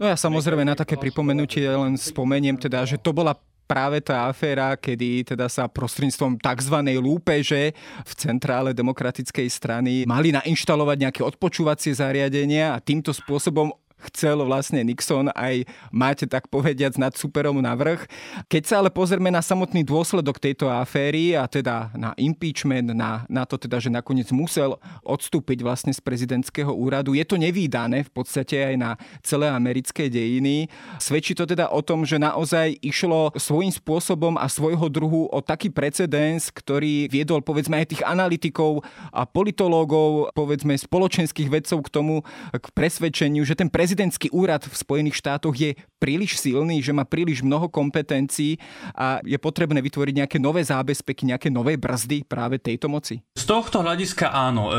No 0.00 0.08
ja 0.08 0.16
samozrejme 0.16 0.64
na 0.64 0.74
také 0.74 0.96
pripomenutie 0.96 1.68
len 1.68 1.94
spomeniem 2.00 2.56
teda, 2.56 2.82
že 2.88 2.96
to 2.98 3.12
bola 3.12 3.36
práve 3.64 4.00
tá 4.00 4.28
aféra, 4.28 4.76
kedy 4.76 5.24
teda 5.24 5.48
sa 5.48 5.68
prostredníctvom 5.68 6.36
tzv. 6.36 6.76
lúpeže 7.00 7.72
v 8.04 8.12
centrále 8.16 8.76
demokratickej 8.76 9.48
strany 9.48 10.04
mali 10.04 10.32
nainštalovať 10.32 10.96
nejaké 11.00 11.22
odpočúvacie 11.24 11.92
zariadenia 11.96 12.76
a 12.76 12.82
týmto 12.82 13.12
spôsobom 13.12 13.72
chcel 14.10 14.44
vlastne 14.44 14.84
Nixon 14.84 15.32
aj 15.32 15.64
mať, 15.90 16.28
tak 16.28 16.52
povediac, 16.52 16.94
nad 17.00 17.16
superom 17.16 17.58
na 17.64 17.72
vrch. 17.74 18.06
Keď 18.46 18.62
sa 18.62 18.74
ale 18.84 18.92
pozrieme 18.92 19.32
na 19.32 19.40
samotný 19.40 19.82
dôsledok 19.82 20.36
tejto 20.38 20.68
aféry 20.68 21.34
a 21.34 21.48
teda 21.48 21.90
na 21.96 22.12
impeachment, 22.20 22.92
na, 22.92 23.24
na 23.26 23.48
to 23.48 23.56
teda, 23.56 23.80
že 23.80 23.88
nakoniec 23.88 24.28
musel 24.30 24.76
odstúpiť 25.02 25.64
vlastne 25.64 25.92
z 25.96 26.00
prezidentského 26.04 26.70
úradu, 26.70 27.16
je 27.16 27.24
to 27.24 27.40
nevýdané 27.40 28.04
v 28.04 28.10
podstate 28.12 28.60
aj 28.60 28.74
na 28.76 28.90
celé 29.24 29.48
americké 29.48 30.12
dejiny. 30.12 30.68
Svedčí 31.00 31.32
to 31.32 31.48
teda 31.48 31.72
o 31.72 31.80
tom, 31.80 32.04
že 32.04 32.20
naozaj 32.20 32.76
išlo 32.84 33.32
svojím 33.34 33.72
spôsobom 33.72 34.36
a 34.36 34.46
svojho 34.46 34.86
druhu 34.92 35.32
o 35.32 35.38
taký 35.40 35.72
precedens, 35.72 36.52
ktorý 36.52 37.08
viedol 37.08 37.40
povedzme 37.40 37.80
aj 37.80 37.96
tých 37.96 38.02
analytikov 38.04 38.84
a 39.10 39.24
politológov, 39.24 40.30
povedzme 40.36 40.76
spoločenských 40.76 41.48
vedcov 41.48 41.82
k 41.86 41.92
tomu, 41.92 42.14
k 42.52 42.66
presvedčeniu, 42.74 43.42
že 43.46 43.56
ten 43.56 43.70
prezident 43.72 43.93
prezidentský 43.94 44.34
úrad 44.34 44.66
v 44.66 44.74
Spojených 44.74 45.22
štátoch 45.22 45.54
je 45.54 45.78
príliš 46.02 46.36
silný, 46.36 46.82
že 46.82 46.90
má 46.90 47.06
príliš 47.06 47.40
mnoho 47.40 47.70
kompetencií 47.70 48.58
a 48.90 49.22
je 49.22 49.38
potrebné 49.38 49.78
vytvoriť 49.80 50.14
nejaké 50.18 50.36
nové 50.42 50.66
zábezpeky, 50.66 51.30
nejaké 51.30 51.48
nové 51.48 51.78
brzdy 51.78 52.26
práve 52.26 52.58
tejto 52.58 52.90
moci? 52.90 53.22
Z 53.38 53.46
tohto 53.46 53.80
hľadiska 53.80 54.34
áno. 54.34 54.68
E, 54.68 54.72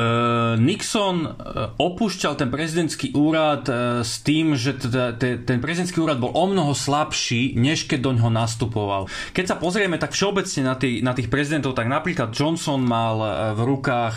Nixon 0.59 1.25
e, 1.25 1.29
opúšťal 1.79 2.37
ten 2.37 2.51
prezidentský 2.51 3.15
úrad 3.15 3.65
e, 3.71 4.03
s 4.03 4.19
tým, 4.21 4.53
že 4.53 4.77
teda 4.77 5.15
ten 5.17 5.63
prezidentský 5.63 6.03
úrad 6.03 6.19
bol 6.19 6.35
o 6.35 6.45
mnoho 6.45 6.75
slabší, 6.75 7.55
než 7.55 7.87
keď 7.87 7.99
do 8.05 8.11
ňoho 8.19 8.29
nastupoval. 8.35 9.07
Keď 9.31 9.45
sa 9.49 9.55
pozrieme 9.55 9.95
tak 9.95 10.11
všeobecne 10.11 10.61
na, 11.01 11.13
tých, 11.15 11.29
prezidentov, 11.31 11.73
tak 11.73 11.87
napríklad 11.87 12.35
Johnson 12.35 12.83
mal 12.83 13.17
v 13.55 13.61
rukách 13.63 14.15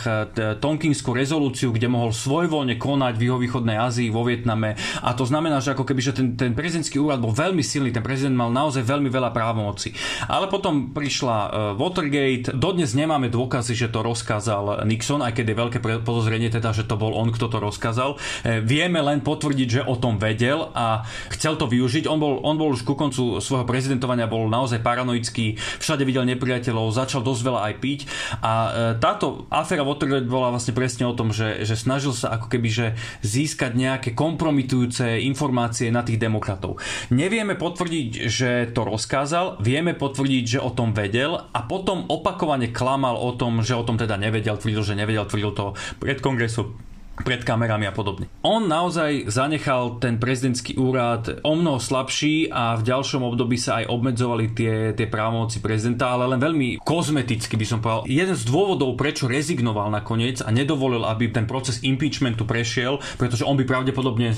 Tonkinskú 0.59 1.15
rezolúciu, 1.15 1.71
kde 1.71 1.87
mohol 1.87 2.11
svojvoľne 2.11 2.75
konať 2.77 3.15
v 3.15 3.27
juhovýchodnej 3.31 3.77
Ázii, 3.79 4.09
vo 4.11 4.27
Vietname, 4.27 4.75
a 5.03 5.11
to 5.15 5.25
znamená, 5.29 5.61
že 5.61 5.73
ako 5.75 5.85
keby 5.85 6.01
že 6.01 6.13
ten, 6.17 6.35
ten 6.35 6.53
prezidentský 6.55 6.99
úrad 6.99 7.21
bol 7.21 7.35
veľmi 7.35 7.61
silný, 7.61 7.91
ten 7.93 8.05
prezident 8.05 8.35
mal 8.35 8.51
naozaj 8.51 8.83
veľmi 8.85 9.11
veľa 9.11 9.31
právomocí. 9.35 9.93
Ale 10.27 10.51
potom 10.51 10.91
prišla 10.93 11.39
uh, 11.39 11.51
Watergate, 11.79 12.55
dodnes 12.55 12.93
nemáme 12.93 13.31
dôkazy, 13.33 13.79
že 13.79 13.89
to 13.89 14.05
rozkázal 14.05 14.85
Nixon, 14.85 15.25
aj 15.25 15.33
keď 15.35 15.47
je 15.53 15.57
veľké 15.57 15.79
podozrenie 16.03 16.53
teda, 16.53 16.75
že 16.75 16.85
to 16.85 16.99
bol 16.99 17.15
on, 17.15 17.33
kto 17.33 17.49
to 17.49 17.59
rozkázal. 17.63 18.19
E, 18.45 18.61
vieme 18.61 19.01
len 19.01 19.23
potvrdiť, 19.25 19.69
že 19.69 19.83
o 19.87 19.97
tom 19.97 20.21
vedel 20.21 20.69
a 20.75 21.07
chcel 21.33 21.57
to 21.57 21.71
využiť. 21.71 22.05
On 22.11 22.21
bol, 22.21 22.43
on 22.45 22.59
bol 22.59 22.75
už 22.75 22.85
ku 22.85 22.99
koncu 22.99 23.41
svojho 23.41 23.65
prezidentovania 23.65 24.29
bol 24.29 24.51
naozaj 24.51 24.83
paranoický, 24.85 25.57
všade 25.81 26.05
videl 26.05 26.29
nepriateľov, 26.29 26.93
začal 26.93 27.25
dosť 27.25 27.43
veľa 27.47 27.61
aj 27.73 27.75
piť 27.81 28.01
a 28.45 28.53
e, 28.53 28.71
táto 29.01 29.49
aféra 29.49 29.87
Watergate 29.87 30.29
bola 30.29 30.53
vlastne 30.53 30.77
presne 30.77 31.09
o 31.09 31.17
tom, 31.17 31.33
že, 31.33 31.65
že 31.65 31.79
snažil 31.79 32.13
sa 32.13 32.37
ako 32.37 32.53
keby 32.53 32.69
že 32.69 32.87
získať 33.25 33.73
nejaké 33.73 34.11
kompromitu 34.13 34.68
konfliktujúce 34.69 35.25
informácie 35.25 35.89
na 35.89 36.05
tých 36.05 36.21
demokratov. 36.21 36.77
Nevieme 37.09 37.57
potvrdiť, 37.57 38.29
že 38.29 38.69
to 38.77 38.85
rozkázal, 38.85 39.65
vieme 39.65 39.97
potvrdiť, 39.97 40.45
že 40.45 40.59
o 40.61 40.69
tom 40.77 40.93
vedel 40.93 41.41
a 41.41 41.61
potom 41.65 42.05
opakovane 42.05 42.69
klamal 42.69 43.17
o 43.17 43.33
tom, 43.33 43.65
že 43.65 43.73
o 43.73 43.87
tom 43.89 43.97
teda 43.97 44.21
nevedel, 44.21 44.61
tvrdil, 44.61 44.85
že 44.85 44.93
nevedel, 44.93 45.25
tvrdil 45.25 45.53
to 45.57 45.67
pred 45.97 46.21
kongresom 46.21 46.77
pred 47.23 47.43
kamerami 47.43 47.91
a 47.91 47.93
podobne. 47.95 48.31
On 48.47 48.65
naozaj 48.65 49.27
zanechal 49.31 49.99
ten 49.99 50.23
prezidentský 50.23 50.79
úrad 50.79 51.43
o 51.43 51.53
mnoho 51.59 51.83
slabší 51.83 52.49
a 52.49 52.79
v 52.79 52.87
ďalšom 52.87 53.27
období 53.27 53.59
sa 53.59 53.83
aj 53.83 53.91
obmedzovali 53.91 54.55
tie, 54.55 54.75
tie 54.95 55.07
právomoci 55.11 55.59
prezidenta, 55.59 56.15
ale 56.15 56.31
len 56.31 56.41
veľmi 56.41 56.81
kozmeticky 56.83 57.59
by 57.59 57.67
som 57.67 57.79
povedal. 57.83 58.07
Jeden 58.07 58.37
z 58.39 58.45
dôvodov, 58.47 58.95
prečo 58.95 59.27
rezignoval 59.27 59.91
nakoniec 59.91 60.41
a 60.45 60.55
nedovolil, 60.55 61.03
aby 61.03 61.35
ten 61.35 61.45
proces 61.45 61.83
impeachmentu 61.83 62.47
prešiel, 62.47 63.03
pretože 63.19 63.43
on 63.43 63.59
by 63.59 63.65
pravdepodobne 63.67 64.29
e, 64.31 64.37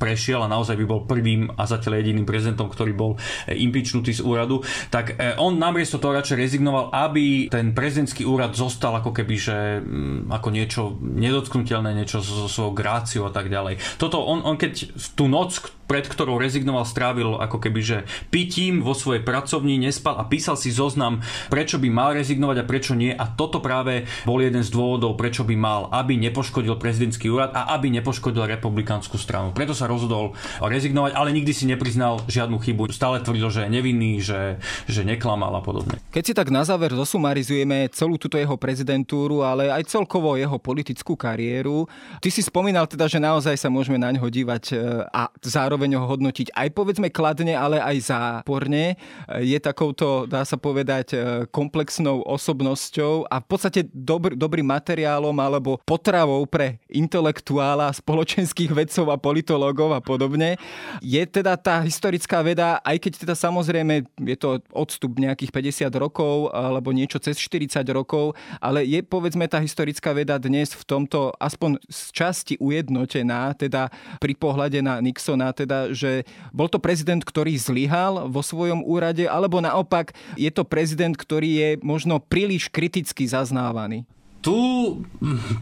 prešiel 0.00 0.40
a 0.40 0.50
naozaj 0.50 0.78
by 0.80 0.84
bol 0.88 1.04
prvým 1.04 1.52
a 1.52 1.68
zatiaľ 1.68 2.00
jediným 2.00 2.24
prezidentom, 2.24 2.72
ktorý 2.72 2.96
bol 2.96 3.20
e, 3.44 3.58
impeachnutý 3.60 4.16
z 4.16 4.24
úradu, 4.24 4.64
tak 4.88 5.20
e, 5.20 5.36
on 5.36 5.60
namiesto 5.60 6.00
toho 6.00 6.16
radšej 6.16 6.40
rezignoval, 6.40 6.88
aby 6.94 7.52
ten 7.52 7.76
prezidentský 7.76 8.24
úrad 8.24 8.56
zostal 8.56 8.96
ako 8.96 9.12
keby, 9.12 9.34
že 9.36 9.56
mm, 9.84 10.32
ako 10.32 10.48
niečo 10.48 10.82
nedotknutelné, 11.02 11.92
niečo 11.92 12.21
so, 12.22 12.46
so 12.46 12.48
svojou 12.48 12.72
gráciou 12.72 13.28
a 13.28 13.32
tak 13.34 13.50
ďalej. 13.50 13.78
Toto 13.98 14.22
on, 14.22 14.46
on 14.46 14.56
keď 14.56 14.94
tú 15.18 15.26
noc, 15.26 15.58
pred 15.92 16.08
ktorou 16.08 16.40
rezignoval, 16.40 16.88
strávil 16.88 17.36
ako 17.36 17.60
keby, 17.60 17.80
že 17.84 17.98
pitím 18.32 18.80
vo 18.80 18.96
svojej 18.96 19.20
pracovni, 19.20 19.76
nespal 19.76 20.16
a 20.16 20.24
písal 20.24 20.56
si 20.56 20.72
zoznam, 20.72 21.20
prečo 21.52 21.76
by 21.76 21.92
mal 21.92 22.16
rezignovať 22.16 22.64
a 22.64 22.68
prečo 22.68 22.96
nie. 22.96 23.12
A 23.12 23.28
toto 23.28 23.60
práve 23.60 24.08
bol 24.24 24.40
jeden 24.40 24.64
z 24.64 24.72
dôvodov, 24.72 25.20
prečo 25.20 25.44
by 25.44 25.52
mal, 25.52 25.92
aby 25.92 26.16
nepoškodil 26.16 26.80
prezidentský 26.80 27.28
úrad 27.28 27.52
a 27.52 27.76
aby 27.76 27.92
nepoškodil 27.92 28.48
republikánsku 28.56 29.20
stranu. 29.20 29.52
Preto 29.52 29.76
sa 29.76 29.84
rozhodol 29.84 30.32
rezignovať, 30.64 31.12
ale 31.12 31.28
nikdy 31.36 31.52
si 31.52 31.68
nepriznal 31.68 32.24
žiadnu 32.24 32.56
chybu. 32.56 32.88
Stále 32.88 33.20
tvrdil, 33.20 33.52
že 33.52 33.68
je 33.68 33.70
nevinný, 33.76 34.24
že, 34.24 34.56
že 34.88 35.04
neklamal 35.04 35.52
a 35.52 35.60
podobne. 35.60 36.00
Keď 36.08 36.24
si 36.24 36.32
tak 36.32 36.48
na 36.48 36.64
záver 36.64 36.96
zosumarizujeme 36.96 37.92
celú 37.92 38.16
túto 38.16 38.40
jeho 38.40 38.56
prezidentúru, 38.56 39.44
ale 39.44 39.68
aj 39.68 39.92
celkovo 39.92 40.40
jeho 40.40 40.56
politickú 40.56 41.20
kariéru, 41.20 41.84
ty 42.24 42.32
si 42.32 42.40
spomínal 42.40 42.88
teda, 42.88 43.04
že 43.12 43.20
naozaj 43.20 43.60
sa 43.60 43.68
môžeme 43.68 44.00
na 44.00 44.08
ňo 44.08 44.24
dívať 44.32 44.64
e, 44.72 44.74
a 45.10 45.28
zároveň 45.42 45.81
zároveň 45.82 45.98
ho 45.98 46.06
hodnotiť 46.06 46.54
aj 46.54 46.68
povedzme 46.78 47.10
kladne, 47.10 47.58
ale 47.58 47.82
aj 47.82 48.14
záporne. 48.14 48.94
Je 49.42 49.58
takouto, 49.58 50.30
dá 50.30 50.46
sa 50.46 50.54
povedať, 50.54 51.06
e, 51.10 51.16
komplexnou 51.50 52.22
osobnosťou 52.22 53.26
a 53.26 53.42
v 53.42 53.46
podstate 53.50 53.80
dobr, 53.90 54.38
dobrým 54.38 54.62
materiálom 54.62 55.34
alebo 55.42 55.82
potravou 55.82 56.46
pre 56.46 56.78
intelektuála, 56.86 57.90
spoločenských 57.98 58.70
vedcov 58.70 59.10
a 59.10 59.18
politológov 59.18 59.90
a 59.90 59.98
podobne. 59.98 60.54
Je 61.02 61.18
teda 61.26 61.58
tá 61.58 61.82
historická 61.82 62.46
veda, 62.46 62.78
aj 62.86 63.02
keď 63.02 63.26
teda 63.26 63.34
samozrejme 63.34 64.06
je 64.22 64.36
to 64.38 64.62
odstup 64.70 65.18
nejakých 65.18 65.50
50 65.50 65.90
rokov 65.98 66.54
alebo 66.54 66.94
niečo 66.94 67.18
cez 67.18 67.34
40 67.42 67.82
rokov, 67.90 68.38
ale 68.62 68.86
je 68.86 69.02
povedzme 69.02 69.50
tá 69.50 69.58
historická 69.58 70.14
veda 70.14 70.38
dnes 70.38 70.78
v 70.78 70.84
tomto 70.86 71.34
aspoň 71.42 71.82
z 71.90 72.00
časti 72.14 72.54
ujednotená, 72.62 73.50
teda 73.58 73.90
pri 74.22 74.38
pohľade 74.38 74.78
na 74.84 75.00
Nixona, 75.00 75.50
teda 75.50 75.71
teda, 75.72 75.96
že 75.96 76.28
bol 76.52 76.68
to 76.68 76.76
prezident, 76.76 77.24
ktorý 77.24 77.56
zlyhal 77.56 78.28
vo 78.28 78.44
svojom 78.44 78.84
úrade, 78.84 79.24
alebo 79.24 79.64
naopak 79.64 80.12
je 80.36 80.52
to 80.52 80.68
prezident, 80.68 81.16
ktorý 81.16 81.48
je 81.48 81.70
možno 81.80 82.20
príliš 82.20 82.68
kriticky 82.68 83.24
zaznávaný? 83.24 84.04
Tu 84.44 84.52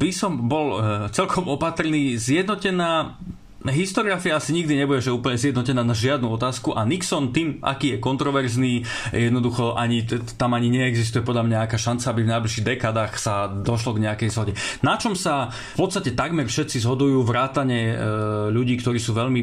by 0.01 0.11
som 0.11 0.51
bol 0.51 0.81
eh, 0.81 1.07
celkom 1.15 1.47
opatrný. 1.47 2.19
Zjednotená 2.19 3.21
historiografia 3.69 4.41
asi 4.41 4.57
nikdy 4.57 4.73
nebude 4.73 5.05
že 5.05 5.13
úplne 5.13 5.37
zjednotená 5.37 5.85
na 5.85 5.93
žiadnu 5.93 6.33
otázku 6.33 6.73
a 6.73 6.89
Nixon 6.89 7.37
tým, 7.37 7.61
aký 7.61 7.97
je 7.97 7.99
kontroverzný, 8.01 8.89
jednoducho 9.13 9.77
ani, 9.77 10.09
tam 10.41 10.57
ani 10.57 10.73
neexistuje 10.73 11.21
podľa 11.21 11.45
mňa 11.45 11.57
nejaká 11.61 11.77
šanca, 11.77 12.07
aby 12.09 12.21
v 12.25 12.33
najbližších 12.33 12.65
dekádach 12.65 13.13
sa 13.21 13.53
došlo 13.53 14.01
k 14.01 14.09
nejakej 14.09 14.31
zhode. 14.33 14.53
Na 14.81 14.97
čom 14.97 15.13
sa 15.13 15.53
v 15.77 15.85
podstate 15.85 16.17
takmer 16.17 16.49
všetci 16.49 16.81
zhodujú 16.81 17.21
vrátane 17.21 17.81
e, 17.93 17.95
ľudí, 18.49 18.81
ktorí 18.81 18.97
sú 18.97 19.13
veľmi 19.13 19.41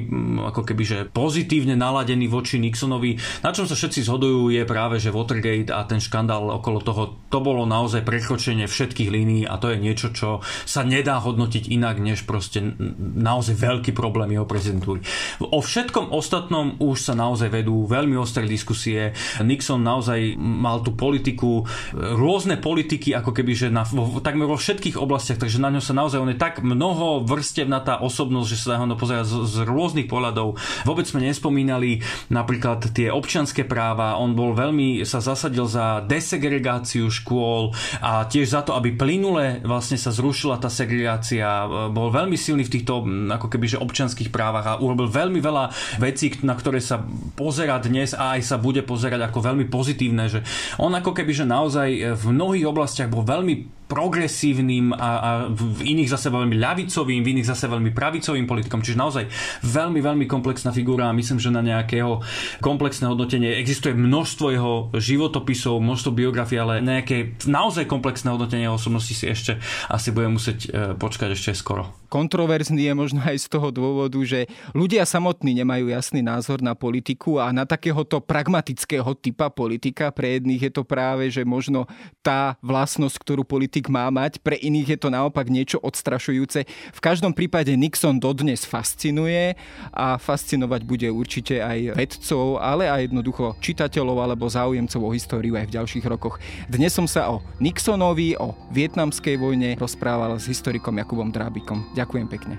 ako 0.49 0.61
keby 0.65 0.84
že 0.88 0.97
pozitívne 1.05 1.78
naladení 1.78 2.26
voči 2.26 2.57
Nixonovi, 2.57 3.45
na 3.45 3.53
čom 3.53 3.70
sa 3.70 3.78
všetci 3.78 4.01
zhodujú 4.01 4.49
je 4.49 4.65
práve, 4.65 4.97
že 4.97 5.13
Watergate 5.13 5.70
a 5.70 5.86
ten 5.86 6.01
škandál 6.01 6.49
okolo 6.57 6.82
toho, 6.82 7.22
to 7.30 7.38
bolo 7.38 7.70
naozaj 7.70 8.01
prekročenie 8.01 8.65
všetkých 8.65 9.13
línií 9.13 9.43
a 9.45 9.61
to 9.61 9.70
je 9.70 9.78
niečo, 9.78 10.09
čo 10.09 10.41
sa 10.65 10.82
nedá 10.82 11.22
hodnotiť 11.22 11.70
inak, 11.70 12.01
než 12.01 12.26
proste 12.26 12.63
naozaj 12.97 13.53
veľký 13.53 13.91
problém 13.93 14.07
jeho 14.14 14.45
prezidentúry. 14.47 14.99
O 15.41 15.60
všetkom 15.64 16.12
ostatnom 16.12 16.78
už 16.78 17.12
sa 17.12 17.14
naozaj 17.18 17.49
vedú 17.49 17.86
veľmi 17.88 18.16
ostré 18.20 18.45
diskusie. 18.45 19.14
Nixon 19.41 19.82
naozaj 19.84 20.38
mal 20.38 20.82
tú 20.82 20.93
politiku, 20.93 21.66
rôzne 21.93 22.58
politiky, 22.60 23.14
ako 23.14 23.32
keby, 23.34 23.53
že 23.53 23.68
na, 23.74 23.86
vo, 23.88 24.20
takmer 24.20 24.49
vo 24.49 24.60
všetkých 24.60 24.99
oblastiach, 24.99 25.41
takže 25.41 25.62
na 25.62 25.74
ňo 25.74 25.82
sa 25.82 25.93
naozaj, 25.95 26.20
on 26.20 26.32
je 26.34 26.39
tak 26.39 26.62
mnoho 26.62 27.24
vrstevnatá 27.24 28.01
osobnosť, 28.01 28.47
že 28.47 28.58
sa 28.58 28.78
na 28.78 28.86
ho 28.86 28.99
pozerá 28.99 29.24
z, 29.26 29.45
z 29.45 29.66
rôznych 29.66 30.10
pohľadov. 30.10 30.58
Vôbec 30.84 31.05
sme 31.08 31.26
nespomínali 31.26 32.01
napríklad 32.32 32.91
tie 32.91 33.10
občianské 33.14 33.64
práva, 33.64 34.18
on 34.18 34.34
bol 34.34 34.53
veľmi, 34.53 35.03
sa 35.03 35.22
zasadil 35.24 35.66
za 35.68 36.03
desegregáciu 36.05 37.10
škôl 37.10 37.74
a 38.01 38.26
tiež 38.26 38.53
za 38.53 38.62
to, 38.64 38.76
aby 38.76 38.93
plynule 38.95 39.62
vlastne 39.64 39.99
sa 39.99 40.14
zrušila 40.14 40.60
tá 40.62 40.72
segregácia. 40.72 41.68
Bol 41.91 42.12
veľmi 42.12 42.36
silný 42.36 42.66
v 42.68 42.74
týchto 42.80 43.05
ako 43.08 43.47
keby, 43.51 43.66
že 43.78 43.82
občianských 43.98 44.30
právach 44.30 44.66
a 44.70 44.78
urobil 44.78 45.10
veľmi 45.10 45.41
veľa 45.41 45.74
vecí, 45.98 46.30
na 46.45 46.54
ktoré 46.54 46.78
sa 46.78 47.02
pozera 47.34 47.82
dnes 47.82 48.14
a 48.14 48.38
aj 48.38 48.45
sa 48.45 48.62
bude 48.62 48.86
pozerať 48.86 49.26
ako 49.26 49.41
veľmi 49.41 49.66
pozitívne, 49.66 50.30
že 50.30 50.45
on 50.78 50.93
ako 50.93 51.18
keby, 51.18 51.34
že 51.34 51.50
naozaj 51.50 52.14
v 52.14 52.24
mnohých 52.30 52.70
oblastiach 52.70 53.10
bol 53.10 53.26
veľmi 53.26 53.76
progresívnym 53.88 54.91
a, 54.91 55.11
a 55.17 55.29
v 55.47 55.95
iných 55.95 56.11
zase 56.11 56.27
veľmi 56.27 56.59
ľavicovým, 56.59 57.23
v 57.23 57.31
iných 57.39 57.49
zase 57.51 57.71
veľmi 57.71 57.95
pravicovým 57.95 58.43
politikom. 58.43 58.83
Čiže 58.83 58.99
naozaj 58.99 59.23
veľmi, 59.63 59.99
veľmi 60.03 60.25
komplexná 60.27 60.75
figúra 60.75 61.07
a 61.07 61.15
myslím, 61.15 61.39
že 61.39 61.49
na 61.49 61.63
nejakého 61.63 62.19
komplexné 62.59 63.07
hodnotenie 63.07 63.55
existuje 63.57 63.95
množstvo 63.95 64.45
jeho 64.51 64.73
životopisov, 64.91 65.79
množstvo 65.79 66.11
biografií, 66.11 66.59
ale 66.59 66.83
nejaké 66.83 67.39
naozaj 67.47 67.88
komplexné 67.88 68.35
hodnotenie 68.35 68.67
osobnosti 68.67 69.15
si 69.15 69.25
ešte 69.25 69.57
asi 69.88 70.11
budeme 70.11 70.35
musieť 70.35 70.59
e, 70.67 70.69
počkať 70.99 71.33
ešte 71.33 71.55
skoro. 71.55 71.88
Kontroverzný 72.07 72.88
je 72.88 72.93
možno 72.95 73.19
aj 73.19 73.35
z 73.35 73.47
toho 73.51 73.67
dôvodu, 73.67 74.15
že 74.23 74.47
ľudia 74.71 75.03
samotní 75.03 75.59
nemajú 75.59 75.91
jasný 75.91 76.23
názor 76.23 76.63
na 76.63 76.71
politiku 76.71 77.39
a 77.43 77.51
na 77.51 77.67
takéhoto 77.67 78.23
pragmatického 78.23 79.11
typa 79.19 79.51
politika. 79.51 80.07
Pre 80.15 80.39
jedných 80.39 80.67
je 80.67 80.71
to 80.71 80.88
práve, 80.88 81.27
že 81.27 81.43
možno 81.43 81.83
tá 82.23 82.55
vlastnosť, 82.63 83.15
ktorú 83.19 83.43
politik 83.43 83.76
politik 83.78 83.93
má 83.93 84.09
mať, 84.09 84.41
pre 84.41 84.57
iných 84.57 84.97
je 84.97 84.99
to 85.05 85.13
naopak 85.13 85.53
niečo 85.53 85.78
odstrašujúce. 85.78 86.65
V 86.65 86.99
každom 86.99 87.30
prípade 87.30 87.69
Nixon 87.78 88.17
dodnes 88.17 88.65
fascinuje 88.65 89.53
a 89.93 90.17
fascinovať 90.17 90.82
bude 90.82 91.05
určite 91.13 91.61
aj 91.61 91.93
vedcov, 91.93 92.57
ale 92.57 92.89
aj 92.89 93.05
jednoducho 93.05 93.53
čitateľov 93.61 94.17
alebo 94.17 94.49
záujemcov 94.49 94.97
o 94.97 95.13
históriu 95.13 95.53
aj 95.61 95.69
v 95.69 95.75
ďalších 95.78 96.09
rokoch. 96.09 96.41
Dnes 96.65 96.89
som 96.89 97.05
sa 97.05 97.30
o 97.30 97.45
Nixonovi, 97.61 98.34
o 98.41 98.57
vietnamskej 98.73 99.38
vojne 99.38 99.78
rozprával 99.78 100.41
s 100.41 100.49
historikom 100.49 100.97
Jakubom 100.97 101.30
Drábikom. 101.30 101.93
Ďakujem 101.93 102.25
pekne. 102.34 102.57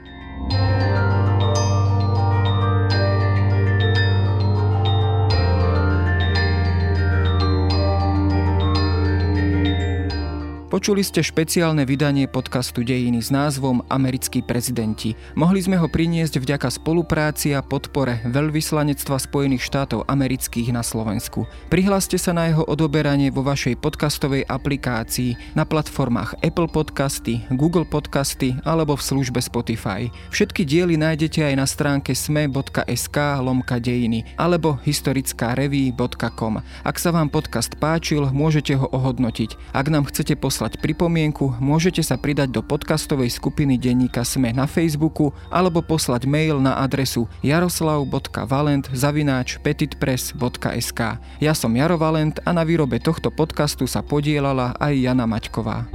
Počuli 10.78 11.02
ste 11.02 11.26
špeciálne 11.26 11.82
vydanie 11.82 12.30
podcastu 12.30 12.86
Dejiny 12.86 13.18
s 13.18 13.34
názvom 13.34 13.82
Americkí 13.90 14.46
prezidenti. 14.46 15.18
Mohli 15.34 15.66
sme 15.66 15.74
ho 15.74 15.90
priniesť 15.90 16.38
vďaka 16.38 16.70
spolupráci 16.70 17.50
a 17.50 17.66
podpore 17.66 18.22
Veľvyslanectva 18.22 19.18
Spojených 19.18 19.66
štátov 19.66 20.06
amerických 20.06 20.70
na 20.70 20.86
Slovensku. 20.86 21.50
Prihláste 21.66 22.14
sa 22.14 22.30
na 22.30 22.46
jeho 22.46 22.62
odoberanie 22.62 23.34
vo 23.34 23.42
vašej 23.42 23.74
podcastovej 23.82 24.46
aplikácii 24.46 25.58
na 25.58 25.66
platformách 25.66 26.38
Apple 26.46 26.70
Podcasty, 26.70 27.42
Google 27.58 27.82
Podcasty 27.82 28.54
alebo 28.62 28.94
v 28.94 29.02
službe 29.02 29.42
Spotify. 29.42 30.06
Všetky 30.30 30.62
diely 30.62 30.94
nájdete 30.94 31.42
aj 31.42 31.54
na 31.58 31.66
stránke 31.66 32.14
sme.sk 32.14 33.18
lomka 33.42 33.82
dejiny 33.82 34.22
alebo 34.38 34.78
historickáreví.com. 34.86 36.62
Ak 36.86 37.02
sa 37.02 37.10
vám 37.10 37.34
podcast 37.34 37.74
páčil, 37.82 38.30
môžete 38.30 38.78
ho 38.78 38.86
ohodnotiť. 38.94 39.74
Ak 39.74 39.90
nám 39.90 40.06
chcete 40.06 40.38
poslať 40.38 40.67
poslať 40.68 40.84
pripomienku, 40.84 41.56
môžete 41.64 42.04
sa 42.04 42.20
pridať 42.20 42.52
do 42.52 42.60
podcastovej 42.60 43.32
skupiny 43.32 43.80
denníka 43.80 44.20
Sme 44.20 44.52
na 44.52 44.68
Facebooku 44.68 45.32
alebo 45.48 45.80
poslať 45.80 46.28
mail 46.28 46.60
na 46.60 46.84
adresu 46.84 47.24
jaroslav.valent 47.40 48.92
zavináč 48.92 49.56
petitpress.sk. 49.64 51.00
Ja 51.40 51.52
som 51.56 51.72
Jaro 51.72 51.96
Valent 51.96 52.44
a 52.44 52.52
na 52.52 52.68
výrobe 52.68 53.00
tohto 53.00 53.32
podcastu 53.32 53.88
sa 53.88 54.04
podielala 54.04 54.76
aj 54.76 54.92
Jana 54.92 55.24
Maťková. 55.24 55.88